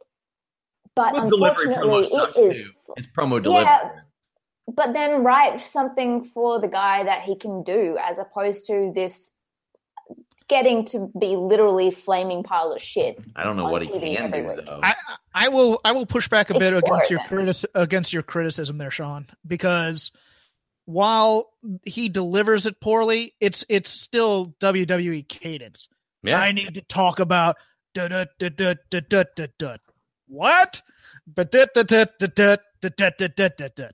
But 0.96 1.14
unfortunately, 1.22 2.00
it 2.00 2.36
is. 2.36 2.64
Too. 2.64 2.70
His 2.96 3.06
promo 3.06 3.40
delivery. 3.40 3.64
Yeah, 3.64 3.90
but 4.74 4.92
then 4.92 5.22
write 5.22 5.60
something 5.60 6.24
for 6.24 6.60
the 6.60 6.68
guy 6.68 7.04
that 7.04 7.22
he 7.22 7.36
can 7.36 7.62
do 7.62 7.98
as 8.00 8.18
opposed 8.18 8.66
to 8.66 8.92
this 8.94 9.36
getting 10.48 10.84
to 10.84 11.10
be 11.18 11.36
literally 11.36 11.90
flaming 11.92 12.42
pile 12.42 12.72
of 12.72 12.82
shit. 12.82 13.22
I 13.36 13.44
don't 13.44 13.56
know 13.56 13.68
what 13.70 13.82
TV 13.82 14.02
he 14.10 14.16
can 14.16 14.30
do 14.32 14.62
though. 14.66 14.80
I, 14.82 14.94
I 15.32 15.48
will 15.48 15.80
I 15.84 15.92
will 15.92 16.06
push 16.06 16.28
back 16.28 16.50
a 16.50 16.58
bit 16.58 16.74
against 16.74 17.10
your 17.10 17.20
critis- 17.20 17.64
against 17.74 18.12
your 18.12 18.22
criticism 18.22 18.78
there, 18.78 18.90
Sean, 18.90 19.26
because 19.46 20.10
while 20.86 21.52
he 21.84 22.08
delivers 22.08 22.66
it 22.66 22.80
poorly, 22.80 23.34
it's 23.40 23.64
it's 23.68 23.90
still 23.90 24.54
WWE 24.60 25.26
cadence. 25.28 25.88
Yeah. 26.22 26.40
I 26.40 26.52
need 26.52 26.74
to 26.74 26.82
talk 26.82 27.20
about 27.20 27.56
da 27.94 28.08
da 28.08 28.24
da 28.38 28.48
da 28.48 28.74
da 28.90 29.00
da 29.08 29.24
da 29.36 29.46
da. 29.58 29.76
What? 30.26 30.82
But 31.26 31.52
da 31.52 31.66
da 31.72 31.84
da 31.84 32.06
da 32.18 32.26
da 32.26 32.56
da 32.80 32.90
da 32.90 33.10
da 33.28 33.48
da 33.48 33.68
da 33.74 33.88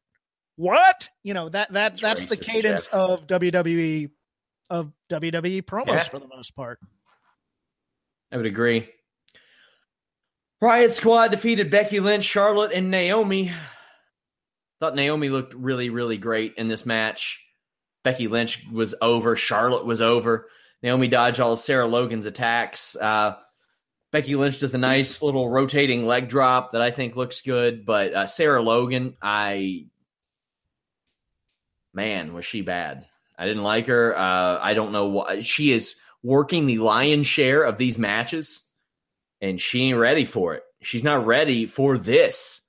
what? 0.56 1.08
You 1.22 1.34
know 1.34 1.48
that 1.50 1.72
that 1.72 1.98
that's, 1.98 2.02
that's 2.02 2.24
the 2.26 2.36
cadence 2.36 2.84
Jeff. 2.84 2.94
of 2.94 3.26
WWE 3.26 4.10
of 4.70 4.92
WWE 5.10 5.62
promos 5.62 5.86
yeah. 5.86 6.02
for 6.04 6.18
the 6.18 6.28
most 6.28 6.56
part. 6.56 6.80
I 8.32 8.36
would 8.36 8.46
agree. 8.46 8.88
Riott 10.62 10.90
Squad 10.90 11.28
defeated 11.28 11.70
Becky 11.70 12.00
Lynch, 12.00 12.24
Charlotte, 12.24 12.72
and 12.72 12.90
Naomi. 12.90 13.52
Thought 14.80 14.96
Naomi 14.96 15.28
looked 15.28 15.54
really, 15.54 15.90
really 15.90 16.16
great 16.16 16.54
in 16.56 16.68
this 16.68 16.84
match. 16.86 17.44
Becky 18.02 18.28
Lynch 18.28 18.66
was 18.72 18.94
over. 19.00 19.36
Charlotte 19.36 19.84
was 19.84 20.00
over. 20.00 20.48
Naomi 20.82 21.08
dodged 21.08 21.40
all 21.40 21.52
of 21.52 21.58
Sarah 21.58 21.86
Logan's 21.86 22.26
attacks. 22.26 22.96
Uh, 22.96 23.36
Becky 24.12 24.36
Lynch 24.36 24.60
does 24.60 24.72
a 24.74 24.78
nice 24.78 25.20
little 25.22 25.48
rotating 25.48 26.06
leg 26.06 26.28
drop 26.28 26.70
that 26.72 26.80
I 26.80 26.90
think 26.90 27.16
looks 27.16 27.42
good. 27.42 27.84
But 27.84 28.14
uh, 28.14 28.26
Sarah 28.26 28.62
Logan, 28.62 29.16
I 29.20 29.86
man, 31.96 32.34
was 32.34 32.44
she 32.44 32.60
bad? 32.60 33.06
I 33.36 33.46
didn't 33.46 33.64
like 33.64 33.86
her. 33.86 34.16
Uh, 34.16 34.58
I 34.60 34.74
don't 34.74 34.92
know 34.92 35.06
why 35.06 35.40
she 35.40 35.72
is 35.72 35.96
working 36.22 36.66
the 36.66 36.78
lion's 36.78 37.26
share 37.26 37.62
of 37.62 37.78
these 37.78 37.98
matches, 37.98 38.62
and 39.40 39.60
she 39.60 39.88
ain't 39.88 39.98
ready 39.98 40.24
for 40.24 40.54
it. 40.54 40.62
She's 40.82 41.02
not 41.02 41.26
ready 41.26 41.66
for 41.66 41.98
this. 41.98 42.60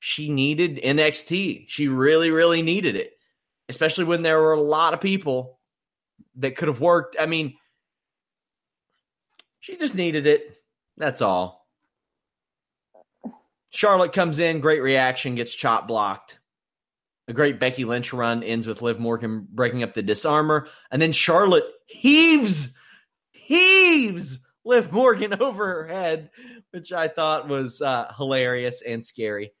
She 0.00 0.30
needed 0.30 0.80
NXT. 0.82 1.66
She 1.68 1.88
really, 1.88 2.30
really 2.30 2.62
needed 2.62 2.96
it, 2.96 3.12
especially 3.68 4.04
when 4.04 4.22
there 4.22 4.40
were 4.40 4.54
a 4.54 4.60
lot 4.60 4.94
of 4.94 5.00
people 5.00 5.58
that 6.36 6.56
could 6.56 6.68
have 6.68 6.80
worked. 6.80 7.16
I 7.20 7.26
mean, 7.26 7.54
she 9.60 9.76
just 9.76 9.94
needed 9.94 10.26
it. 10.26 10.58
That's 10.96 11.22
all. 11.22 11.66
Charlotte 13.70 14.12
comes 14.12 14.38
in, 14.38 14.60
great 14.60 14.82
reaction, 14.82 15.34
gets 15.34 15.54
chop 15.54 15.88
blocked. 15.88 16.38
A 17.26 17.32
great 17.32 17.58
Becky 17.58 17.84
Lynch 17.84 18.12
run 18.12 18.42
ends 18.42 18.66
with 18.66 18.82
Liv 18.82 18.98
Morgan 18.98 19.46
breaking 19.50 19.82
up 19.82 19.94
the 19.94 20.02
disarmer, 20.02 20.68
and 20.90 21.00
then 21.00 21.12
Charlotte 21.12 21.64
heaves, 21.86 22.74
heaves 23.30 24.38
Liv 24.64 24.92
Morgan 24.92 25.34
over 25.40 25.66
her 25.66 25.86
head, 25.86 26.30
which 26.70 26.92
I 26.92 27.08
thought 27.08 27.48
was 27.48 27.80
uh, 27.80 28.12
hilarious 28.16 28.82
and 28.82 29.04
scary. 29.04 29.52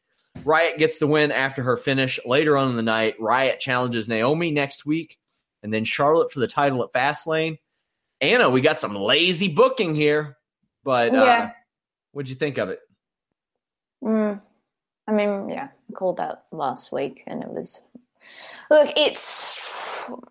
Riott 0.42 0.78
gets 0.78 0.98
the 0.98 1.06
win 1.06 1.32
after 1.32 1.62
her 1.62 1.76
finish. 1.76 2.18
Later 2.26 2.56
on 2.56 2.70
in 2.70 2.76
the 2.76 2.82
night, 2.82 3.18
Riott 3.18 3.60
challenges 3.60 4.08
Naomi 4.08 4.50
next 4.50 4.84
week, 4.84 5.18
and 5.62 5.72
then 5.72 5.84
Charlotte 5.84 6.32
for 6.32 6.40
the 6.40 6.46
title 6.46 6.82
at 6.82 6.92
Fastlane. 6.92 7.58
Anna, 8.20 8.50
we 8.50 8.60
got 8.60 8.78
some 8.78 8.94
lazy 8.94 9.48
booking 9.48 9.94
here, 9.94 10.36
but 10.82 11.14
uh, 11.14 11.50
what'd 12.12 12.28
you 12.28 12.36
think 12.36 12.58
of 12.58 12.68
it? 12.70 12.80
Mm, 14.02 14.40
I 15.06 15.12
mean, 15.12 15.48
yeah, 15.48 15.68
called 15.94 16.20
out 16.20 16.42
last 16.52 16.92
week, 16.92 17.22
and 17.26 17.42
it 17.42 17.48
was. 17.48 17.80
Look, 18.70 18.90
it's 18.96 19.60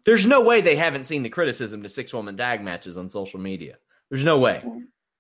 There's 0.06 0.26
no 0.26 0.42
way 0.42 0.62
they 0.62 0.76
haven't 0.76 1.06
seen 1.06 1.24
the 1.24 1.30
criticism 1.30 1.84
to 1.84 1.90
six 1.90 2.14
woman 2.14 2.36
tag 2.36 2.64
matches 2.64 2.98
on 2.98 3.10
social 3.10 3.40
media. 3.40 3.78
There's 4.10 4.26
no 4.26 4.40
way. 4.40 4.64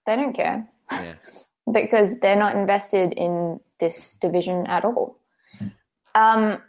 they 0.05 0.15
don't 0.15 0.33
care 0.33 0.67
Yeah. 0.91 1.15
because 1.71 2.19
they're 2.19 2.35
not 2.35 2.55
invested 2.55 3.13
in 3.13 3.59
this 3.79 4.15
division 4.15 4.65
at 4.67 4.85
all. 4.85 5.19
Um, 6.15 6.61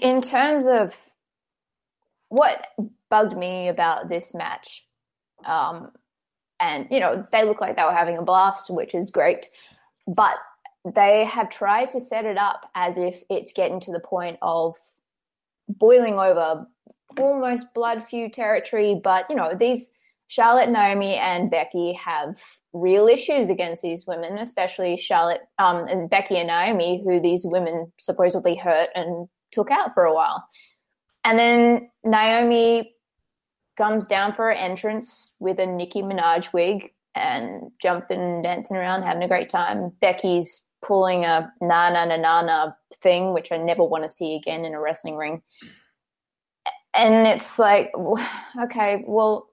in 0.00 0.20
terms 0.22 0.66
of 0.66 1.10
what 2.28 2.66
bugged 3.08 3.36
me 3.36 3.68
about 3.68 4.08
this 4.08 4.34
match, 4.34 4.86
um, 5.44 5.92
and 6.58 6.88
you 6.90 7.00
know 7.00 7.26
they 7.32 7.44
look 7.44 7.60
like 7.60 7.76
they 7.76 7.84
were 7.84 7.92
having 7.92 8.18
a 8.18 8.22
blast, 8.22 8.70
which 8.70 8.94
is 8.94 9.10
great, 9.10 9.48
but 10.06 10.36
they 10.94 11.24
have 11.24 11.50
tried 11.50 11.90
to 11.90 12.00
set 12.00 12.24
it 12.24 12.38
up 12.38 12.70
as 12.74 12.96
if 12.96 13.22
it's 13.28 13.52
getting 13.52 13.80
to 13.80 13.92
the 13.92 14.00
point 14.00 14.38
of 14.40 14.74
boiling 15.68 16.18
over, 16.18 16.66
almost 17.18 17.74
blood 17.74 18.04
feud 18.04 18.32
territory. 18.32 19.00
But 19.02 19.28
you 19.28 19.36
know 19.36 19.54
these 19.58 19.92
Charlotte, 20.28 20.70
Naomi, 20.70 21.14
and 21.14 21.50
Becky 21.50 21.92
have 21.94 22.40
real 22.72 23.06
issues 23.06 23.48
against 23.48 23.82
these 23.82 24.06
women, 24.06 24.38
especially 24.38 24.96
Charlotte 24.96 25.42
um, 25.58 25.86
and 25.88 26.10
Becky 26.10 26.36
and 26.36 26.48
Naomi, 26.48 27.02
who 27.04 27.20
these 27.20 27.42
women 27.44 27.92
supposedly 27.98 28.56
hurt 28.56 28.90
and 28.94 29.28
took 29.52 29.70
out 29.70 29.94
for 29.94 30.04
a 30.04 30.14
while. 30.14 30.44
And 31.24 31.38
then 31.38 31.90
Naomi 32.04 32.94
comes 33.76 34.06
down 34.06 34.32
for 34.32 34.46
her 34.46 34.52
entrance 34.52 35.34
with 35.38 35.58
a 35.58 35.66
Nicki 35.66 36.02
Minaj 36.02 36.52
wig 36.52 36.92
and 37.14 37.70
jumping 37.80 38.42
dancing 38.42 38.76
around, 38.76 39.02
having 39.02 39.22
a 39.22 39.28
great 39.28 39.48
time. 39.48 39.92
Becky's 40.00 40.65
pulling 40.86 41.24
a 41.24 41.52
na 41.60 41.90
na 41.90 42.04
na 42.04 42.16
na 42.16 42.42
na 42.42 42.72
thing, 42.94 43.32
which 43.32 43.52
I 43.52 43.56
never 43.56 43.84
want 43.84 44.04
to 44.04 44.08
see 44.08 44.36
again 44.36 44.64
in 44.64 44.74
a 44.74 44.80
wrestling 44.80 45.16
ring. 45.16 45.42
And 46.94 47.26
it's 47.26 47.58
like, 47.58 47.92
okay, 48.64 49.04
well, 49.06 49.48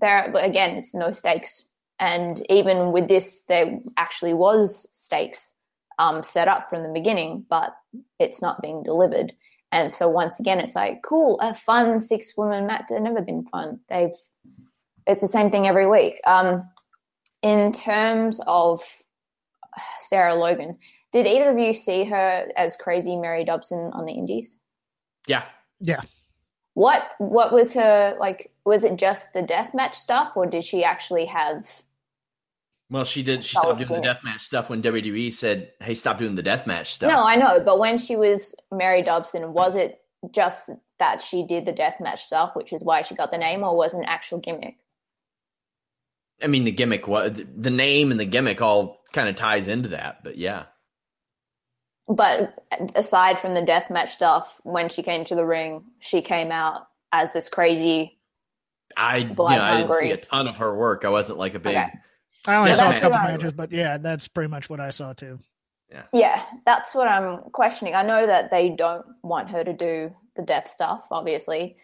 there 0.00 0.32
again, 0.36 0.76
it's 0.76 0.94
no 0.94 1.12
stakes. 1.12 1.68
And 2.00 2.44
even 2.50 2.92
with 2.92 3.08
this, 3.08 3.44
there 3.48 3.78
actually 3.96 4.34
was 4.34 4.88
stakes 4.90 5.54
um, 5.98 6.22
set 6.22 6.48
up 6.48 6.68
from 6.68 6.82
the 6.82 6.88
beginning, 6.88 7.46
but 7.48 7.74
it's 8.18 8.42
not 8.42 8.60
being 8.60 8.82
delivered. 8.82 9.32
And 9.70 9.92
so 9.92 10.08
once 10.08 10.38
again, 10.38 10.60
it's 10.60 10.74
like, 10.74 11.02
cool, 11.02 11.38
a 11.40 11.54
fun 11.54 12.00
six 12.00 12.36
woman 12.36 12.66
match. 12.66 12.84
They've 12.88 13.00
never 13.00 13.22
been 13.22 13.44
fun. 13.46 13.80
They've, 13.88 14.12
it's 15.06 15.20
the 15.20 15.28
same 15.28 15.50
thing 15.50 15.66
every 15.66 15.88
week. 15.88 16.20
Um, 16.26 16.68
in 17.42 17.72
terms 17.72 18.40
of 18.46 18.80
Sarah 20.00 20.34
Logan, 20.34 20.78
did 21.12 21.26
either 21.26 21.50
of 21.50 21.58
you 21.58 21.72
see 21.74 22.04
her 22.04 22.48
as 22.56 22.76
crazy 22.76 23.16
Mary 23.16 23.44
Dobson 23.44 23.90
on 23.92 24.04
the 24.04 24.12
Indies? 24.12 24.60
Yeah. 25.26 25.44
Yeah. 25.80 26.02
What 26.74 27.08
what 27.18 27.52
was 27.52 27.74
her 27.74 28.16
like? 28.18 28.52
Was 28.64 28.82
it 28.82 28.96
just 28.96 29.32
the 29.32 29.42
deathmatch 29.42 29.94
stuff, 29.94 30.32
or 30.36 30.46
did 30.46 30.64
she 30.64 30.82
actually 30.82 31.26
have? 31.26 31.82
Well, 32.90 33.04
she 33.04 33.22
did. 33.22 33.44
She 33.44 33.56
stopped 33.56 33.78
doing 33.78 33.88
the 33.88 33.94
cool. 33.94 34.02
deathmatch 34.02 34.40
stuff 34.40 34.70
when 34.70 34.82
WWE 34.82 35.32
said, 35.32 35.70
"Hey, 35.80 35.94
stop 35.94 36.18
doing 36.18 36.34
the 36.34 36.42
deathmatch 36.42 36.86
stuff." 36.86 37.10
No, 37.10 37.22
I 37.22 37.36
know, 37.36 37.60
but 37.64 37.78
when 37.78 37.96
she 37.96 38.16
was 38.16 38.56
Mary 38.72 39.02
Dobson, 39.02 39.52
was 39.52 39.76
it 39.76 40.02
just 40.32 40.70
that 40.98 41.22
she 41.22 41.46
did 41.46 41.64
the 41.64 41.72
deathmatch 41.72 42.20
stuff, 42.20 42.56
which 42.56 42.72
is 42.72 42.82
why 42.82 43.02
she 43.02 43.14
got 43.14 43.30
the 43.30 43.38
name, 43.38 43.62
or 43.62 43.76
was 43.76 43.94
it 43.94 43.98
an 43.98 44.04
actual 44.04 44.38
gimmick? 44.38 44.76
I 46.42 46.46
mean, 46.46 46.64
the 46.64 46.72
gimmick 46.72 47.06
was 47.08 47.40
the 47.56 47.70
name 47.70 48.10
and 48.10 48.18
the 48.20 48.24
gimmick 48.26 48.60
all 48.60 49.00
kind 49.12 49.28
of 49.28 49.36
ties 49.36 49.68
into 49.68 49.90
that. 49.90 50.22
But 50.24 50.36
yeah, 50.36 50.64
But 52.08 52.54
aside 52.94 53.38
from 53.38 53.54
the 53.54 53.62
deathmatch 53.62 54.08
stuff, 54.10 54.60
when 54.62 54.88
she 54.88 55.02
came 55.02 55.24
to 55.24 55.34
the 55.34 55.44
ring, 55.46 55.84
she 56.00 56.20
came 56.22 56.52
out 56.52 56.86
as 57.12 57.32
this 57.32 57.48
crazy. 57.48 58.18
I 58.96 59.18
you 59.18 59.34
know, 59.34 59.44
I 59.46 59.78
didn't 59.80 59.94
see 59.98 60.10
a 60.10 60.16
ton 60.18 60.46
of 60.46 60.58
her 60.58 60.74
work. 60.76 61.04
I 61.04 61.08
wasn't 61.08 61.38
like 61.38 61.54
a 61.54 61.58
big. 61.58 61.76
Okay. 61.76 61.88
I 62.46 62.56
only 62.56 62.70
Yeah, 62.70 62.76
saw 62.76 62.90
a 62.90 62.94
couple 62.94 63.10
what 63.12 63.20
I- 63.20 63.30
matches, 63.32 63.52
but 63.52 63.72
yeah, 63.72 63.96
that's 63.98 64.28
pretty 64.28 64.50
much 64.50 64.68
what 64.68 64.80
I 64.80 64.90
saw 64.90 65.14
too. 65.14 65.38
Yeah. 65.90 66.02
yeah, 66.12 66.42
that's 66.66 66.94
what 66.94 67.06
I'm 67.08 67.38
questioning. 67.52 67.94
I 67.94 68.02
know 68.02 68.26
that 68.26 68.50
they 68.50 68.70
don't 68.70 69.04
want 69.22 69.50
her 69.50 69.62
to 69.62 69.72
do 69.72 70.14
the 70.34 70.42
death 70.42 70.68
stuff, 70.68 71.06
obviously, 71.10 71.76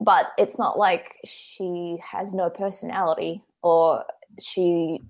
but 0.00 0.26
it's 0.38 0.58
not 0.58 0.78
like 0.78 1.18
she 1.24 1.98
has 2.02 2.34
no 2.34 2.50
personality 2.50 3.42
or 3.62 4.04
she 4.40 5.00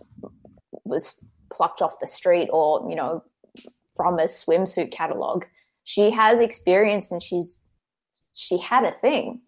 was 0.84 1.22
plucked 1.50 1.82
off 1.82 2.00
the 2.00 2.06
street 2.06 2.48
or, 2.52 2.88
you 2.88 2.96
know, 2.96 3.22
from 3.96 4.18
a 4.18 4.24
swimsuit 4.24 4.90
catalog. 4.90 5.44
She 5.84 6.10
has 6.10 6.40
experience 6.40 7.10
and 7.10 7.22
she's 7.22 7.64
she 8.34 8.58
had 8.58 8.84
a 8.84 8.92
thing. 8.92 9.40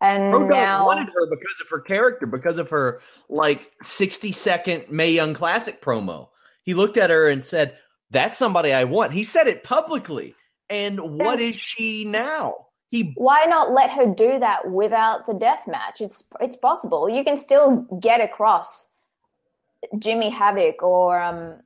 And 0.00 0.32
Dogg 0.32 0.50
now 0.50 0.86
wanted 0.86 1.08
her 1.08 1.26
because 1.30 1.60
of 1.60 1.68
her 1.70 1.80
character, 1.80 2.26
because 2.26 2.58
of 2.58 2.70
her 2.70 3.00
like 3.28 3.70
sixty 3.82 4.30
second 4.32 4.90
Mae 4.90 5.10
Young 5.10 5.34
Classic 5.34 5.80
promo. 5.80 6.28
He 6.62 6.74
looked 6.74 6.96
at 6.96 7.10
her 7.10 7.28
and 7.28 7.42
said, 7.42 7.76
"That's 8.10 8.36
somebody 8.36 8.72
I 8.72 8.84
want." 8.84 9.12
He 9.12 9.24
said 9.24 9.48
it 9.48 9.64
publicly. 9.64 10.34
And 10.68 11.18
what 11.18 11.40
is 11.40 11.56
she 11.56 12.04
now? 12.04 12.65
He 12.90 13.12
why 13.16 13.44
not 13.46 13.72
let 13.72 13.90
her 13.90 14.06
do 14.06 14.38
that 14.38 14.70
without 14.70 15.26
the 15.26 15.34
death 15.34 15.64
match? 15.66 16.00
It's 16.00 16.24
it's 16.40 16.56
possible. 16.56 17.08
You 17.08 17.24
can 17.24 17.36
still 17.36 17.86
get 18.00 18.20
across 18.20 18.88
Jimmy 19.98 20.30
Havoc 20.30 20.82
or 20.82 21.20
um, 21.20 21.60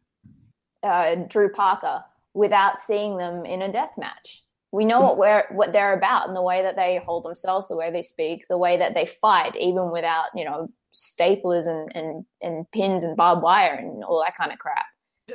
uh, 0.82 1.16
Drew 1.28 1.50
Parker 1.50 2.04
without 2.32 2.78
seeing 2.78 3.18
them 3.18 3.44
in 3.44 3.62
a 3.62 3.72
death 3.72 3.94
match. 3.98 4.44
We 4.72 4.84
know 4.84 5.00
what 5.00 5.18
we're 5.18 5.44
what 5.50 5.72
they're 5.72 5.94
about 5.94 6.28
and 6.28 6.36
the 6.36 6.42
way 6.42 6.62
that 6.62 6.76
they 6.76 7.02
hold 7.04 7.24
themselves, 7.24 7.68
the 7.68 7.76
way 7.76 7.90
they 7.90 8.02
speak, 8.02 8.48
the 8.48 8.58
way 8.58 8.78
that 8.78 8.94
they 8.94 9.04
fight, 9.04 9.56
even 9.56 9.90
without 9.90 10.26
you 10.34 10.44
know 10.44 10.70
staplers 10.94 11.68
and 11.68 11.92
and, 11.94 12.24
and 12.40 12.70
pins 12.70 13.04
and 13.04 13.16
barbed 13.16 13.42
wire 13.42 13.74
and 13.74 14.02
all 14.04 14.22
that 14.24 14.36
kind 14.36 14.52
of 14.52 14.58
crap. 14.58 14.86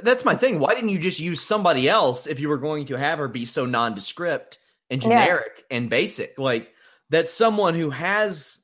That's 0.01 0.25
my 0.25 0.35
thing. 0.35 0.59
Why 0.59 0.73
didn't 0.73 0.89
you 0.89 0.99
just 0.99 1.19
use 1.19 1.41
somebody 1.41 1.87
else 1.87 2.27
if 2.27 2.39
you 2.39 2.49
were 2.49 2.57
going 2.57 2.85
to 2.87 2.97
have 2.97 3.19
her 3.19 3.27
be 3.27 3.45
so 3.45 3.65
nondescript 3.65 4.57
and 4.89 5.01
Yeah. 5.03 5.09
generic 5.25 5.63
and 5.71 5.89
basic? 5.89 6.37
Like 6.37 6.71
that's 7.09 7.33
someone 7.33 7.75
who 7.75 7.89
has 7.89 8.57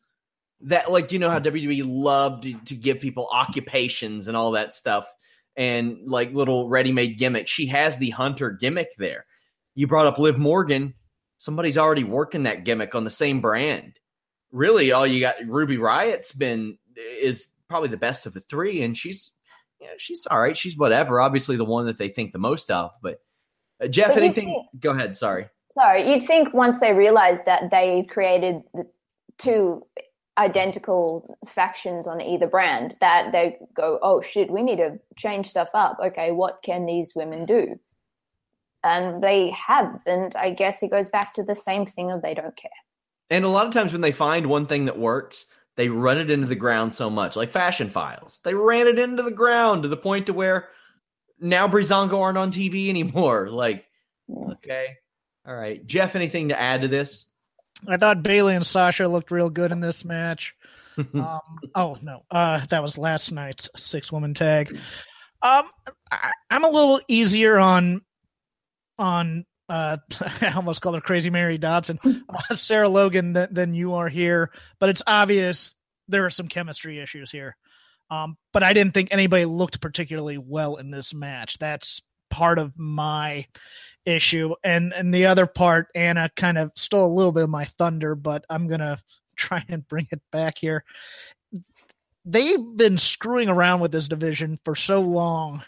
that 0.61 0.91
like 0.91 1.11
you 1.11 1.19
know 1.19 1.29
how 1.29 1.39
WWE 1.39 1.83
loved 1.85 2.43
to, 2.43 2.53
to 2.65 2.75
give 2.75 2.99
people 2.99 3.27
occupations 3.31 4.27
and 4.27 4.37
all 4.37 4.51
that 4.51 4.73
stuff 4.73 5.11
and 5.57 5.97
like 6.05 6.33
little 6.33 6.69
ready-made 6.69 7.17
gimmicks. 7.17 7.49
She 7.49 7.67
has 7.67 7.97
the 7.97 8.11
hunter 8.11 8.51
gimmick 8.51 8.89
there. 8.97 9.25
You 9.75 9.87
brought 9.87 10.05
up 10.05 10.19
Liv 10.19 10.37
Morgan. 10.37 10.93
Somebody's 11.37 11.77
already 11.77 12.03
working 12.03 12.43
that 12.43 12.63
gimmick 12.65 12.93
on 12.93 13.03
the 13.03 13.09
same 13.09 13.41
brand. 13.41 13.93
Really, 14.51 14.91
all 14.91 15.07
you 15.07 15.19
got 15.21 15.35
Ruby 15.47 15.77
Riott's 15.77 16.31
been 16.33 16.77
is 16.95 17.47
probably 17.69 17.89
the 17.89 17.97
best 17.97 18.25
of 18.25 18.33
the 18.33 18.41
three, 18.41 18.83
and 18.83 18.95
she's 18.97 19.31
yeah, 19.79 19.87
she's 19.97 20.27
all 20.29 20.39
right. 20.39 20.55
She's 20.55 20.77
whatever. 20.77 21.19
Obviously, 21.19 21.55
the 21.57 21.65
one 21.65 21.87
that 21.87 21.97
they 21.97 22.09
think 22.09 22.33
the 22.33 22.37
most 22.37 22.69
of. 22.69 22.91
But 23.01 23.19
uh, 23.81 23.87
Jeff, 23.87 24.09
But 24.13 24.23
anything? 24.23 24.47
see- 24.73 24.79
Go 24.79 24.91
ahead. 24.91 25.15
Sorry. 25.15 25.47
Sorry, 25.71 26.11
you'd 26.11 26.23
think 26.23 26.53
once 26.53 26.79
they 26.79 26.93
realized 26.93 27.45
that 27.45 27.71
they 27.71 28.03
created 28.09 28.61
the 28.73 28.85
two 29.37 29.83
identical 30.37 31.37
factions 31.45 32.07
on 32.07 32.21
either 32.21 32.47
brand 32.47 32.97
that 32.99 33.31
they 33.31 33.57
go, 33.73 33.99
oh 34.01 34.21
shit, 34.21 34.51
we 34.51 34.61
need 34.61 34.77
to 34.77 34.99
change 35.17 35.47
stuff 35.47 35.69
up. 35.73 35.97
Okay, 36.03 36.31
what 36.31 36.61
can 36.63 36.85
these 36.85 37.13
women 37.15 37.45
do? 37.45 37.79
And 38.83 39.23
they 39.23 39.51
haven't. 39.51 40.35
I 40.35 40.51
guess 40.51 40.81
it 40.81 40.91
goes 40.91 41.09
back 41.09 41.33
to 41.35 41.43
the 41.43 41.55
same 41.55 41.85
thing 41.85 42.11
of 42.11 42.21
they 42.21 42.33
don't 42.33 42.55
care. 42.55 42.71
And 43.29 43.45
a 43.45 43.49
lot 43.49 43.67
of 43.67 43.73
times 43.73 43.91
when 43.91 44.01
they 44.01 44.11
find 44.11 44.47
one 44.47 44.65
thing 44.65 44.85
that 44.85 44.99
works, 44.99 45.45
they 45.77 45.87
run 45.87 46.17
it 46.17 46.31
into 46.31 46.47
the 46.47 46.55
ground 46.55 46.93
so 46.93 47.09
much, 47.09 47.35
like 47.35 47.49
Fashion 47.49 47.89
Files. 47.89 48.39
They 48.43 48.53
ran 48.53 48.87
it 48.87 48.99
into 48.99 49.23
the 49.23 49.31
ground 49.31 49.83
to 49.83 49.89
the 49.89 49.97
point 49.97 50.25
to 50.25 50.33
where 50.33 50.69
now 51.39 51.67
Breezango 51.67 52.19
aren't 52.19 52.37
on 52.37 52.51
TV 52.51 52.89
anymore. 52.89 53.49
Like, 53.49 53.85
mm. 54.29 54.51
okay, 54.53 54.97
all 55.45 55.55
right, 55.55 55.85
Jeff. 55.85 56.15
Anything 56.15 56.49
to 56.49 56.59
add 56.59 56.81
to 56.81 56.87
this? 56.87 57.25
I 57.87 57.97
thought 57.97 58.23
Bayley 58.23 58.55
and 58.55 58.65
Sasha 58.65 59.07
looked 59.07 59.31
real 59.31 59.49
good 59.49 59.71
in 59.71 59.79
this 59.79 60.05
match. 60.05 60.55
um, 60.97 61.39
oh 61.73 61.97
no, 62.01 62.23
uh, 62.29 62.65
that 62.69 62.81
was 62.81 62.97
last 62.97 63.31
night's 63.31 63.69
six 63.75 64.11
woman 64.11 64.33
tag. 64.33 64.77
Um, 65.41 65.69
I, 66.11 66.31
am 66.49 66.63
a 66.63 66.69
little 66.69 67.01
easier 67.07 67.57
on 67.57 68.01
on. 68.97 69.45
Uh, 69.69 69.97
I 70.41 70.51
almost 70.53 70.81
called 70.81 70.95
her 70.95 71.01
Crazy 71.01 71.29
Mary 71.29 71.57
Dodson, 71.57 71.97
uh, 72.29 72.55
Sarah 72.55 72.89
Logan 72.89 73.33
than, 73.33 73.53
than 73.53 73.73
you 73.73 73.93
are 73.93 74.09
here, 74.09 74.51
but 74.79 74.89
it's 74.89 75.01
obvious 75.07 75.75
there 76.07 76.25
are 76.25 76.29
some 76.29 76.47
chemistry 76.47 76.99
issues 76.99 77.31
here. 77.31 77.55
Um, 78.09 78.35
but 78.51 78.63
I 78.63 78.73
didn't 78.73 78.93
think 78.93 79.09
anybody 79.11 79.45
looked 79.45 79.79
particularly 79.79 80.37
well 80.37 80.75
in 80.75 80.91
this 80.91 81.13
match. 81.13 81.57
That's 81.57 82.01
part 82.29 82.59
of 82.59 82.77
my 82.77 83.45
issue. 84.05 84.55
And 84.63 84.93
and 84.93 85.13
the 85.13 85.25
other 85.25 85.45
part, 85.45 85.87
Anna 85.95 86.29
kind 86.35 86.57
of 86.57 86.71
stole 86.75 87.11
a 87.11 87.13
little 87.13 87.31
bit 87.31 87.43
of 87.43 87.49
my 87.49 87.65
thunder, 87.65 88.15
but 88.15 88.45
I'm 88.49 88.67
gonna 88.67 88.99
try 89.35 89.63
and 89.67 89.87
bring 89.87 90.07
it 90.11 90.21
back 90.31 90.57
here. 90.57 90.83
They've 92.23 92.75
been 92.75 92.97
screwing 92.97 93.49
around 93.49 93.79
with 93.79 93.91
this 93.91 94.07
division 94.07 94.59
for 94.63 94.75
so 94.75 95.01
long. 95.01 95.63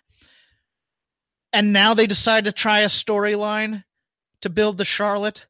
And 1.52 1.74
now 1.74 1.94
they 1.94 2.08
decide 2.08 2.46
to 2.46 2.52
try 2.52 2.80
a 2.80 2.88
storyline 2.88 3.84
to 4.42 4.50
build 4.50 4.78
the 4.78 4.86
Charlotte. 4.86 5.46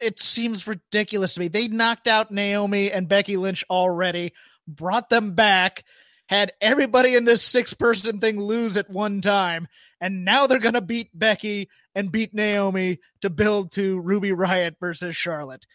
It 0.00 0.20
seems 0.20 0.66
ridiculous 0.66 1.34
to 1.34 1.40
me. 1.40 1.48
They 1.48 1.68
knocked 1.68 2.08
out 2.08 2.30
Naomi 2.30 2.92
and 2.92 3.08
Becky 3.08 3.36
Lynch 3.36 3.64
already 3.70 4.32
brought 4.66 5.08
them 5.08 5.34
back, 5.34 5.84
had 6.26 6.52
everybody 6.60 7.14
in 7.14 7.24
this 7.24 7.42
six 7.42 7.74
person 7.74 8.20
thing 8.20 8.40
lose 8.40 8.76
at 8.76 8.90
one 8.90 9.20
time, 9.20 9.68
and 10.00 10.24
now 10.24 10.46
they're 10.46 10.58
going 10.58 10.74
to 10.74 10.80
beat 10.80 11.10
Becky 11.12 11.68
and 11.94 12.12
beat 12.12 12.34
Naomi 12.34 12.98
to 13.20 13.30
build 13.30 13.72
to 13.72 14.00
Ruby 14.00 14.30
Riott 14.30 14.76
versus 14.80 15.16
Charlotte. 15.16 15.66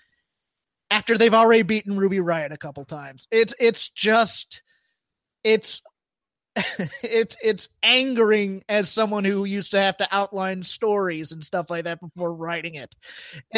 After 0.91 1.17
they've 1.17 1.33
already 1.33 1.63
beaten 1.63 1.97
Ruby 1.97 2.17
Riott 2.17 2.51
a 2.51 2.57
couple 2.57 2.83
times. 2.83 3.27
It's 3.31 3.53
it's 3.59 3.89
just 3.89 4.63
it's 5.43 5.81
it's 7.03 7.35
it's 7.43 7.69
angering 7.83 8.63
as 8.67 8.89
someone 8.89 9.23
who 9.23 9.45
used 9.45 9.71
to 9.71 9.79
have 9.79 9.97
to 9.97 10.07
outline 10.11 10.63
stories 10.63 11.31
and 11.31 11.43
stuff 11.43 11.69
like 11.69 11.83
that 11.83 11.99
before 12.01 12.33
writing 12.33 12.75
it 12.75 12.95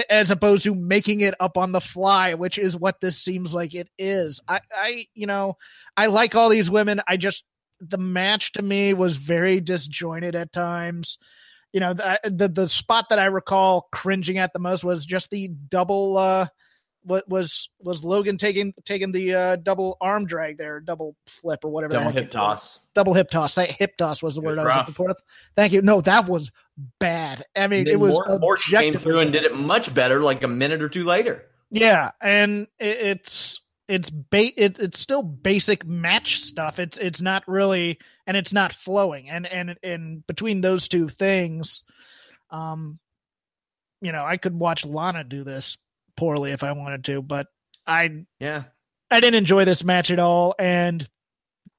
as 0.09 0.29
opposed 0.29 0.63
to 0.63 0.75
making 0.75 1.21
it 1.21 1.33
up 1.39 1.57
on 1.57 1.71
the 1.71 1.79
fly 1.81 2.33
which 2.33 2.57
is 2.57 2.75
what 2.75 2.99
this 2.99 3.17
seems 3.17 3.53
like 3.53 3.73
it 3.73 3.89
is. 3.97 4.41
I 4.47 4.59
i 4.75 5.05
you 5.13 5.25
know 5.25 5.57
i 5.95 6.07
like 6.07 6.35
all 6.35 6.49
these 6.49 6.69
women. 6.69 7.01
I 7.07 7.17
just 7.17 7.43
the 7.79 7.97
match 7.97 8.51
to 8.53 8.61
me 8.61 8.93
was 8.93 9.17
very 9.17 9.61
disjointed 9.61 10.35
at 10.35 10.51
times. 10.51 11.17
You 11.73 11.79
know 11.79 11.93
the 11.93 12.19
the, 12.25 12.49
the 12.49 12.67
spot 12.67 13.05
that 13.09 13.19
i 13.19 13.25
recall 13.25 13.87
cringing 13.93 14.37
at 14.37 14.51
the 14.51 14.59
most 14.59 14.83
was 14.83 15.05
just 15.05 15.29
the 15.29 15.47
double 15.47 16.17
uh 16.17 16.47
what 17.03 17.27
was 17.27 17.69
was 17.79 18.03
Logan 18.03 18.37
taking 18.37 18.73
taking 18.85 19.11
the 19.11 19.33
uh, 19.33 19.55
double 19.57 19.97
arm 19.99 20.25
drag 20.25 20.57
there, 20.57 20.79
double 20.79 21.15
flip 21.25 21.63
or 21.63 21.69
whatever. 21.69 21.93
Double 21.93 22.11
hip 22.11 22.31
toss. 22.31 22.79
Double 22.93 23.13
hip 23.13 23.29
toss. 23.29 23.55
That 23.55 23.71
hip 23.71 23.97
toss 23.97 24.21
was 24.21 24.35
the 24.35 24.41
word 24.41 24.57
was 24.57 24.65
I 24.65 24.67
was 24.67 24.77
looking 24.77 24.93
for. 24.93 25.15
Thank 25.55 25.73
you. 25.73 25.81
No, 25.81 26.01
that 26.01 26.27
was 26.27 26.51
bad. 26.99 27.43
I 27.55 27.67
mean, 27.67 27.87
it 27.87 27.99
was. 27.99 28.19
More 28.39 28.57
came 28.57 28.95
through 28.95 29.19
and 29.19 29.31
did 29.31 29.43
it 29.43 29.55
much 29.55 29.93
better, 29.93 30.21
like 30.21 30.43
a 30.43 30.47
minute 30.47 30.81
or 30.81 30.89
two 30.89 31.03
later. 31.03 31.45
Yeah, 31.71 32.11
and 32.21 32.67
it, 32.79 32.97
it's 32.97 33.61
it's 33.87 34.09
ba- 34.09 34.61
it, 34.61 34.79
it's 34.79 34.99
still 34.99 35.23
basic 35.23 35.85
match 35.85 36.39
stuff. 36.39 36.79
It's 36.79 36.97
it's 36.97 37.21
not 37.21 37.47
really, 37.47 37.99
and 38.27 38.37
it's 38.37 38.53
not 38.53 38.73
flowing. 38.73 39.29
And 39.29 39.45
and 39.47 39.75
and 39.81 40.27
between 40.27 40.61
those 40.61 40.87
two 40.87 41.07
things, 41.07 41.83
um, 42.51 42.99
you 44.01 44.11
know, 44.11 44.23
I 44.23 44.37
could 44.37 44.57
watch 44.57 44.85
Lana 44.85 45.23
do 45.23 45.43
this 45.43 45.77
poorly 46.21 46.51
if 46.51 46.61
I 46.63 46.71
wanted 46.73 47.03
to, 47.05 47.23
but 47.23 47.47
I 47.87 48.25
yeah 48.39 48.65
I 49.09 49.19
didn't 49.19 49.39
enjoy 49.39 49.65
this 49.65 49.83
match 49.83 50.11
at 50.11 50.19
all. 50.19 50.53
And 50.59 51.09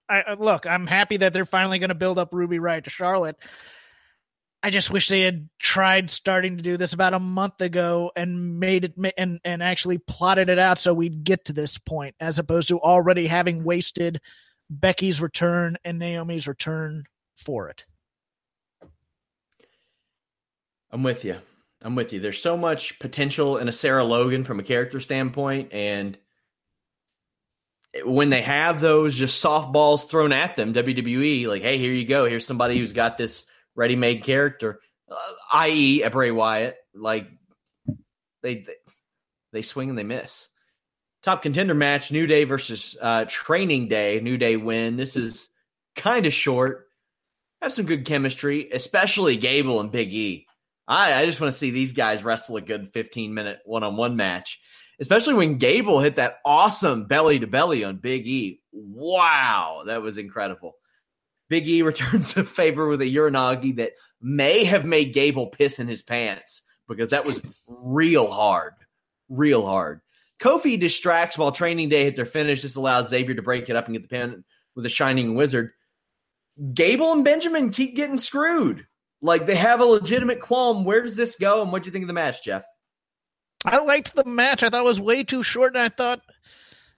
I 0.09 0.35
look, 0.35 0.67
I'm 0.67 0.89
happy 0.89 1.19
that 1.19 1.33
they're 1.33 1.45
finally 1.45 1.79
going 1.79 1.91
to 1.91 1.95
build 1.95 2.19
up 2.19 2.35
Ruby 2.35 2.59
Riott 2.59 2.83
to 2.85 2.91
Charlotte. 2.91 3.37
I 4.61 4.71
just 4.71 4.91
wish 4.91 5.07
they 5.07 5.21
had 5.21 5.49
tried 5.61 6.11
starting 6.11 6.57
to 6.57 6.63
do 6.63 6.77
this 6.77 6.93
about 6.93 7.15
a 7.15 7.21
month 7.21 7.61
ago 7.61 8.11
and 8.17 8.59
made 8.59 8.85
it 8.85 8.95
and 9.17 9.39
and 9.45 9.63
actually 9.63 9.99
plotted 9.99 10.49
it 10.49 10.59
out 10.59 10.77
so 10.77 10.93
we'd 10.93 11.23
get 11.23 11.45
to 11.45 11.53
this 11.53 11.79
point, 11.79 12.17
as 12.19 12.41
opposed 12.41 12.69
to 12.71 12.81
already 12.81 13.29
having 13.29 13.63
wasted 13.63 14.21
Becky's 14.69 15.21
return 15.21 15.79
and 15.85 16.01
Naomi's 16.01 16.49
return 16.49 17.05
for 17.37 17.69
it. 17.69 17.87
I'm 20.91 21.05
with 21.05 21.25
you. 21.25 21.37
I'm 21.85 21.95
with 21.95 22.13
you. 22.13 22.21
There's 22.21 22.41
so 22.41 22.57
much 22.57 22.99
potential 22.99 23.59
in 23.59 23.69
a 23.69 23.73
Sarah 23.73 24.05
Logan 24.05 24.45
from 24.45 24.61
a 24.61 24.63
character 24.63 25.01
standpoint, 25.01 25.73
and 25.73 26.17
when 28.05 28.31
they 28.31 28.43
have 28.43 28.81
those 28.81 29.17
just 29.17 29.43
softballs 29.43 30.09
thrown 30.09 30.33
at 30.33 30.57
them, 30.57 30.73
WWE 30.73 31.47
like, 31.47 31.63
hey, 31.63 31.79
here 31.79 31.93
you 31.93 32.07
go. 32.07 32.25
Here's 32.25 32.47
somebody 32.47 32.79
who's 32.79 32.93
got 32.93 33.19
this 33.19 33.45
ready-made 33.75 34.25
character, 34.25 34.81
uh, 35.11 35.17
i.e., 35.55 36.03
a 36.03 36.11
Bray 36.11 36.31
Wyatt. 36.31 36.77
Like 36.95 37.29
they 38.43 38.67
they 39.53 39.63
swing 39.63 39.91
and 39.91 39.99
they 39.99 40.05
miss. 40.05 40.49
Top 41.23 41.43
contender 41.43 41.75
match: 41.75 42.13
New 42.13 42.27
Day 42.27 42.45
versus 42.45 42.97
uh, 43.01 43.25
Training 43.29 43.89
Day. 43.89 44.21
New 44.21 44.39
Day 44.39 44.57
win. 44.57 44.97
This 44.97 45.17
is 45.17 45.49
kind 45.97 46.27
of 46.27 46.33
short. 46.33 46.89
Have 47.61 47.73
some 47.73 47.87
good 47.87 48.05
chemistry, 48.05 48.71
especially 48.73 49.37
Gable 49.37 49.81
and 49.81 49.93
Big 49.93 50.13
E. 50.13 50.47
I, 50.87 51.15
I 51.15 51.27
just 51.27 51.41
want 51.41 51.53
to 51.53 51.59
see 51.59 51.71
these 51.71 51.93
guys 51.93 52.25
wrestle 52.25 52.57
a 52.57 52.61
good 52.61 52.93
15 52.93 53.33
minute 53.35 53.61
one 53.65 53.83
on 53.83 53.97
one 53.97 54.17
match, 54.17 54.61
especially 55.01 55.35
when 55.35 55.59
Gable 55.59 56.01
hit 56.01 56.17
that 56.17 56.39
awesome 56.45 57.07
belly 57.07 57.39
to 57.39 57.47
belly 57.47 57.85
on 57.85 57.97
Big 57.97 58.27
E. 58.27 58.61
Wow, 58.73 59.83
that 59.87 60.03
was 60.03 60.19
incredible. 60.19 60.75
Big 61.49 61.69
E 61.69 61.83
returns 61.83 62.35
the 62.35 62.45
favor 62.45 62.89
with 62.89 63.01
a 63.01 63.07
Uranage 63.07 63.77
that 63.77 63.93
may 64.21 64.65
have 64.65 64.85
made 64.85 65.15
Gable 65.15 65.49
piss 65.49 65.79
in 65.79 65.89
his 65.89 66.03
pants 66.03 66.63
because 66.89 67.11
that 67.11 67.25
was 67.25 67.41
real 67.69 68.31
hard. 68.31 68.75
Real 69.29 69.65
hard. 69.65 70.01
Kofi 70.41 70.79
distracts 70.79 71.39
while 71.39 71.53
training 71.53 71.89
day 71.89 72.05
hit 72.05 72.17
their 72.17 72.27
finish. 72.27 72.63
This 72.63 72.75
allows 72.75 73.09
Xavier 73.09 73.35
to 73.35 73.43
break 73.43 73.69
it 73.71 73.77
up 73.77 73.87
and 73.87 73.95
get 73.95 74.03
the 74.03 74.09
pin 74.09 74.45
with 74.75 74.85
a 74.85 74.89
shining 74.89 75.37
wizard. 75.37 75.71
Gable 76.75 77.13
and 77.13 77.25
Benjamin 77.25 77.71
keep 77.71 77.95
getting 77.95 78.19
screwed. 78.19 78.87
Like 79.23 79.47
they 79.47 79.55
have 79.55 79.81
a 79.81 79.85
legitimate 79.85 80.41
qualm. 80.41 80.85
Where 80.85 81.03
does 81.03 81.17
this 81.17 81.37
go? 81.37 81.63
And 81.63 81.71
what 81.71 81.85
do 81.85 81.87
you 81.87 81.93
think 81.93 82.03
of 82.03 82.09
the 82.09 82.15
match, 82.15 82.43
Jeff? 82.43 82.65
I 83.65 83.79
liked 83.79 84.15
the 84.15 84.25
match. 84.25 84.65
I 84.65 84.69
thought 84.69 84.81
it 84.81 84.85
was 84.85 85.01
way 85.01 85.23
too 85.23 85.45
short, 85.45 85.77
and 85.77 85.83
I 85.83 85.89
thought 85.89 86.21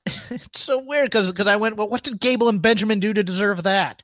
it's 0.31 0.61
so 0.61 0.79
weird 0.79 1.07
because 1.07 1.31
because 1.31 1.47
I 1.47 1.57
went, 1.57 1.77
well, 1.77 1.89
what 1.89 2.03
did 2.03 2.21
Gable 2.21 2.49
and 2.49 2.63
Benjamin 2.63 2.99
do 2.99 3.13
to 3.13 3.23
deserve 3.23 3.65
that? 3.65 4.03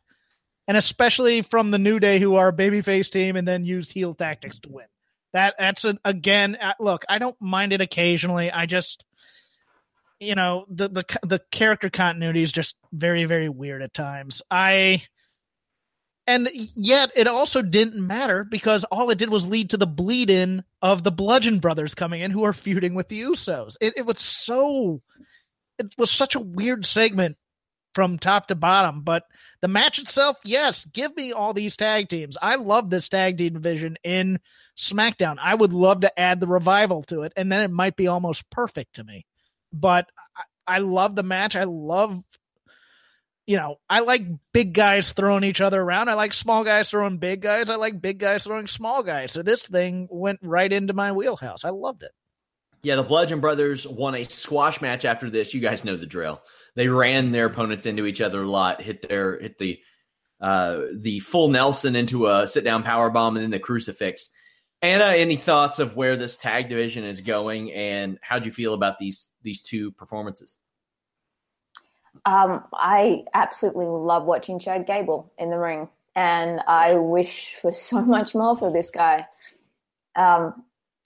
And 0.68 0.76
especially 0.76 1.40
from 1.42 1.70
the 1.70 1.78
New 1.78 1.98
Day, 1.98 2.18
who 2.20 2.36
are 2.36 2.48
a 2.48 2.56
babyface 2.56 3.10
team, 3.10 3.36
and 3.36 3.48
then 3.48 3.64
used 3.64 3.92
heel 3.92 4.14
tactics 4.14 4.60
to 4.60 4.68
win. 4.70 4.86
That 5.32 5.54
that's 5.58 5.84
an, 5.84 5.98
again. 6.04 6.58
Uh, 6.60 6.74
look, 6.78 7.06
I 7.08 7.18
don't 7.18 7.40
mind 7.40 7.72
it 7.72 7.80
occasionally. 7.80 8.52
I 8.52 8.66
just, 8.66 9.06
you 10.18 10.34
know, 10.34 10.66
the 10.68 10.88
the 10.88 11.18
the 11.22 11.40
character 11.50 11.88
continuity 11.88 12.42
is 12.42 12.52
just 12.52 12.76
very 12.92 13.24
very 13.24 13.48
weird 13.48 13.80
at 13.80 13.94
times. 13.94 14.42
I 14.50 15.04
and 16.30 16.48
yet 16.54 17.10
it 17.16 17.26
also 17.26 17.60
didn't 17.60 18.06
matter 18.06 18.44
because 18.44 18.84
all 18.84 19.10
it 19.10 19.18
did 19.18 19.30
was 19.30 19.48
lead 19.48 19.70
to 19.70 19.76
the 19.76 19.86
bleed 19.86 20.30
in 20.30 20.62
of 20.80 21.02
the 21.02 21.10
Bludgeon 21.10 21.58
Brothers 21.58 21.92
coming 21.92 22.20
in 22.20 22.30
who 22.30 22.44
are 22.44 22.52
feuding 22.52 22.94
with 22.94 23.08
the 23.08 23.20
Usos. 23.20 23.74
It, 23.80 23.94
it, 23.96 24.06
was 24.06 24.20
so, 24.20 25.02
it 25.76 25.92
was 25.98 26.08
such 26.08 26.36
a 26.36 26.40
weird 26.40 26.86
segment 26.86 27.36
from 27.96 28.16
top 28.16 28.46
to 28.46 28.54
bottom. 28.54 29.02
But 29.02 29.24
the 29.60 29.66
match 29.66 29.98
itself, 29.98 30.36
yes, 30.44 30.84
give 30.84 31.16
me 31.16 31.32
all 31.32 31.52
these 31.52 31.76
tag 31.76 32.08
teams. 32.08 32.36
I 32.40 32.54
love 32.54 32.90
this 32.90 33.08
tag 33.08 33.36
team 33.36 33.54
division 33.54 33.96
in 34.04 34.38
SmackDown. 34.78 35.36
I 35.42 35.56
would 35.56 35.72
love 35.72 36.02
to 36.02 36.16
add 36.16 36.38
the 36.38 36.46
revival 36.46 37.02
to 37.04 37.22
it, 37.22 37.32
and 37.34 37.50
then 37.50 37.62
it 37.62 37.72
might 37.72 37.96
be 37.96 38.06
almost 38.06 38.48
perfect 38.50 38.94
to 38.94 39.04
me. 39.04 39.26
But 39.72 40.06
I, 40.36 40.76
I 40.76 40.78
love 40.78 41.16
the 41.16 41.24
match. 41.24 41.56
I 41.56 41.64
love 41.64 42.22
you 43.50 43.56
know, 43.56 43.80
I 43.90 43.98
like 43.98 44.22
big 44.52 44.74
guys 44.74 45.10
throwing 45.10 45.42
each 45.42 45.60
other 45.60 45.82
around. 45.82 46.08
I 46.08 46.14
like 46.14 46.32
small 46.32 46.62
guys 46.62 46.88
throwing 46.88 47.18
big 47.18 47.42
guys. 47.42 47.68
I 47.68 47.74
like 47.74 48.00
big 48.00 48.18
guys 48.18 48.44
throwing 48.44 48.68
small 48.68 49.02
guys. 49.02 49.32
So 49.32 49.42
this 49.42 49.66
thing 49.66 50.06
went 50.08 50.38
right 50.40 50.72
into 50.72 50.92
my 50.92 51.10
wheelhouse. 51.10 51.64
I 51.64 51.70
loved 51.70 52.04
it. 52.04 52.12
Yeah, 52.84 52.94
the 52.94 53.02
Bludgeon 53.02 53.40
Brothers 53.40 53.88
won 53.88 54.14
a 54.14 54.22
squash 54.22 54.80
match 54.80 55.04
after 55.04 55.28
this. 55.28 55.52
You 55.52 55.60
guys 55.60 55.84
know 55.84 55.96
the 55.96 56.06
drill. 56.06 56.40
They 56.76 56.86
ran 56.86 57.32
their 57.32 57.46
opponents 57.46 57.86
into 57.86 58.06
each 58.06 58.20
other 58.20 58.44
a 58.44 58.48
lot, 58.48 58.82
hit 58.82 59.08
their 59.08 59.40
hit 59.40 59.58
the 59.58 59.80
uh, 60.40 60.82
the 60.96 61.18
full 61.18 61.48
Nelson 61.48 61.96
into 61.96 62.28
a 62.28 62.46
sit 62.46 62.62
down 62.62 62.84
power 62.84 63.10
bomb 63.10 63.34
and 63.34 63.42
then 63.42 63.50
the 63.50 63.58
crucifix. 63.58 64.28
Anna, 64.80 65.06
any 65.06 65.34
thoughts 65.34 65.80
of 65.80 65.96
where 65.96 66.16
this 66.16 66.36
tag 66.36 66.68
division 66.68 67.02
is 67.02 67.20
going, 67.20 67.72
and 67.72 68.16
how 68.22 68.38
do 68.38 68.46
you 68.46 68.52
feel 68.52 68.74
about 68.74 68.98
these 68.98 69.30
these 69.42 69.60
two 69.60 69.90
performances? 69.90 70.56
Um, 72.24 72.64
I 72.72 73.24
absolutely 73.34 73.86
love 73.86 74.24
watching 74.24 74.58
Chad 74.58 74.86
Gable 74.86 75.32
in 75.38 75.50
the 75.50 75.58
ring, 75.58 75.88
and 76.14 76.60
I 76.66 76.94
wish 76.94 77.54
for 77.60 77.72
so 77.72 78.00
much 78.04 78.34
more 78.34 78.56
for 78.56 78.72
this 78.72 78.90
guy. 78.90 79.26
Um, 80.16 80.64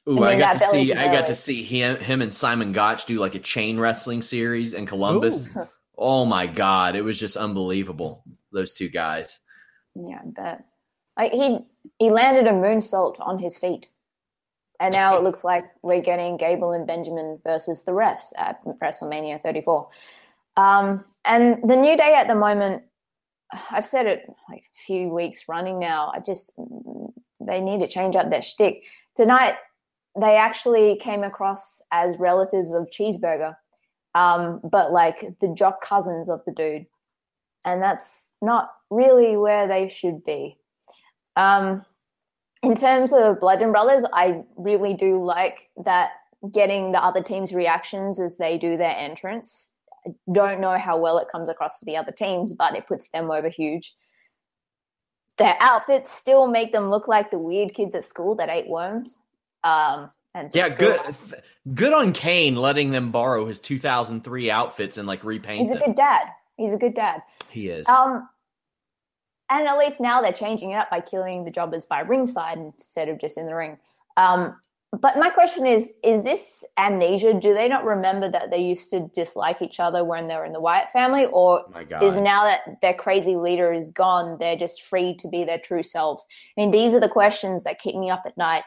Ooh, 0.08 0.22
I, 0.22 0.34
mean, 0.34 0.42
I 0.42 0.52
got 0.52 0.60
to 0.60 0.68
see. 0.68 0.92
I 0.92 1.12
got 1.12 1.26
to 1.26 1.34
see 1.34 1.62
him, 1.62 1.98
him 1.98 2.22
and 2.22 2.34
Simon 2.34 2.72
Gotch 2.72 3.06
do 3.06 3.18
like 3.18 3.34
a 3.34 3.38
chain 3.38 3.78
wrestling 3.78 4.22
series 4.22 4.74
in 4.74 4.86
Columbus. 4.86 5.46
Ooh. 5.56 5.68
Oh 5.96 6.24
my 6.24 6.48
god, 6.48 6.96
it 6.96 7.02
was 7.02 7.20
just 7.20 7.36
unbelievable. 7.36 8.24
Those 8.50 8.74
two 8.74 8.88
guys. 8.88 9.38
Yeah, 9.94 10.18
I 10.24 10.26
bet. 10.26 10.64
Like 11.16 11.32
he 11.32 11.58
he 11.98 12.10
landed 12.10 12.46
a 12.46 12.52
moonsault 12.52 13.16
on 13.20 13.38
his 13.38 13.56
feet. 13.56 13.88
And 14.80 14.92
now 14.92 15.16
it 15.16 15.22
looks 15.24 15.44
like 15.44 15.64
we're 15.82 16.00
getting 16.00 16.36
Gable 16.36 16.72
and 16.72 16.86
Benjamin 16.86 17.38
versus 17.44 17.84
the 17.84 17.92
refs 17.92 18.32
at 18.36 18.64
WrestleMania 18.64 19.42
34. 19.42 19.88
Um, 20.56 21.04
and 21.24 21.58
the 21.68 21.76
New 21.76 21.96
Day 21.96 22.14
at 22.14 22.28
the 22.28 22.34
moment, 22.34 22.82
I've 23.70 23.84
said 23.84 24.06
it 24.06 24.26
like 24.48 24.62
a 24.62 24.78
few 24.86 25.08
weeks 25.08 25.48
running 25.48 25.78
now. 25.78 26.12
I 26.14 26.20
just 26.20 26.58
they 27.40 27.60
need 27.60 27.80
to 27.80 27.88
change 27.88 28.16
up 28.16 28.30
their 28.30 28.42
shtick. 28.42 28.82
Tonight, 29.14 29.54
they 30.18 30.36
actually 30.36 30.96
came 30.96 31.22
across 31.22 31.82
as 31.92 32.18
relatives 32.18 32.72
of 32.72 32.88
Cheeseburger, 32.90 33.56
um, 34.14 34.60
but 34.62 34.92
like 34.92 35.38
the 35.40 35.52
jock 35.54 35.82
cousins 35.82 36.28
of 36.28 36.40
the 36.46 36.52
dude, 36.52 36.86
and 37.64 37.82
that's 37.82 38.32
not 38.40 38.70
really 38.90 39.36
where 39.36 39.66
they 39.66 39.88
should 39.88 40.24
be. 40.24 40.58
Um, 41.36 41.84
in 42.62 42.74
terms 42.74 43.12
of 43.12 43.40
Bludgeon 43.40 43.72
Brothers, 43.72 44.04
I 44.12 44.42
really 44.56 44.94
do 44.94 45.22
like 45.22 45.70
that 45.84 46.10
getting 46.52 46.92
the 46.92 47.02
other 47.02 47.22
team's 47.22 47.52
reactions 47.52 48.20
as 48.20 48.36
they 48.36 48.58
do 48.58 48.76
their 48.76 48.96
entrance. 48.96 49.73
I 50.06 50.10
don't 50.32 50.60
know 50.60 50.78
how 50.78 50.98
well 50.98 51.18
it 51.18 51.28
comes 51.28 51.48
across 51.48 51.78
for 51.78 51.84
the 51.84 51.96
other 51.96 52.12
teams, 52.12 52.52
but 52.52 52.76
it 52.76 52.86
puts 52.86 53.08
them 53.08 53.30
over 53.30 53.48
huge. 53.48 53.94
Their 55.38 55.56
outfits 55.60 56.12
still 56.12 56.46
make 56.46 56.72
them 56.72 56.90
look 56.90 57.08
like 57.08 57.30
the 57.30 57.38
weird 57.38 57.74
kids 57.74 57.94
at 57.94 58.04
school 58.04 58.36
that 58.36 58.48
ate 58.48 58.68
worms. 58.68 59.22
Um, 59.64 60.10
and 60.34 60.50
yeah, 60.54 60.68
good, 60.68 61.00
good 61.74 61.92
on 61.92 62.12
Kane 62.12 62.56
letting 62.56 62.90
them 62.90 63.10
borrow 63.10 63.46
his 63.46 63.60
2003 63.60 64.50
outfits 64.50 64.96
and 64.96 65.06
like 65.06 65.24
repaint. 65.24 65.60
He's 65.60 65.68
them. 65.68 65.82
a 65.82 65.86
good 65.86 65.96
dad. 65.96 66.26
He's 66.56 66.72
a 66.72 66.78
good 66.78 66.94
dad. 66.94 67.22
He 67.50 67.68
is. 67.68 67.88
Um, 67.88 68.28
and 69.50 69.68
at 69.68 69.78
least 69.78 70.00
now 70.00 70.22
they're 70.22 70.32
changing 70.32 70.72
it 70.72 70.76
up 70.76 70.90
by 70.90 71.00
killing 71.00 71.44
the 71.44 71.50
jobbers 71.50 71.86
by 71.86 72.00
ringside 72.00 72.58
instead 72.58 73.08
of 73.08 73.20
just 73.20 73.38
in 73.38 73.46
the 73.46 73.54
ring. 73.54 73.78
Um, 74.16 74.56
but 75.00 75.18
my 75.18 75.30
question 75.30 75.66
is: 75.66 75.94
Is 76.02 76.22
this 76.22 76.64
amnesia? 76.76 77.34
Do 77.34 77.54
they 77.54 77.68
not 77.68 77.84
remember 77.84 78.28
that 78.30 78.50
they 78.50 78.58
used 78.58 78.90
to 78.90 79.10
dislike 79.14 79.62
each 79.62 79.80
other 79.80 80.04
when 80.04 80.28
they 80.28 80.36
were 80.36 80.44
in 80.44 80.52
the 80.52 80.60
Wyatt 80.60 80.90
family, 80.90 81.26
or 81.26 81.64
oh 81.74 82.06
is 82.06 82.16
now 82.16 82.44
that 82.44 82.80
their 82.80 82.94
crazy 82.94 83.36
leader 83.36 83.72
is 83.72 83.90
gone, 83.90 84.36
they're 84.38 84.56
just 84.56 84.82
free 84.82 85.14
to 85.16 85.28
be 85.28 85.44
their 85.44 85.58
true 85.58 85.82
selves? 85.82 86.26
I 86.56 86.60
mean, 86.60 86.70
these 86.70 86.94
are 86.94 87.00
the 87.00 87.08
questions 87.08 87.64
that 87.64 87.78
keep 87.78 87.96
me 87.96 88.10
up 88.10 88.22
at 88.26 88.36
night, 88.36 88.64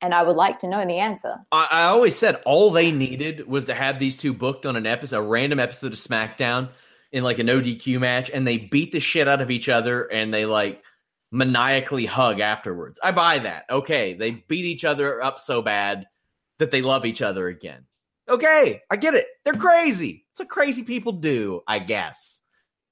and 0.00 0.14
I 0.14 0.22
would 0.22 0.36
like 0.36 0.58
to 0.60 0.68
know 0.68 0.84
the 0.84 0.98
answer. 0.98 1.36
I, 1.52 1.68
I 1.70 1.82
always 1.84 2.16
said 2.16 2.40
all 2.44 2.70
they 2.70 2.90
needed 2.92 3.48
was 3.48 3.66
to 3.66 3.74
have 3.74 3.98
these 3.98 4.16
two 4.16 4.32
booked 4.32 4.66
on 4.66 4.76
an 4.76 4.86
episode, 4.86 5.18
a 5.18 5.22
random 5.22 5.60
episode 5.60 5.92
of 5.92 5.98
SmackDown 5.98 6.70
in 7.12 7.22
like 7.22 7.38
an 7.38 7.46
ODQ 7.46 8.00
match 8.00 8.30
and 8.30 8.46
they 8.46 8.58
beat 8.58 8.92
the 8.92 9.00
shit 9.00 9.28
out 9.28 9.40
of 9.40 9.50
each 9.50 9.68
other 9.68 10.02
and 10.02 10.34
they 10.34 10.44
like 10.44 10.82
maniacally 11.30 12.06
hug 12.06 12.40
afterwards. 12.40 13.00
I 13.02 13.12
buy 13.12 13.38
that. 13.40 13.64
Okay, 13.70 14.14
they 14.14 14.44
beat 14.48 14.64
each 14.64 14.84
other 14.84 15.22
up 15.22 15.38
so 15.38 15.62
bad 15.62 16.06
that 16.58 16.70
they 16.70 16.82
love 16.82 17.04
each 17.04 17.22
other 17.22 17.48
again. 17.48 17.84
Okay, 18.28 18.82
I 18.90 18.96
get 18.96 19.14
it. 19.14 19.26
They're 19.44 19.54
crazy. 19.54 20.26
It's 20.32 20.40
what 20.40 20.48
crazy 20.48 20.82
people 20.82 21.12
do, 21.12 21.62
I 21.66 21.78
guess. 21.78 22.40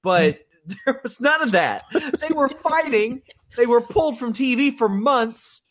But 0.03 0.39
hmm. 0.67 0.73
there 0.85 0.99
was 1.03 1.19
none 1.19 1.41
of 1.41 1.51
that. 1.51 1.85
They 1.93 2.33
were 2.33 2.49
fighting. 2.49 3.21
They 3.55 3.65
were 3.65 3.81
pulled 3.81 4.17
from 4.17 4.33
TV 4.33 4.75
for 4.75 4.89
months 4.89 5.61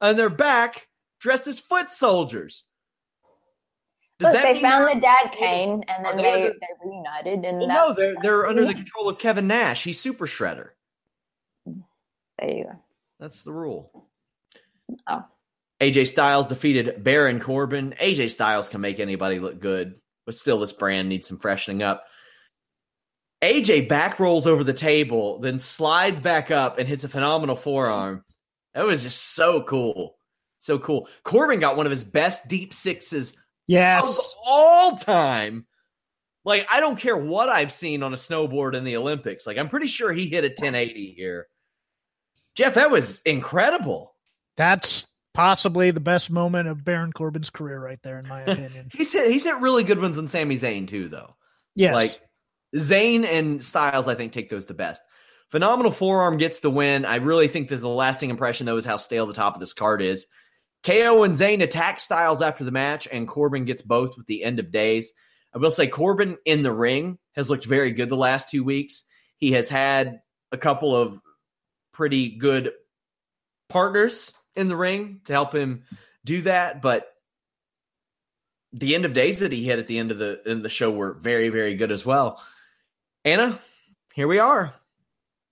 and 0.00 0.18
they're 0.18 0.30
back 0.30 0.88
dressed 1.18 1.46
as 1.46 1.58
foot 1.58 1.90
soldiers. 1.90 2.64
Does 4.20 4.32
Look, 4.32 4.42
they 4.42 4.60
found 4.60 4.86
the 4.86 5.00
dad 5.00 5.32
Kane, 5.32 5.82
and 5.88 6.04
then 6.04 6.16
they, 6.16 6.22
they, 6.22 6.32
under, 6.32 6.54
they 6.60 6.88
reunited. 6.88 7.44
And 7.44 7.58
well, 7.58 7.68
no, 7.68 7.94
they're 7.94 8.14
they're 8.22 8.46
under 8.46 8.64
the 8.64 8.74
control 8.74 9.08
of 9.08 9.18
Kevin 9.18 9.48
Nash. 9.48 9.82
He's 9.82 9.98
Super 9.98 10.26
Shredder. 10.26 10.70
There 12.38 12.50
you 12.50 12.64
go. 12.64 12.82
That's 13.20 13.42
the 13.42 13.52
rule. 13.52 14.08
Oh. 15.06 15.24
AJ 15.80 16.08
Styles 16.08 16.46
defeated 16.46 17.02
Baron 17.02 17.40
Corbin. 17.40 17.94
AJ 18.00 18.30
Styles 18.30 18.68
can 18.68 18.80
make 18.80 19.00
anybody 19.00 19.38
look 19.38 19.60
good, 19.60 19.94
but 20.26 20.34
still, 20.34 20.58
this 20.58 20.72
brand 20.72 21.08
needs 21.08 21.28
some 21.28 21.38
freshening 21.38 21.82
up. 21.82 22.04
AJ 23.42 23.88
back 23.88 24.18
rolls 24.18 24.46
over 24.46 24.64
the 24.64 24.72
table, 24.72 25.40
then 25.40 25.58
slides 25.58 26.20
back 26.20 26.50
up 26.50 26.78
and 26.78 26.88
hits 26.88 27.04
a 27.04 27.08
phenomenal 27.08 27.56
forearm. 27.56 28.24
That 28.74 28.86
was 28.86 29.02
just 29.02 29.34
so 29.34 29.62
cool. 29.62 30.16
So 30.60 30.78
cool. 30.78 31.08
Corbin 31.24 31.60
got 31.60 31.76
one 31.76 31.86
of 31.86 31.92
his 31.92 32.04
best 32.04 32.48
deep 32.48 32.72
sixes 32.72 33.36
Yes. 33.66 34.18
Of 34.18 34.24
all 34.44 34.96
time. 34.96 35.66
Like, 36.44 36.66
I 36.70 36.80
don't 36.80 36.98
care 36.98 37.16
what 37.16 37.48
I've 37.48 37.72
seen 37.72 38.02
on 38.02 38.12
a 38.12 38.16
snowboard 38.16 38.74
in 38.74 38.84
the 38.84 38.96
Olympics. 38.96 39.46
Like, 39.46 39.56
I'm 39.56 39.68
pretty 39.68 39.86
sure 39.86 40.12
he 40.12 40.28
hit 40.28 40.44
a 40.44 40.48
1080 40.48 41.14
here. 41.16 41.46
Jeff, 42.54 42.74
that 42.74 42.90
was 42.90 43.20
incredible. 43.22 44.14
That's 44.56 45.06
possibly 45.32 45.90
the 45.90 46.00
best 46.00 46.30
moment 46.30 46.68
of 46.68 46.84
Baron 46.84 47.12
Corbin's 47.12 47.50
career, 47.50 47.82
right 47.82 47.98
there, 48.02 48.18
in 48.18 48.28
my 48.28 48.40
opinion. 48.46 48.90
he's 48.92 49.12
hit 49.12 49.30
he's 49.30 49.44
hit 49.44 49.56
really 49.60 49.84
good 49.84 50.00
ones 50.00 50.18
on 50.18 50.28
Sami 50.28 50.58
Zayn 50.58 50.88
too, 50.88 51.08
though. 51.08 51.34
Yes. 51.74 51.94
Like 51.94 52.20
Zayn 52.76 53.24
and 53.24 53.64
Styles, 53.64 54.08
I 54.08 54.14
think, 54.14 54.32
take 54.32 54.48
those 54.48 54.66
the 54.66 54.74
best. 54.74 55.02
Phenomenal 55.50 55.92
forearm 55.92 56.36
gets 56.36 56.60
the 56.60 56.70
win. 56.70 57.04
I 57.04 57.16
really 57.16 57.48
think 57.48 57.68
that 57.68 57.76
the 57.76 57.88
lasting 57.88 58.30
impression, 58.30 58.66
though, 58.66 58.76
is 58.76 58.84
how 58.84 58.96
stale 58.96 59.26
the 59.26 59.34
top 59.34 59.54
of 59.54 59.60
this 59.60 59.72
card 59.72 60.02
is. 60.02 60.26
KO 60.84 61.22
and 61.22 61.34
Zayn 61.34 61.62
attack 61.62 62.00
Styles 62.00 62.42
after 62.42 62.64
the 62.64 62.70
match, 62.70 63.08
and 63.10 63.28
Corbin 63.28 63.64
gets 63.64 63.82
both 63.82 64.16
with 64.16 64.26
the 64.26 64.44
end 64.44 64.58
of 64.58 64.70
days. 64.70 65.12
I 65.54 65.58
will 65.58 65.70
say 65.70 65.86
Corbin 65.86 66.36
in 66.44 66.62
the 66.62 66.72
ring 66.72 67.18
has 67.36 67.48
looked 67.48 67.64
very 67.64 67.92
good 67.92 68.08
the 68.08 68.16
last 68.16 68.50
two 68.50 68.64
weeks. 68.64 69.04
He 69.36 69.52
has 69.52 69.68
had 69.68 70.20
a 70.52 70.58
couple 70.58 70.94
of 70.94 71.20
pretty 71.94 72.28
good 72.28 72.72
partners 73.70 74.32
in 74.54 74.68
the 74.68 74.76
ring 74.76 75.20
to 75.24 75.32
help 75.32 75.54
him 75.54 75.84
do 76.24 76.42
that, 76.42 76.82
but 76.82 77.14
the 78.72 78.94
end 78.94 79.04
of 79.04 79.14
days 79.14 79.38
that 79.38 79.52
he 79.52 79.64
hit 79.64 79.78
at 79.78 79.86
the 79.86 79.98
end 79.98 80.10
of 80.10 80.18
the 80.18 80.42
in 80.50 80.62
the 80.62 80.68
show 80.68 80.90
were 80.90 81.14
very, 81.14 81.48
very 81.48 81.74
good 81.74 81.92
as 81.92 82.04
well. 82.04 82.42
Anna, 83.24 83.58
here 84.14 84.28
we 84.28 84.38
are. 84.38 84.74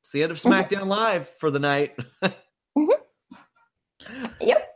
It's 0.02 0.10
the 0.10 0.22
end 0.22 0.32
of 0.32 0.38
mm-hmm. 0.38 0.52
SmackDown 0.52 0.88
Live 0.88 1.28
for 1.28 1.50
the 1.50 1.60
night. 1.60 1.96
mm-hmm. 2.22 2.90
Yep. 4.40 4.68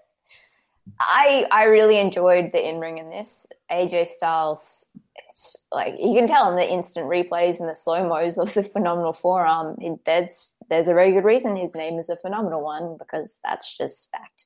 I 1.00 1.46
I 1.50 1.64
really 1.64 1.98
enjoyed 1.98 2.52
the 2.52 2.68
in 2.68 2.78
ring 2.78 2.98
in 2.98 3.10
this. 3.10 3.46
AJ 3.70 4.08
Styles, 4.08 4.86
it's 5.16 5.56
like 5.72 5.94
you 5.98 6.14
can 6.14 6.26
tell 6.26 6.50
in 6.50 6.56
the 6.56 6.72
instant 6.72 7.06
replays 7.06 7.60
and 7.60 7.68
the 7.68 7.74
slow 7.74 8.06
mos 8.08 8.38
of 8.38 8.54
the 8.54 8.62
phenomenal 8.62 9.12
forearm. 9.12 9.76
It, 9.80 10.04
there's 10.04 10.56
there's 10.68 10.88
a 10.88 10.94
very 10.94 11.12
good 11.12 11.24
reason 11.24 11.56
his 11.56 11.74
name 11.74 11.98
is 11.98 12.08
a 12.08 12.16
phenomenal 12.16 12.62
one 12.62 12.96
because 12.98 13.38
that's 13.44 13.76
just 13.76 14.10
fact. 14.10 14.44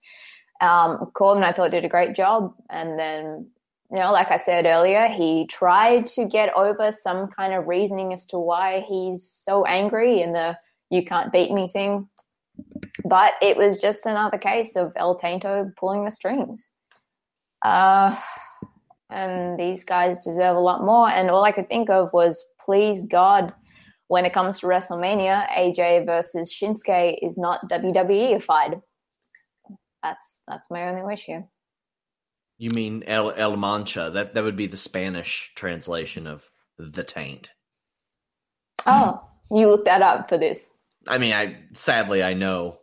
Um, 0.60 1.10
Corbin, 1.14 1.44
I 1.44 1.52
thought 1.52 1.70
did 1.70 1.84
a 1.84 1.88
great 1.88 2.14
job, 2.14 2.54
and 2.68 2.98
then 2.98 3.48
you 3.90 3.98
know, 3.98 4.12
like 4.12 4.30
I 4.30 4.36
said 4.36 4.66
earlier, 4.66 5.08
he 5.08 5.46
tried 5.46 6.06
to 6.08 6.24
get 6.26 6.54
over 6.56 6.92
some 6.92 7.28
kind 7.28 7.54
of 7.54 7.66
reasoning 7.66 8.12
as 8.12 8.26
to 8.26 8.38
why 8.38 8.80
he's 8.88 9.22
so 9.22 9.64
angry 9.64 10.22
in 10.22 10.32
the 10.32 10.58
"you 10.90 11.04
can't 11.04 11.32
beat 11.32 11.52
me" 11.52 11.68
thing. 11.68 12.08
But 13.04 13.34
it 13.40 13.56
was 13.56 13.76
just 13.76 14.06
another 14.06 14.38
case 14.38 14.76
of 14.76 14.92
El 14.96 15.16
Tanto 15.16 15.70
pulling 15.78 16.04
the 16.04 16.10
strings. 16.10 16.70
Uh, 17.64 18.18
and 19.10 19.58
these 19.58 19.84
guys 19.84 20.18
deserve 20.18 20.56
a 20.56 20.60
lot 20.60 20.84
more. 20.84 21.08
And 21.08 21.30
all 21.30 21.44
I 21.44 21.52
could 21.52 21.68
think 21.68 21.90
of 21.90 22.12
was, 22.12 22.42
please 22.64 23.06
God, 23.06 23.52
when 24.08 24.24
it 24.24 24.32
comes 24.32 24.60
to 24.60 24.66
WrestleMania, 24.66 25.48
AJ 25.50 26.06
versus 26.06 26.52
Shinsuke 26.52 27.18
is 27.22 27.38
not 27.38 27.68
WWEified. 27.68 28.80
That's 30.02 30.42
that's 30.48 30.70
my 30.70 30.88
only 30.88 31.02
wish 31.02 31.24
here. 31.24 31.46
You 32.58 32.70
mean 32.70 33.04
El 33.06 33.32
El 33.32 33.56
Mancha? 33.56 34.10
That 34.12 34.34
that 34.34 34.44
would 34.44 34.56
be 34.56 34.66
the 34.66 34.76
Spanish 34.76 35.52
translation 35.54 36.26
of 36.26 36.48
the 36.78 37.04
taint. 37.04 37.52
Oh, 38.86 39.20
You 39.50 39.68
looked 39.68 39.84
that 39.84 40.02
up 40.02 40.28
for 40.28 40.38
this. 40.38 40.76
I 41.10 41.18
mean, 41.18 41.32
I 41.32 41.56
sadly 41.72 42.22
I 42.22 42.34
know. 42.34 42.78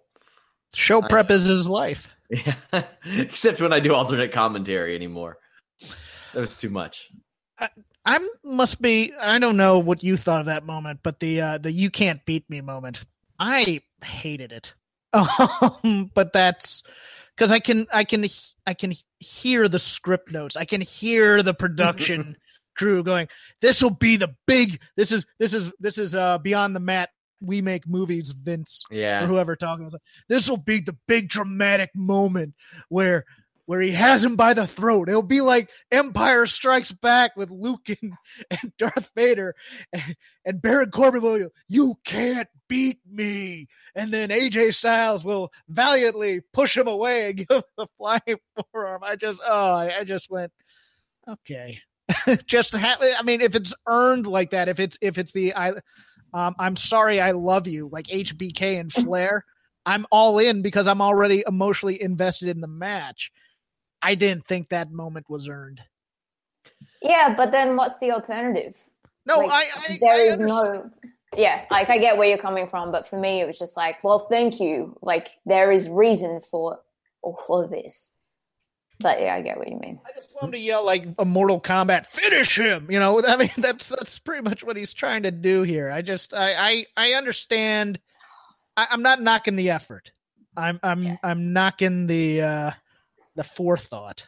Show 0.73 1.01
prep 1.01 1.31
is 1.31 1.45
his 1.45 1.67
life. 1.67 2.09
Yeah. 2.29 2.55
Except 3.05 3.61
when 3.61 3.73
I 3.73 3.79
do 3.79 3.93
alternate 3.93 4.31
commentary 4.31 4.95
anymore. 4.95 5.37
That 6.33 6.41
was 6.41 6.55
too 6.55 6.69
much. 6.69 7.09
I 8.05 8.19
must 8.43 8.81
be. 8.81 9.13
I 9.19 9.37
don't 9.37 9.57
know 9.57 9.79
what 9.79 10.03
you 10.03 10.15
thought 10.15 10.39
of 10.39 10.45
that 10.45 10.65
moment, 10.65 11.01
but 11.03 11.19
the 11.19 11.41
uh, 11.41 11.57
the 11.57 11.71
"you 11.71 11.89
can't 11.89 12.23
beat 12.25 12.49
me" 12.49 12.61
moment, 12.61 13.01
I 13.39 13.81
hated 14.03 14.51
it. 14.51 14.73
Um, 15.13 16.11
but 16.13 16.33
that's 16.33 16.83
because 17.35 17.51
I 17.51 17.59
can 17.59 17.87
I 17.91 18.03
can 18.03 18.25
I 18.67 18.73
can 18.73 18.93
hear 19.19 19.67
the 19.67 19.79
script 19.79 20.31
notes. 20.31 20.55
I 20.55 20.65
can 20.65 20.81
hear 20.81 21.41
the 21.41 21.53
production 21.53 22.37
crew 22.77 23.03
going. 23.03 23.27
This 23.61 23.81
will 23.81 23.89
be 23.89 24.17
the 24.17 24.35
big. 24.45 24.81
This 24.95 25.11
is 25.11 25.25
this 25.39 25.53
is 25.53 25.71
this 25.79 25.97
is 25.97 26.13
uh 26.13 26.37
beyond 26.37 26.75
the 26.75 26.79
mat. 26.81 27.09
We 27.39 27.61
make 27.61 27.87
movies, 27.87 28.31
Vince, 28.31 28.83
Yeah. 28.89 29.23
or 29.23 29.27
whoever 29.27 29.55
talking. 29.55 29.91
This 30.27 30.49
will 30.49 30.57
be 30.57 30.79
the 30.81 30.97
big 31.07 31.29
dramatic 31.29 31.91
moment 31.95 32.55
where 32.89 33.25
where 33.67 33.81
he 33.81 33.91
has 33.91 34.23
him 34.23 34.37
by 34.37 34.53
the 34.53 34.65
throat. 34.65 35.09
It'll 35.09 35.21
be 35.21 35.41
like 35.41 35.69
Empire 35.91 36.45
Strikes 36.47 36.93
Back 36.93 37.35
with 37.35 37.51
Luke 37.51 37.89
and, 38.01 38.13
and 38.49 38.71
Darth 38.77 39.09
Vader, 39.13 39.55
and, 39.91 40.15
and 40.45 40.61
Baron 40.61 40.89
Corbin 40.89 41.21
will 41.21 41.37
go, 41.37 41.49
"You 41.67 41.95
can't 42.05 42.47
beat 42.69 42.99
me," 43.05 43.67
and 43.93 44.13
then 44.13 44.29
AJ 44.29 44.73
Styles 44.73 45.25
will 45.25 45.51
valiantly 45.67 46.39
push 46.53 46.77
him 46.77 46.87
away 46.87 47.27
and 47.27 47.37
give 47.45 47.47
him 47.49 47.63
the 47.77 47.87
flying 47.97 48.37
forearm. 48.71 49.03
I 49.03 49.17
just, 49.17 49.41
oh, 49.45 49.73
I, 49.73 49.99
I 49.99 50.03
just 50.05 50.31
went, 50.31 50.53
okay, 51.27 51.81
just 52.45 52.73
have. 52.73 52.99
I 53.01 53.21
mean, 53.23 53.41
if 53.41 53.53
it's 53.53 53.73
earned 53.85 54.27
like 54.27 54.51
that, 54.51 54.69
if 54.69 54.79
it's 54.79 54.97
if 55.01 55.17
it's 55.17 55.33
the 55.33 55.53
I, 55.55 55.73
um, 56.33 56.55
I'm 56.59 56.75
sorry, 56.75 57.19
I 57.19 57.31
love 57.31 57.67
you, 57.67 57.89
like 57.91 58.07
HBK 58.07 58.79
and 58.79 58.91
Flair. 58.91 59.45
I'm 59.85 60.05
all 60.11 60.39
in 60.39 60.61
because 60.61 60.87
I'm 60.87 61.01
already 61.01 61.43
emotionally 61.47 62.01
invested 62.01 62.49
in 62.49 62.59
the 62.59 62.67
match. 62.67 63.31
I 64.01 64.15
didn't 64.15 64.45
think 64.47 64.69
that 64.69 64.91
moment 64.91 65.29
was 65.29 65.47
earned. 65.47 65.81
Yeah, 67.01 67.33
but 67.35 67.51
then 67.51 67.75
what's 67.75 67.99
the 67.99 68.11
alternative? 68.11 68.75
No, 69.25 69.39
Like, 69.39 69.51
I, 69.51 69.63
I, 69.75 69.97
there 69.99 70.11
I 70.11 70.33
is 70.33 70.39
no 70.39 70.91
yeah 71.35 71.65
like 71.69 71.89
i 71.89 71.97
get 71.97 72.17
where 72.17 72.27
you're 72.27 72.37
coming 72.37 72.67
from 72.67 72.91
but 72.91 73.05
for 73.05 73.19
me 73.19 73.41
it 73.41 73.47
was 73.47 73.59
just 73.59 73.75
like 73.75 74.01
well 74.03 74.19
thank 74.19 74.59
you 74.59 74.97
like 75.01 75.29
there 75.45 75.71
is 75.71 75.89
reason 75.89 76.39
for 76.39 76.79
all 77.21 77.61
of 77.61 77.69
this 77.69 78.16
but 78.99 79.19
yeah 79.21 79.35
i 79.35 79.41
get 79.41 79.57
what 79.57 79.67
you 79.67 79.77
mean 79.79 79.99
I 80.05 80.11
just 80.15 80.33
want 80.33 80.45
him 80.45 80.51
to 80.53 80.59
yell 80.59 80.85
like 80.85 81.05
a 81.19 81.25
Mortal 81.25 81.59
Kombat, 81.59 82.05
finish 82.05 82.57
him. 82.57 82.87
You 82.89 82.99
know, 82.99 83.21
I 83.27 83.37
mean 83.37 83.51
that's 83.57 83.89
that's 83.89 84.19
pretty 84.19 84.41
much 84.41 84.63
what 84.63 84.77
he's 84.77 84.93
trying 84.93 85.23
to 85.23 85.31
do 85.31 85.63
here. 85.63 85.89
I 85.89 86.01
just 86.01 86.33
I 86.33 86.53
I, 86.53 86.85
I 86.95 87.11
understand. 87.13 87.99
I, 88.75 88.87
I'm 88.91 89.01
not 89.01 89.21
knocking 89.21 89.55
the 89.55 89.71
effort. 89.71 90.11
I'm 90.55 90.79
I'm 90.83 91.03
Yeah. 91.03 91.17
I'm 91.23 91.53
knocking 91.53 92.07
the 92.07 92.41
uh 92.41 92.71
the 93.35 93.43
forethought. 93.43 94.27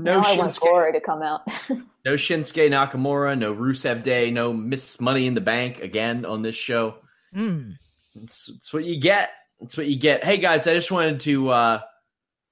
No 0.00 0.20
now 0.20 0.28
i 0.28 0.36
want 0.36 0.52
Shinsuke, 0.52 0.92
to 0.92 1.00
come 1.00 1.22
out 1.22 1.40
no 2.04 2.14
Shinsuke 2.14 2.70
Nakamura, 2.70 3.36
no 3.36 3.52
Rusev 3.52 4.04
Day, 4.04 4.30
no 4.30 4.52
Miss 4.52 5.00
Money 5.00 5.26
in 5.26 5.34
the 5.34 5.40
Bank 5.40 5.80
again 5.80 6.24
on 6.24 6.42
this 6.42 6.54
show. 6.54 6.96
Hmm. 7.32 7.70
It's, 8.14 8.48
it's 8.48 8.72
what 8.72 8.84
you 8.84 9.00
get. 9.00 9.30
It's 9.60 9.76
what 9.76 9.86
you 9.86 9.96
get. 9.96 10.22
Hey 10.22 10.38
guys, 10.38 10.68
I 10.68 10.74
just 10.74 10.92
wanted 10.92 11.20
to 11.20 11.48
uh, 11.48 11.80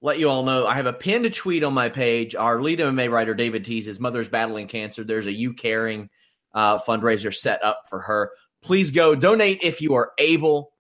let 0.07 0.21
you 0.21 0.31
all 0.31 0.45
know 0.45 0.69
I 0.69 0.77
have 0.77 0.87
a 0.87 0.93
pinned 0.93 1.35
tweet 1.35 1.65
on 1.65 1.75
my 1.75 1.89
page. 1.89 2.37
Our 2.37 2.63
lead 2.63 2.79
MMA 2.79 3.11
writer 3.11 3.35
David 3.35 3.65
Tees, 3.65 3.87
his 3.87 3.99
mother's 3.99 4.29
battling 4.29 4.69
cancer. 4.69 5.03
There's 5.03 5.27
a 5.27 5.33
You 5.33 5.53
Caring 5.53 6.09
uh, 6.55 6.79
fundraiser 6.79 7.35
set 7.35 7.65
up 7.65 7.83
for 7.91 7.99
her. 7.99 8.31
Please 8.63 8.93
go 8.93 9.17
donate 9.17 9.65
if 9.65 9.83
you 9.83 9.95
are 9.95 10.13
able. 10.17 10.73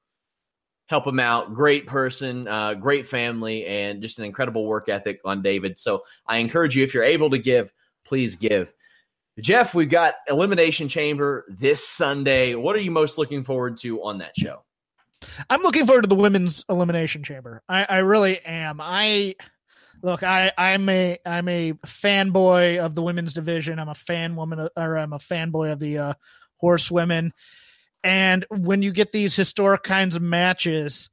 Help 0.87 1.09
him 1.09 1.19
out. 1.19 1.55
Great 1.55 1.89
person, 1.89 2.47
uh, 2.47 2.75
great 2.75 3.09
family, 3.09 3.67
and 3.67 4.01
just 4.01 4.21
an 4.21 4.25
incredible 4.25 4.65
work 4.65 4.89
ethic 4.89 5.19
on 5.25 5.43
David. 5.43 5.77
So 5.77 6.03
I 6.25 6.37
encourage 6.37 6.77
you, 6.77 6.85
if 6.85 6.95
you're 6.95 7.03
able 7.03 7.31
to 7.31 7.39
give, 7.39 7.73
please 8.05 8.37
give. 8.37 8.73
Jeff, 9.41 9.75
we've 9.75 9.91
got 9.91 10.15
Elimination 10.29 10.89
Chamber 10.89 11.45
this 11.49 11.87
Sunday. 11.87 12.55
What 12.55 12.77
are 12.77 12.81
you 12.81 12.93
most 12.93 13.19
looking 13.19 13.43
forward 13.43 13.79
to 13.79 14.05
on 14.05 14.19
that 14.19 14.39
show? 14.39 14.66
I'm 15.49 15.63
looking 15.63 15.87
forward 15.87 16.03
to 16.03 16.09
the 16.09 16.15
women's 16.15 16.65
elimination 16.69 17.23
chamber. 17.23 17.63
I, 17.69 17.85
I 17.85 17.99
really 17.99 18.39
am. 18.45 18.81
I 18.81 19.35
look. 20.03 20.23
I 20.23 20.53
I'm 20.57 20.89
a 20.89 21.19
I'm 21.25 21.49
a 21.49 21.73
fanboy 21.87 22.79
of 22.79 22.95
the 22.95 23.03
women's 23.03 23.33
division. 23.33 23.79
I'm 23.79 23.89
a 23.89 23.95
fan 23.95 24.37
woman, 24.37 24.69
or 24.77 24.99
I'm 24.99 25.13
a 25.13 25.19
fanboy 25.19 25.73
of 25.73 25.81
the 25.81 25.99
uh, 25.99 26.15
horsewomen. 26.57 27.33
And 28.05 28.47
when 28.51 28.83
you 28.83 28.93
get 28.93 29.13
these 29.13 29.35
historic 29.35 29.83
kinds 29.83 30.17
of 30.17 30.23
matches, 30.23 31.11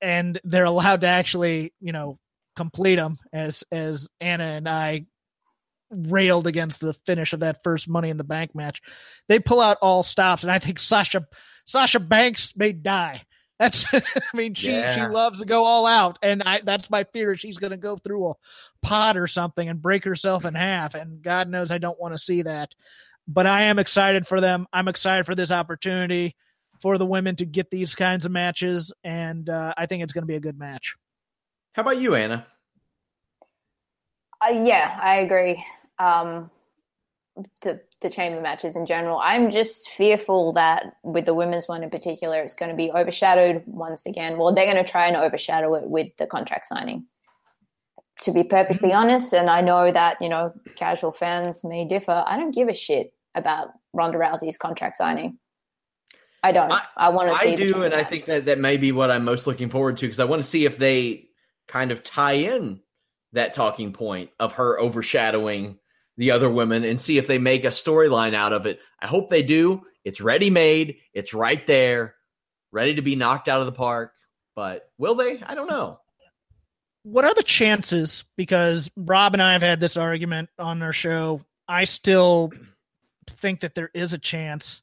and 0.00 0.40
they're 0.44 0.64
allowed 0.64 1.02
to 1.02 1.08
actually, 1.08 1.74
you 1.80 1.92
know, 1.92 2.18
complete 2.56 2.96
them, 2.96 3.18
as 3.32 3.64
as 3.70 4.08
Anna 4.20 4.44
and 4.44 4.68
I 4.68 5.06
railed 5.92 6.46
against 6.46 6.80
the 6.80 6.94
finish 6.94 7.32
of 7.32 7.40
that 7.40 7.62
first 7.62 7.88
Money 7.88 8.10
in 8.10 8.16
the 8.16 8.24
Bank 8.24 8.54
match, 8.54 8.80
they 9.28 9.38
pull 9.38 9.60
out 9.60 9.78
all 9.82 10.02
stops, 10.02 10.42
and 10.42 10.50
I 10.52 10.58
think 10.58 10.78
Sasha 10.78 11.26
Sasha 11.66 12.00
Banks 12.00 12.54
may 12.56 12.72
die. 12.72 13.22
That's 13.58 13.84
I 13.94 14.02
mean 14.34 14.54
she 14.54 14.72
Yeah. 14.72 14.94
she 14.94 15.12
loves 15.12 15.38
to 15.38 15.46
go 15.46 15.62
all 15.64 15.86
out 15.86 16.18
and 16.22 16.42
I 16.42 16.62
that's 16.64 16.90
my 16.90 17.04
fear 17.12 17.36
she's 17.36 17.58
going 17.58 17.70
to 17.70 17.76
go 17.76 17.96
through 17.96 18.30
a 18.30 18.34
pot 18.82 19.16
or 19.16 19.28
something 19.28 19.68
and 19.68 19.80
break 19.80 20.04
herself 20.04 20.44
in 20.44 20.54
half 20.54 20.94
and 20.96 21.22
god 21.22 21.48
knows 21.48 21.70
I 21.70 21.78
don't 21.78 22.00
want 22.00 22.12
to 22.14 22.18
see 22.18 22.42
that. 22.42 22.74
But 23.28 23.46
I 23.46 23.62
am 23.64 23.78
excited 23.78 24.26
for 24.26 24.40
them. 24.40 24.66
I'm 24.72 24.88
excited 24.88 25.26
for 25.26 25.36
this 25.36 25.52
opportunity 25.52 26.34
for 26.80 26.98
the 26.98 27.06
women 27.06 27.36
to 27.36 27.44
get 27.44 27.70
these 27.70 27.94
kinds 27.94 28.24
of 28.26 28.32
matches 28.32 28.92
and 29.04 29.48
uh, 29.48 29.74
I 29.76 29.86
think 29.86 30.02
it's 30.02 30.12
going 30.12 30.22
to 30.22 30.26
be 30.26 30.34
a 30.34 30.40
good 30.40 30.58
match. 30.58 30.96
How 31.74 31.82
about 31.82 31.98
you, 31.98 32.16
Anna? 32.16 32.44
Uh, 34.44 34.50
yeah, 34.64 34.98
I 35.00 35.16
agree. 35.18 35.64
Um, 35.98 36.50
the 37.62 37.80
the 38.00 38.10
chamber 38.10 38.40
matches 38.40 38.76
in 38.76 38.84
general. 38.84 39.18
I'm 39.22 39.50
just 39.50 39.88
fearful 39.90 40.52
that 40.52 40.96
with 41.02 41.24
the 41.24 41.34
women's 41.34 41.68
one 41.68 41.82
in 41.82 41.90
particular, 41.90 42.40
it's 42.42 42.54
going 42.54 42.70
to 42.70 42.76
be 42.76 42.90
overshadowed 42.90 43.62
once 43.66 44.04
again. 44.04 44.36
Well, 44.36 44.52
they're 44.54 44.70
going 44.70 44.84
to 44.84 44.90
try 44.90 45.06
and 45.06 45.16
overshadow 45.16 45.74
it 45.74 45.88
with 45.88 46.08
the 46.18 46.26
contract 46.26 46.66
signing. 46.66 47.06
To 48.22 48.32
be 48.32 48.44
perfectly 48.44 48.92
honest, 48.92 49.32
and 49.32 49.48
I 49.48 49.62
know 49.62 49.90
that 49.90 50.18
you 50.20 50.28
know 50.28 50.52
casual 50.76 51.12
fans 51.12 51.64
may 51.64 51.86
differ. 51.86 52.22
I 52.26 52.36
don't 52.36 52.54
give 52.54 52.68
a 52.68 52.74
shit 52.74 53.14
about 53.34 53.68
Ronda 53.92 54.18
Rousey's 54.18 54.58
contract 54.58 54.96
signing. 54.96 55.38
I 56.42 56.52
don't. 56.52 56.70
I- 56.70 56.82
I, 56.96 57.08
want 57.08 57.32
to 57.32 57.38
see. 57.38 57.52
I 57.52 57.56
do, 57.56 57.82
and 57.82 57.94
I 57.94 58.04
think 58.04 58.26
that 58.26 58.46
that 58.46 58.58
may 58.58 58.76
be 58.76 58.92
what 58.92 59.10
I'm 59.10 59.24
most 59.24 59.46
looking 59.46 59.70
forward 59.70 59.96
to 59.98 60.06
because 60.06 60.20
I 60.20 60.24
want 60.24 60.42
to 60.42 60.48
see 60.48 60.66
if 60.66 60.76
they 60.76 61.28
kind 61.68 61.90
of 61.90 62.02
tie 62.02 62.32
in 62.32 62.80
that 63.32 63.54
talking 63.54 63.92
point 63.92 64.30
of 64.38 64.54
her 64.54 64.78
overshadowing 64.78 65.78
the 66.16 66.30
other 66.30 66.50
women 66.50 66.84
and 66.84 67.00
see 67.00 67.18
if 67.18 67.26
they 67.26 67.38
make 67.38 67.64
a 67.64 67.68
storyline 67.68 68.34
out 68.34 68.52
of 68.52 68.66
it. 68.66 68.80
I 69.00 69.06
hope 69.06 69.28
they 69.28 69.42
do. 69.42 69.82
It's 70.04 70.20
ready 70.20 70.50
made. 70.50 70.96
It's 71.14 71.32
right 71.34 71.66
there, 71.66 72.14
ready 72.70 72.96
to 72.96 73.02
be 73.02 73.16
knocked 73.16 73.48
out 73.48 73.60
of 73.60 73.66
the 73.66 73.72
park. 73.72 74.12
But 74.54 74.90
will 74.98 75.14
they? 75.14 75.42
I 75.42 75.54
don't 75.54 75.70
know. 75.70 75.98
what 77.04 77.24
are 77.24 77.34
the 77.34 77.42
chances? 77.42 78.24
Because 78.36 78.90
Rob 78.96 79.32
and 79.34 79.42
I 79.42 79.52
have 79.52 79.62
had 79.62 79.80
this 79.80 79.96
argument 79.96 80.50
on 80.58 80.82
our 80.82 80.92
show. 80.92 81.40
I 81.68 81.84
still 81.84 82.52
think 83.28 83.60
that 83.60 83.74
there 83.74 83.90
is 83.94 84.12
a 84.12 84.18
chance 84.18 84.82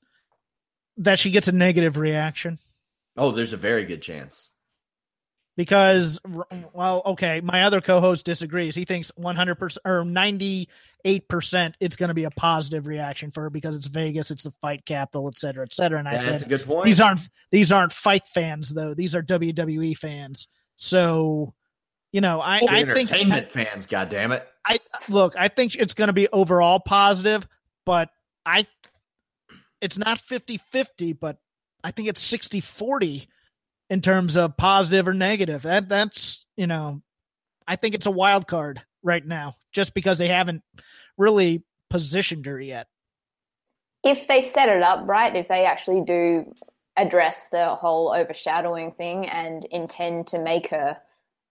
that 0.97 1.19
she 1.19 1.32
gets 1.32 1.47
a 1.47 1.51
negative 1.53 1.97
reaction 1.97 2.59
Oh, 3.17 3.32
there's 3.32 3.51
a 3.51 3.57
very 3.57 3.84
good 3.84 4.01
chance. 4.01 4.48
Because, 5.60 6.22
well, 6.72 7.01
okay, 7.05 7.41
my 7.41 7.64
other 7.64 7.82
co-host 7.82 8.26
disagrees. 8.26 8.78
He 8.78 8.86
thinks 8.86 9.12
100% 9.20 9.78
or 9.84 10.05
98% 10.05 10.68
it's 11.82 11.97
going 11.97 12.07
to 12.07 12.14
be 12.14 12.24
a 12.24 12.32
positive 12.32 12.88
reaction 12.88 13.30
for 13.30 13.41
her 13.41 13.49
because 13.49 13.76
it's 13.76 13.88
Vegas, 13.88 14.32
it's 14.32 14.43
the 14.43 14.51
fight 14.62 14.86
capital, 14.86 15.28
et 15.28 15.38
cetera, 15.38 15.66
et 15.66 15.74
cetera. 15.74 15.99
And 15.99 16.07
I 16.07 16.12
That's 16.12 16.24
said, 16.24 16.41
a 16.43 16.45
good 16.45 16.66
point. 16.66 16.86
these 16.86 17.01
aren't 17.01 17.20
these 17.51 17.74
aren't 17.74 17.91
fight 17.91 18.30
fans 18.30 18.70
though; 18.70 18.93
these 18.93 19.14
are 19.16 19.22
WWE 19.22 19.97
fans. 19.97 20.47
So, 20.78 21.53
you 22.14 22.22
know, 22.22 22.39
I, 22.39 22.62
I 22.66 22.86
think 22.86 23.12
entertainment 23.12 23.51
fans. 23.51 23.86
God 23.86 24.07
damn 24.07 24.32
it! 24.32 24.47
I 24.66 24.80
look, 25.10 25.36
I 25.38 25.49
think 25.49 25.76
it's 25.76 25.93
going 25.93 26.07
to 26.07 26.14
be 26.14 26.30
overall 26.30 26.80
positive, 26.80 27.45
but 27.86 28.12
I 28.45 28.66
it's 29.82 29.97
not 29.97 30.22
50-50, 30.22 31.20
but 31.20 31.36
I 31.84 31.91
think 31.91 32.07
it's 32.07 32.26
60-40 32.32 33.28
in 33.89 34.01
terms 34.01 34.37
of 34.37 34.55
positive 34.57 35.07
or 35.07 35.13
negative. 35.13 35.63
That 35.63 35.89
that's, 35.89 36.45
you 36.55 36.67
know, 36.67 37.01
I 37.67 37.75
think 37.75 37.95
it's 37.95 38.05
a 38.05 38.11
wild 38.11 38.47
card 38.47 38.81
right 39.03 39.25
now 39.25 39.55
just 39.71 39.93
because 39.93 40.17
they 40.17 40.27
haven't 40.27 40.63
really 41.17 41.63
positioned 41.89 42.45
her 42.45 42.59
yet. 42.59 42.87
if 44.03 44.27
they 44.27 44.41
set 44.41 44.69
it 44.69 44.81
up 44.81 45.07
right, 45.07 45.35
if 45.35 45.47
they 45.47 45.65
actually 45.65 46.01
do 46.01 46.53
address 46.97 47.49
the 47.49 47.75
whole 47.75 48.13
overshadowing 48.13 48.91
thing 48.91 49.27
and 49.27 49.65
intend 49.65 50.27
to 50.27 50.39
make 50.39 50.69
her 50.69 50.97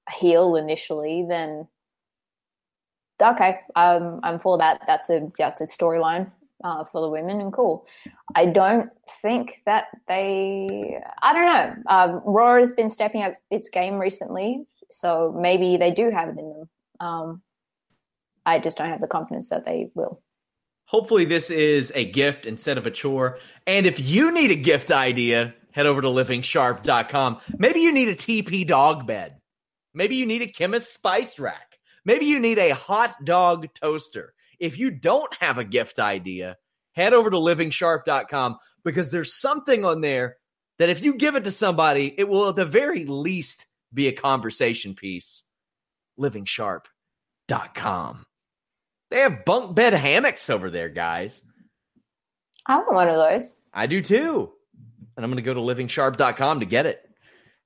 a 0.09 0.13
heel 0.13 0.57
initially, 0.57 1.25
then 1.29 1.69
okay, 3.23 3.61
um, 3.77 4.21
I'm 4.23 4.39
for 4.39 4.59
that. 4.59 4.83
That's 4.87 5.11
a 5.11 5.31
that's 5.39 5.61
a 5.61 5.67
storyline. 5.67 6.31
Uh, 6.65 6.85
for 6.85 7.01
the 7.01 7.09
women, 7.09 7.41
and 7.41 7.53
cool. 7.53 7.87
I 8.35 8.47
don't 8.47 8.91
think 9.11 9.63
that 9.67 9.87
they. 10.07 11.01
I 11.23 11.33
don't 11.33 11.47
know. 11.47 11.75
Uh, 11.87 12.21
Raw 12.25 12.59
has 12.59 12.73
been 12.73 12.89
stepping 12.89 13.23
up 13.23 13.35
its 13.51 13.69
game 13.69 13.99
recently, 13.99 14.67
so 14.91 15.35
maybe 15.39 15.77
they 15.77 15.91
do 15.91 16.11
have 16.11 16.29
it 16.29 16.39
in 16.39 16.49
them. 16.51 16.69
Um, 17.01 17.43
I 18.45 18.59
just 18.59 18.77
don't 18.77 18.89
have 18.89 19.01
the 19.01 19.07
confidence 19.07 19.51
that 19.51 19.65
they 19.65 19.91
will. 19.95 20.23
Hopefully, 20.87 21.27
this 21.27 21.51
is 21.51 21.93
a 21.95 22.07
gift 22.07 22.47
instead 22.47 22.79
of 22.79 22.87
a 22.87 22.91
chore. 22.91 23.39
And 23.67 23.85
if 23.85 24.01
you 24.01 24.33
need 24.33 24.51
a 24.51 24.57
gift 24.57 24.91
idea, 24.91 25.55
head 25.71 25.85
over 25.85 26.01
to 26.01 26.09
livingsharp.com. 26.09 27.41
Maybe 27.59 27.81
you 27.81 27.93
need 27.93 28.09
a 28.09 28.15
TP 28.15 28.67
dog 28.67 29.07
bed. 29.07 29.37
Maybe 29.93 30.17
you 30.17 30.25
need 30.25 30.43
a 30.43 30.47
chemist 30.47 30.95
spice 30.95 31.39
rack. 31.39 31.79
Maybe 32.05 32.25
you 32.25 32.41
need 32.41 32.59
a 32.59 32.71
hot 32.75 33.23
dog 33.23 33.69
toaster. 33.75 34.33
If 34.59 34.79
you 34.79 34.91
don't 34.91 35.35
have 35.41 35.59
a 35.59 35.65
gift 35.65 35.99
idea, 35.99 36.57
head 36.93 37.15
over 37.15 37.31
to 37.31 37.37
livingsharp.com 37.37 38.59
because 38.85 39.11
there's 39.11 39.35
something 39.35 39.85
on 39.85 40.01
there 40.01 40.37
that 40.79 40.89
if 40.89 41.03
you 41.03 41.15
give 41.15 41.37
it 41.37 41.45
to 41.45 41.51
somebody, 41.51 42.15
it 42.17 42.29
will 42.29 42.49
at 42.49 42.57
the 42.57 42.65
very 42.65 43.05
least 43.05 43.67
be 43.93 44.09
a 44.09 44.13
conversation 44.13 44.95
piece. 44.95 45.43
Livingsharp.com. 46.19 48.25
They 49.11 49.21
have 49.21 49.45
bunk 49.45 49.75
bed 49.75 49.95
hammocks 49.95 50.51
over 50.51 50.71
there, 50.71 50.89
guys. 50.89 51.43
I 52.67 52.77
want 52.77 52.93
one 52.93 53.09
of 53.09 53.17
those. 53.17 53.57
I 53.73 53.87
do 53.87 54.03
too. 54.03 54.53
And 55.17 55.25
I'm 55.25 55.31
going 55.31 55.43
to 55.43 55.43
go 55.43 55.55
to 55.55 55.61
livingsharp.com 55.61 56.61
to 56.61 56.67
get 56.67 56.87
it. 56.87 57.01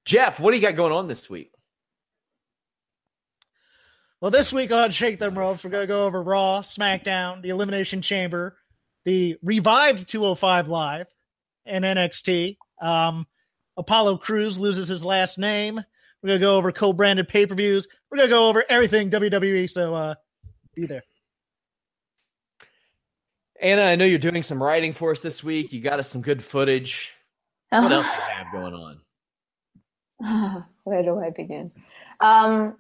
Jeff, 0.05 0.41
what 0.41 0.53
do 0.53 0.57
you 0.57 0.63
got 0.63 0.77
going 0.77 0.93
on 0.93 1.09
this 1.09 1.29
week? 1.29 1.52
Well, 4.23 4.31
this 4.31 4.53
week 4.53 4.71
on 4.71 4.93
Shake 4.93 5.19
Them 5.19 5.37
Ropes, 5.37 5.65
we're 5.65 5.71
going 5.71 5.83
to 5.83 5.89
go 5.89 6.07
over 6.07 6.23
Raw, 6.23 6.61
SmackDown, 6.61 7.43
the 7.43 7.49
Elimination 7.49 8.03
Chamber, 8.03 8.57
the 9.05 9.37
revived 9.43 10.09
205 10.09 10.69
Live, 10.69 11.09
and 11.67 11.85
NXT. 11.85 12.57
Um, 12.81 13.27
Apollo 13.77 14.19
Crews 14.19 14.57
loses 14.57 14.87
his 14.87 15.05
last 15.05 15.41
name. 15.41 15.75
We're 16.23 16.29
going 16.29 16.39
to 16.39 16.47
go 16.47 16.57
over 16.57 16.71
co 16.71 16.93
branded 16.93 17.27
pay 17.27 17.47
per 17.47 17.57
views. 17.57 17.89
We're 18.13 18.19
going 18.19 18.29
to 18.29 18.33
go 18.33 18.49
over 18.49 18.65
everything 18.69 19.11
WWE. 19.11 19.69
So 19.69 19.93
uh, 19.93 20.15
be 20.73 20.87
there. 20.87 21.03
Anna, 23.61 23.83
I 23.83 23.97
know 23.97 24.05
you're 24.05 24.21
doing 24.21 24.45
some 24.45 24.63
writing 24.63 24.93
for 24.93 25.11
us 25.11 25.19
this 25.19 25.43
week. 25.43 25.73
You 25.73 25.81
got 25.81 25.99
us 25.99 26.09
some 26.09 26.23
good 26.23 26.45
footage. 26.45 27.11
What 27.71 27.91
else 27.91 28.07
do 28.07 28.13
you 28.13 28.23
have 28.37 28.53
going 28.53 29.01
on? 30.21 30.65
Where 30.85 31.03
do 31.03 31.19
I 31.19 31.31
begin? 31.31 31.73
Um, 32.23 32.77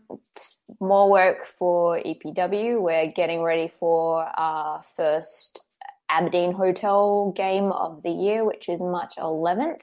more 0.80 1.10
work 1.10 1.44
for 1.46 1.98
EPW. 1.98 2.80
We're 2.80 3.08
getting 3.08 3.42
ready 3.42 3.68
for 3.68 4.24
our 4.38 4.82
first 4.96 5.60
Aberdeen 6.08 6.52
Hotel 6.52 7.32
game 7.34 7.72
of 7.72 8.02
the 8.04 8.10
year, 8.10 8.44
which 8.44 8.68
is 8.68 8.80
March 8.80 9.14
11th. 9.18 9.82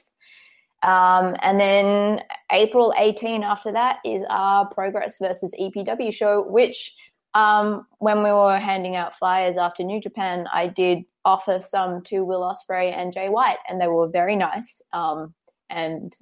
Um, 0.82 1.36
and 1.42 1.60
then 1.60 2.22
April 2.50 2.94
18 2.96 3.42
after 3.44 3.70
that 3.72 3.98
is 4.02 4.22
our 4.30 4.66
Progress 4.66 5.18
versus 5.18 5.54
EPW 5.60 6.12
show, 6.12 6.42
which 6.48 6.94
um, 7.34 7.86
when 7.98 8.22
we 8.22 8.30
were 8.30 8.58
handing 8.58 8.96
out 8.96 9.14
flyers 9.14 9.58
after 9.58 9.82
New 9.82 10.00
Japan, 10.00 10.46
I 10.52 10.68
did 10.68 11.04
offer 11.24 11.60
some 11.60 12.02
to 12.04 12.24
Will 12.24 12.40
Ospreay 12.40 12.92
and 12.96 13.12
Jay 13.12 13.28
White, 13.28 13.58
and 13.68 13.78
they 13.78 13.88
were 13.88 14.08
very 14.08 14.36
nice. 14.36 14.80
Um, 14.94 15.34
and 15.68 16.16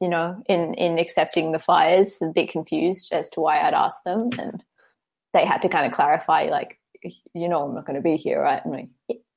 you 0.00 0.08
know, 0.08 0.42
in 0.48 0.74
in 0.74 0.98
accepting 0.98 1.52
the 1.52 1.58
flyers, 1.58 2.16
a 2.20 2.26
bit 2.26 2.50
confused 2.50 3.12
as 3.12 3.28
to 3.30 3.40
why 3.40 3.60
I'd 3.60 3.74
asked 3.74 4.04
them, 4.04 4.30
and 4.38 4.64
they 5.32 5.44
had 5.46 5.62
to 5.62 5.68
kind 5.68 5.86
of 5.86 5.92
clarify, 5.92 6.48
like, 6.50 6.78
you 7.34 7.48
know, 7.48 7.64
I'm 7.64 7.74
not 7.74 7.86
going 7.86 7.96
to 7.96 8.02
be 8.02 8.16
here, 8.16 8.42
right? 8.42 8.60
I'm 8.64 8.70
like, 8.70 8.88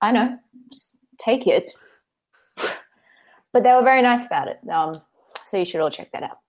I 0.02 0.12
know, 0.12 0.38
just 0.72 0.98
take 1.18 1.48
it. 1.48 1.72
but 3.54 3.64
they 3.64 3.72
were 3.74 3.84
very 3.84 4.02
nice 4.02 4.26
about 4.26 4.48
it. 4.48 4.60
Um, 4.70 5.02
so 5.48 5.58
you 5.58 5.66
should 5.66 5.82
all 5.82 5.90
check 5.90 6.12
that 6.12 6.24
out. 6.24 6.40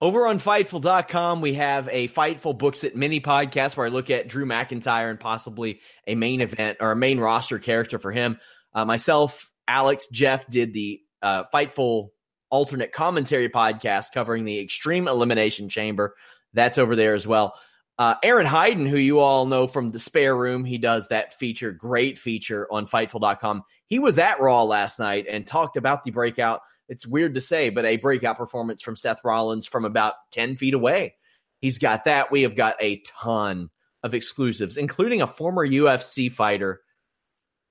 Over 0.00 0.26
on 0.26 0.38
Fightful.com, 0.38 1.40
we 1.40 1.54
have 1.54 1.88
a 1.90 2.08
Fightful 2.08 2.58
Books 2.58 2.84
It 2.84 2.94
mini 2.96 3.18
podcast 3.18 3.76
where 3.78 3.86
I 3.86 3.90
look 3.90 4.10
at 4.10 4.28
Drew 4.28 4.44
McIntyre 4.44 5.08
and 5.08 5.18
possibly 5.18 5.80
a 6.06 6.14
main 6.14 6.42
event 6.42 6.78
or 6.80 6.92
a 6.92 6.96
main 6.96 7.18
roster 7.18 7.58
character 7.58 7.98
for 7.98 8.12
him. 8.12 8.38
Uh, 8.74 8.84
myself, 8.84 9.50
Alex, 9.66 10.06
Jeff 10.12 10.46
did 10.48 10.74
the 10.74 11.00
uh, 11.22 11.44
Fightful 11.52 12.08
alternate 12.50 12.92
commentary 12.92 13.48
podcast 13.48 14.12
covering 14.12 14.44
the 14.44 14.60
Extreme 14.60 15.08
Elimination 15.08 15.68
Chamber. 15.68 16.14
That's 16.52 16.78
over 16.78 16.96
there 16.96 17.14
as 17.14 17.26
well. 17.26 17.54
Uh, 17.98 18.14
Aaron 18.22 18.46
Hayden, 18.46 18.86
who 18.86 18.98
you 18.98 19.20
all 19.20 19.46
know 19.46 19.66
from 19.66 19.90
the 19.90 19.98
spare 19.98 20.36
room, 20.36 20.64
he 20.64 20.76
does 20.76 21.08
that 21.08 21.32
feature, 21.32 21.72
great 21.72 22.18
feature 22.18 22.70
on 22.70 22.86
Fightful.com. 22.86 23.62
He 23.86 23.98
was 23.98 24.18
at 24.18 24.40
Raw 24.40 24.64
last 24.64 24.98
night 24.98 25.26
and 25.28 25.46
talked 25.46 25.76
about 25.76 26.04
the 26.04 26.10
breakout 26.10 26.60
it's 26.88 27.06
weird 27.06 27.34
to 27.34 27.40
say, 27.40 27.70
but 27.70 27.84
a 27.84 27.96
breakout 27.96 28.36
performance 28.36 28.82
from 28.82 28.96
Seth 28.96 29.24
Rollins 29.24 29.66
from 29.66 29.84
about 29.84 30.14
10 30.32 30.56
feet 30.56 30.74
away. 30.74 31.14
He's 31.60 31.78
got 31.78 32.04
that. 32.04 32.30
We 32.30 32.42
have 32.42 32.54
got 32.54 32.76
a 32.80 33.02
ton 33.20 33.70
of 34.02 34.14
exclusives, 34.14 34.76
including 34.76 35.22
a 35.22 35.26
former 35.26 35.66
UFC 35.66 36.30
fighter 36.30 36.80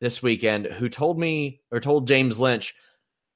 this 0.02 0.22
weekend 0.22 0.66
who 0.66 0.90
told 0.90 1.18
me 1.18 1.62
or 1.72 1.80
told 1.80 2.08
James 2.08 2.40
Lynch 2.40 2.76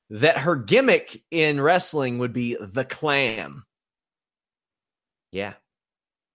that 0.10 0.39
her 0.39 0.55
gimmick 0.55 1.22
in 1.32 1.62
wrestling 1.62 2.18
would 2.20 2.34
be 2.34 2.57
the 2.60 2.86
clam. 2.86 3.64
Yeah. 5.32 5.53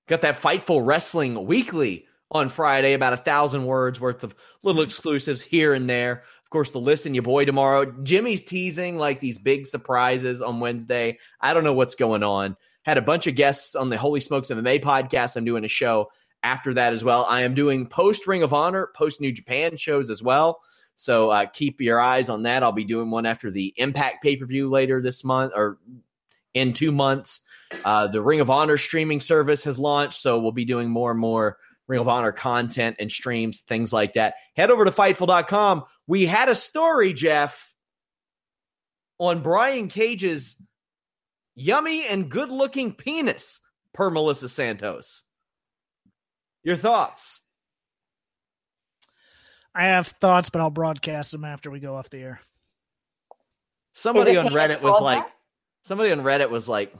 Got 0.06 0.22
that 0.22 0.40
Fightful 0.40 0.86
Wrestling 0.86 1.46
Weekly 1.46 2.06
on 2.30 2.48
Friday, 2.48 2.94
about 2.94 3.12
a 3.12 3.18
thousand 3.18 3.64
words 3.64 4.00
worth 4.00 4.24
of 4.24 4.34
little 4.62 4.82
exclusives 4.82 5.40
here 5.40 5.72
and 5.72 5.88
there 5.88 6.24
Of 6.44 6.50
course, 6.50 6.72
the 6.72 6.80
list 6.80 7.06
and 7.06 7.14
your 7.14 7.22
boy 7.22 7.44
tomorrow. 7.44 7.86
Jimmy's 8.02 8.42
teasing 8.42 8.98
like 8.98 9.20
these 9.20 9.38
big 9.38 9.66
surprises 9.66 10.42
on 10.42 10.60
Wednesday. 10.60 11.18
I 11.40 11.54
don't 11.54 11.64
know 11.64 11.72
what's 11.72 11.94
going 11.94 12.22
on. 12.22 12.56
Had 12.82 12.98
a 12.98 13.02
bunch 13.02 13.26
of 13.26 13.34
guests 13.34 13.74
on 13.74 13.88
the 13.88 13.96
Holy 13.98 14.20
Smokes 14.20 14.48
MMA 14.48 14.82
podcast. 14.82 15.36
I'm 15.36 15.44
doing 15.44 15.64
a 15.64 15.68
show 15.68 16.10
after 16.42 16.74
that 16.74 16.92
as 16.92 17.02
well. 17.02 17.26
I 17.28 17.42
am 17.42 17.54
doing 17.54 17.86
post 17.86 18.26
Ring 18.26 18.42
of 18.42 18.52
Honor, 18.52 18.90
post 18.94 19.20
New 19.20 19.32
Japan 19.32 19.76
shows 19.76 20.10
as 20.10 20.22
well. 20.22 20.60
So 20.96 21.30
uh, 21.30 21.46
keep 21.46 21.80
your 21.80 22.00
eyes 22.00 22.28
on 22.28 22.44
that. 22.44 22.62
I'll 22.62 22.72
be 22.72 22.84
doing 22.84 23.10
one 23.10 23.26
after 23.26 23.50
the 23.50 23.74
Impact 23.76 24.22
pay 24.22 24.36
per 24.36 24.46
view 24.46 24.70
later 24.70 25.02
this 25.02 25.24
month 25.24 25.52
or 25.54 25.78
in 26.54 26.72
two 26.72 26.92
months. 26.92 27.40
Uh, 27.84 28.06
the 28.06 28.22
Ring 28.22 28.40
of 28.40 28.50
Honor 28.50 28.78
streaming 28.78 29.20
service 29.20 29.64
has 29.64 29.78
launched, 29.78 30.20
so 30.20 30.38
we'll 30.38 30.52
be 30.52 30.64
doing 30.64 30.88
more 30.88 31.10
and 31.10 31.20
more 31.20 31.58
Ring 31.86 32.00
of 32.00 32.08
Honor 32.08 32.32
content 32.32 32.96
and 32.98 33.10
streams, 33.10 33.60
things 33.60 33.92
like 33.92 34.14
that. 34.14 34.34
Head 34.56 34.70
over 34.70 34.84
to 34.84 34.90
Fightful.com. 34.90 35.84
We 36.06 36.26
had 36.26 36.48
a 36.48 36.54
story, 36.54 37.12
Jeff, 37.12 37.74
on 39.18 39.42
Brian 39.42 39.88
Cage's 39.88 40.56
yummy 41.54 42.06
and 42.06 42.30
good 42.30 42.50
looking 42.50 42.92
penis 42.92 43.60
per 43.92 44.10
Melissa 44.10 44.48
Santos. 44.48 45.22
Your 46.62 46.76
thoughts? 46.76 47.40
I 49.74 49.86
have 49.86 50.06
thoughts, 50.06 50.50
but 50.50 50.60
I'll 50.60 50.70
broadcast 50.70 51.32
them 51.32 51.44
after 51.44 51.70
we 51.70 51.80
go 51.80 51.96
off 51.96 52.10
the 52.10 52.18
air. 52.18 52.40
Somebody 53.92 54.36
on 54.36 54.48
Reddit 54.48 54.82
was 54.82 55.00
like, 55.00 55.24
somebody 55.84 56.12
on 56.12 56.20
Reddit 56.20 56.50
was 56.50 56.68
like, 56.68 56.94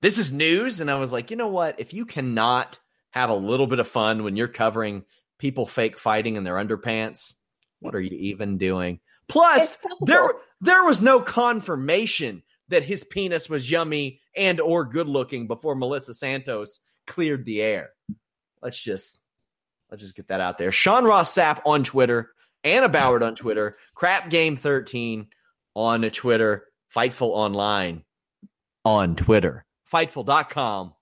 this 0.00 0.18
is 0.18 0.32
news. 0.32 0.80
And 0.80 0.90
I 0.90 0.98
was 0.98 1.12
like, 1.12 1.30
you 1.30 1.36
know 1.36 1.48
what? 1.48 1.78
If 1.78 1.92
you 1.92 2.04
cannot 2.04 2.78
have 3.10 3.30
a 3.30 3.34
little 3.34 3.66
bit 3.68 3.78
of 3.78 3.86
fun 3.86 4.24
when 4.24 4.36
you're 4.36 4.48
covering 4.48 5.04
people 5.38 5.66
fake 5.66 5.98
fighting 5.98 6.36
in 6.36 6.44
their 6.44 6.56
underpants. 6.56 7.34
What 7.80 7.94
are 7.94 8.00
you 8.00 8.16
even 8.16 8.58
doing? 8.58 9.00
Plus, 9.28 9.80
there 10.02 10.28
there 10.60 10.84
was 10.84 11.00
no 11.00 11.20
confirmation 11.20 12.42
that 12.68 12.82
his 12.82 13.04
penis 13.04 13.48
was 13.48 13.70
yummy 13.70 14.20
and 14.36 14.60
or 14.60 14.84
good 14.84 15.06
looking 15.06 15.46
before 15.46 15.74
Melissa 15.74 16.14
Santos 16.14 16.80
cleared 17.06 17.44
the 17.44 17.60
air. 17.60 17.90
Let's 18.62 18.82
just 18.82 19.20
let's 19.90 20.02
just 20.02 20.16
get 20.16 20.28
that 20.28 20.40
out 20.40 20.58
there. 20.58 20.72
Sean 20.72 21.04
Ross 21.04 21.34
Sapp 21.34 21.60
on 21.64 21.84
Twitter, 21.84 22.30
Anna 22.62 22.88
Boward 22.88 23.22
on 23.22 23.34
Twitter, 23.34 23.76
Crap 23.94 24.30
Game 24.30 24.56
13 24.56 25.28
on 25.74 26.02
Twitter, 26.10 26.64
Fightful 26.94 27.28
Online 27.28 28.04
on 28.84 29.16
Twitter, 29.16 29.64
Fightful.com 29.92 30.94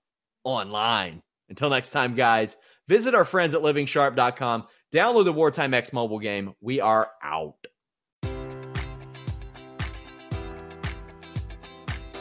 online. 0.43 1.21
Until 1.49 1.69
next 1.69 1.91
time, 1.91 2.15
guys, 2.15 2.55
visit 2.87 3.15
our 3.15 3.25
friends 3.25 3.53
at 3.53 3.61
livingsharp.com. 3.61 4.65
Download 4.93 5.25
the 5.25 5.33
Wartime 5.33 5.73
X 5.73 5.93
mobile 5.93 6.19
game. 6.19 6.53
We 6.61 6.79
are 6.79 7.09
out. 7.21 7.65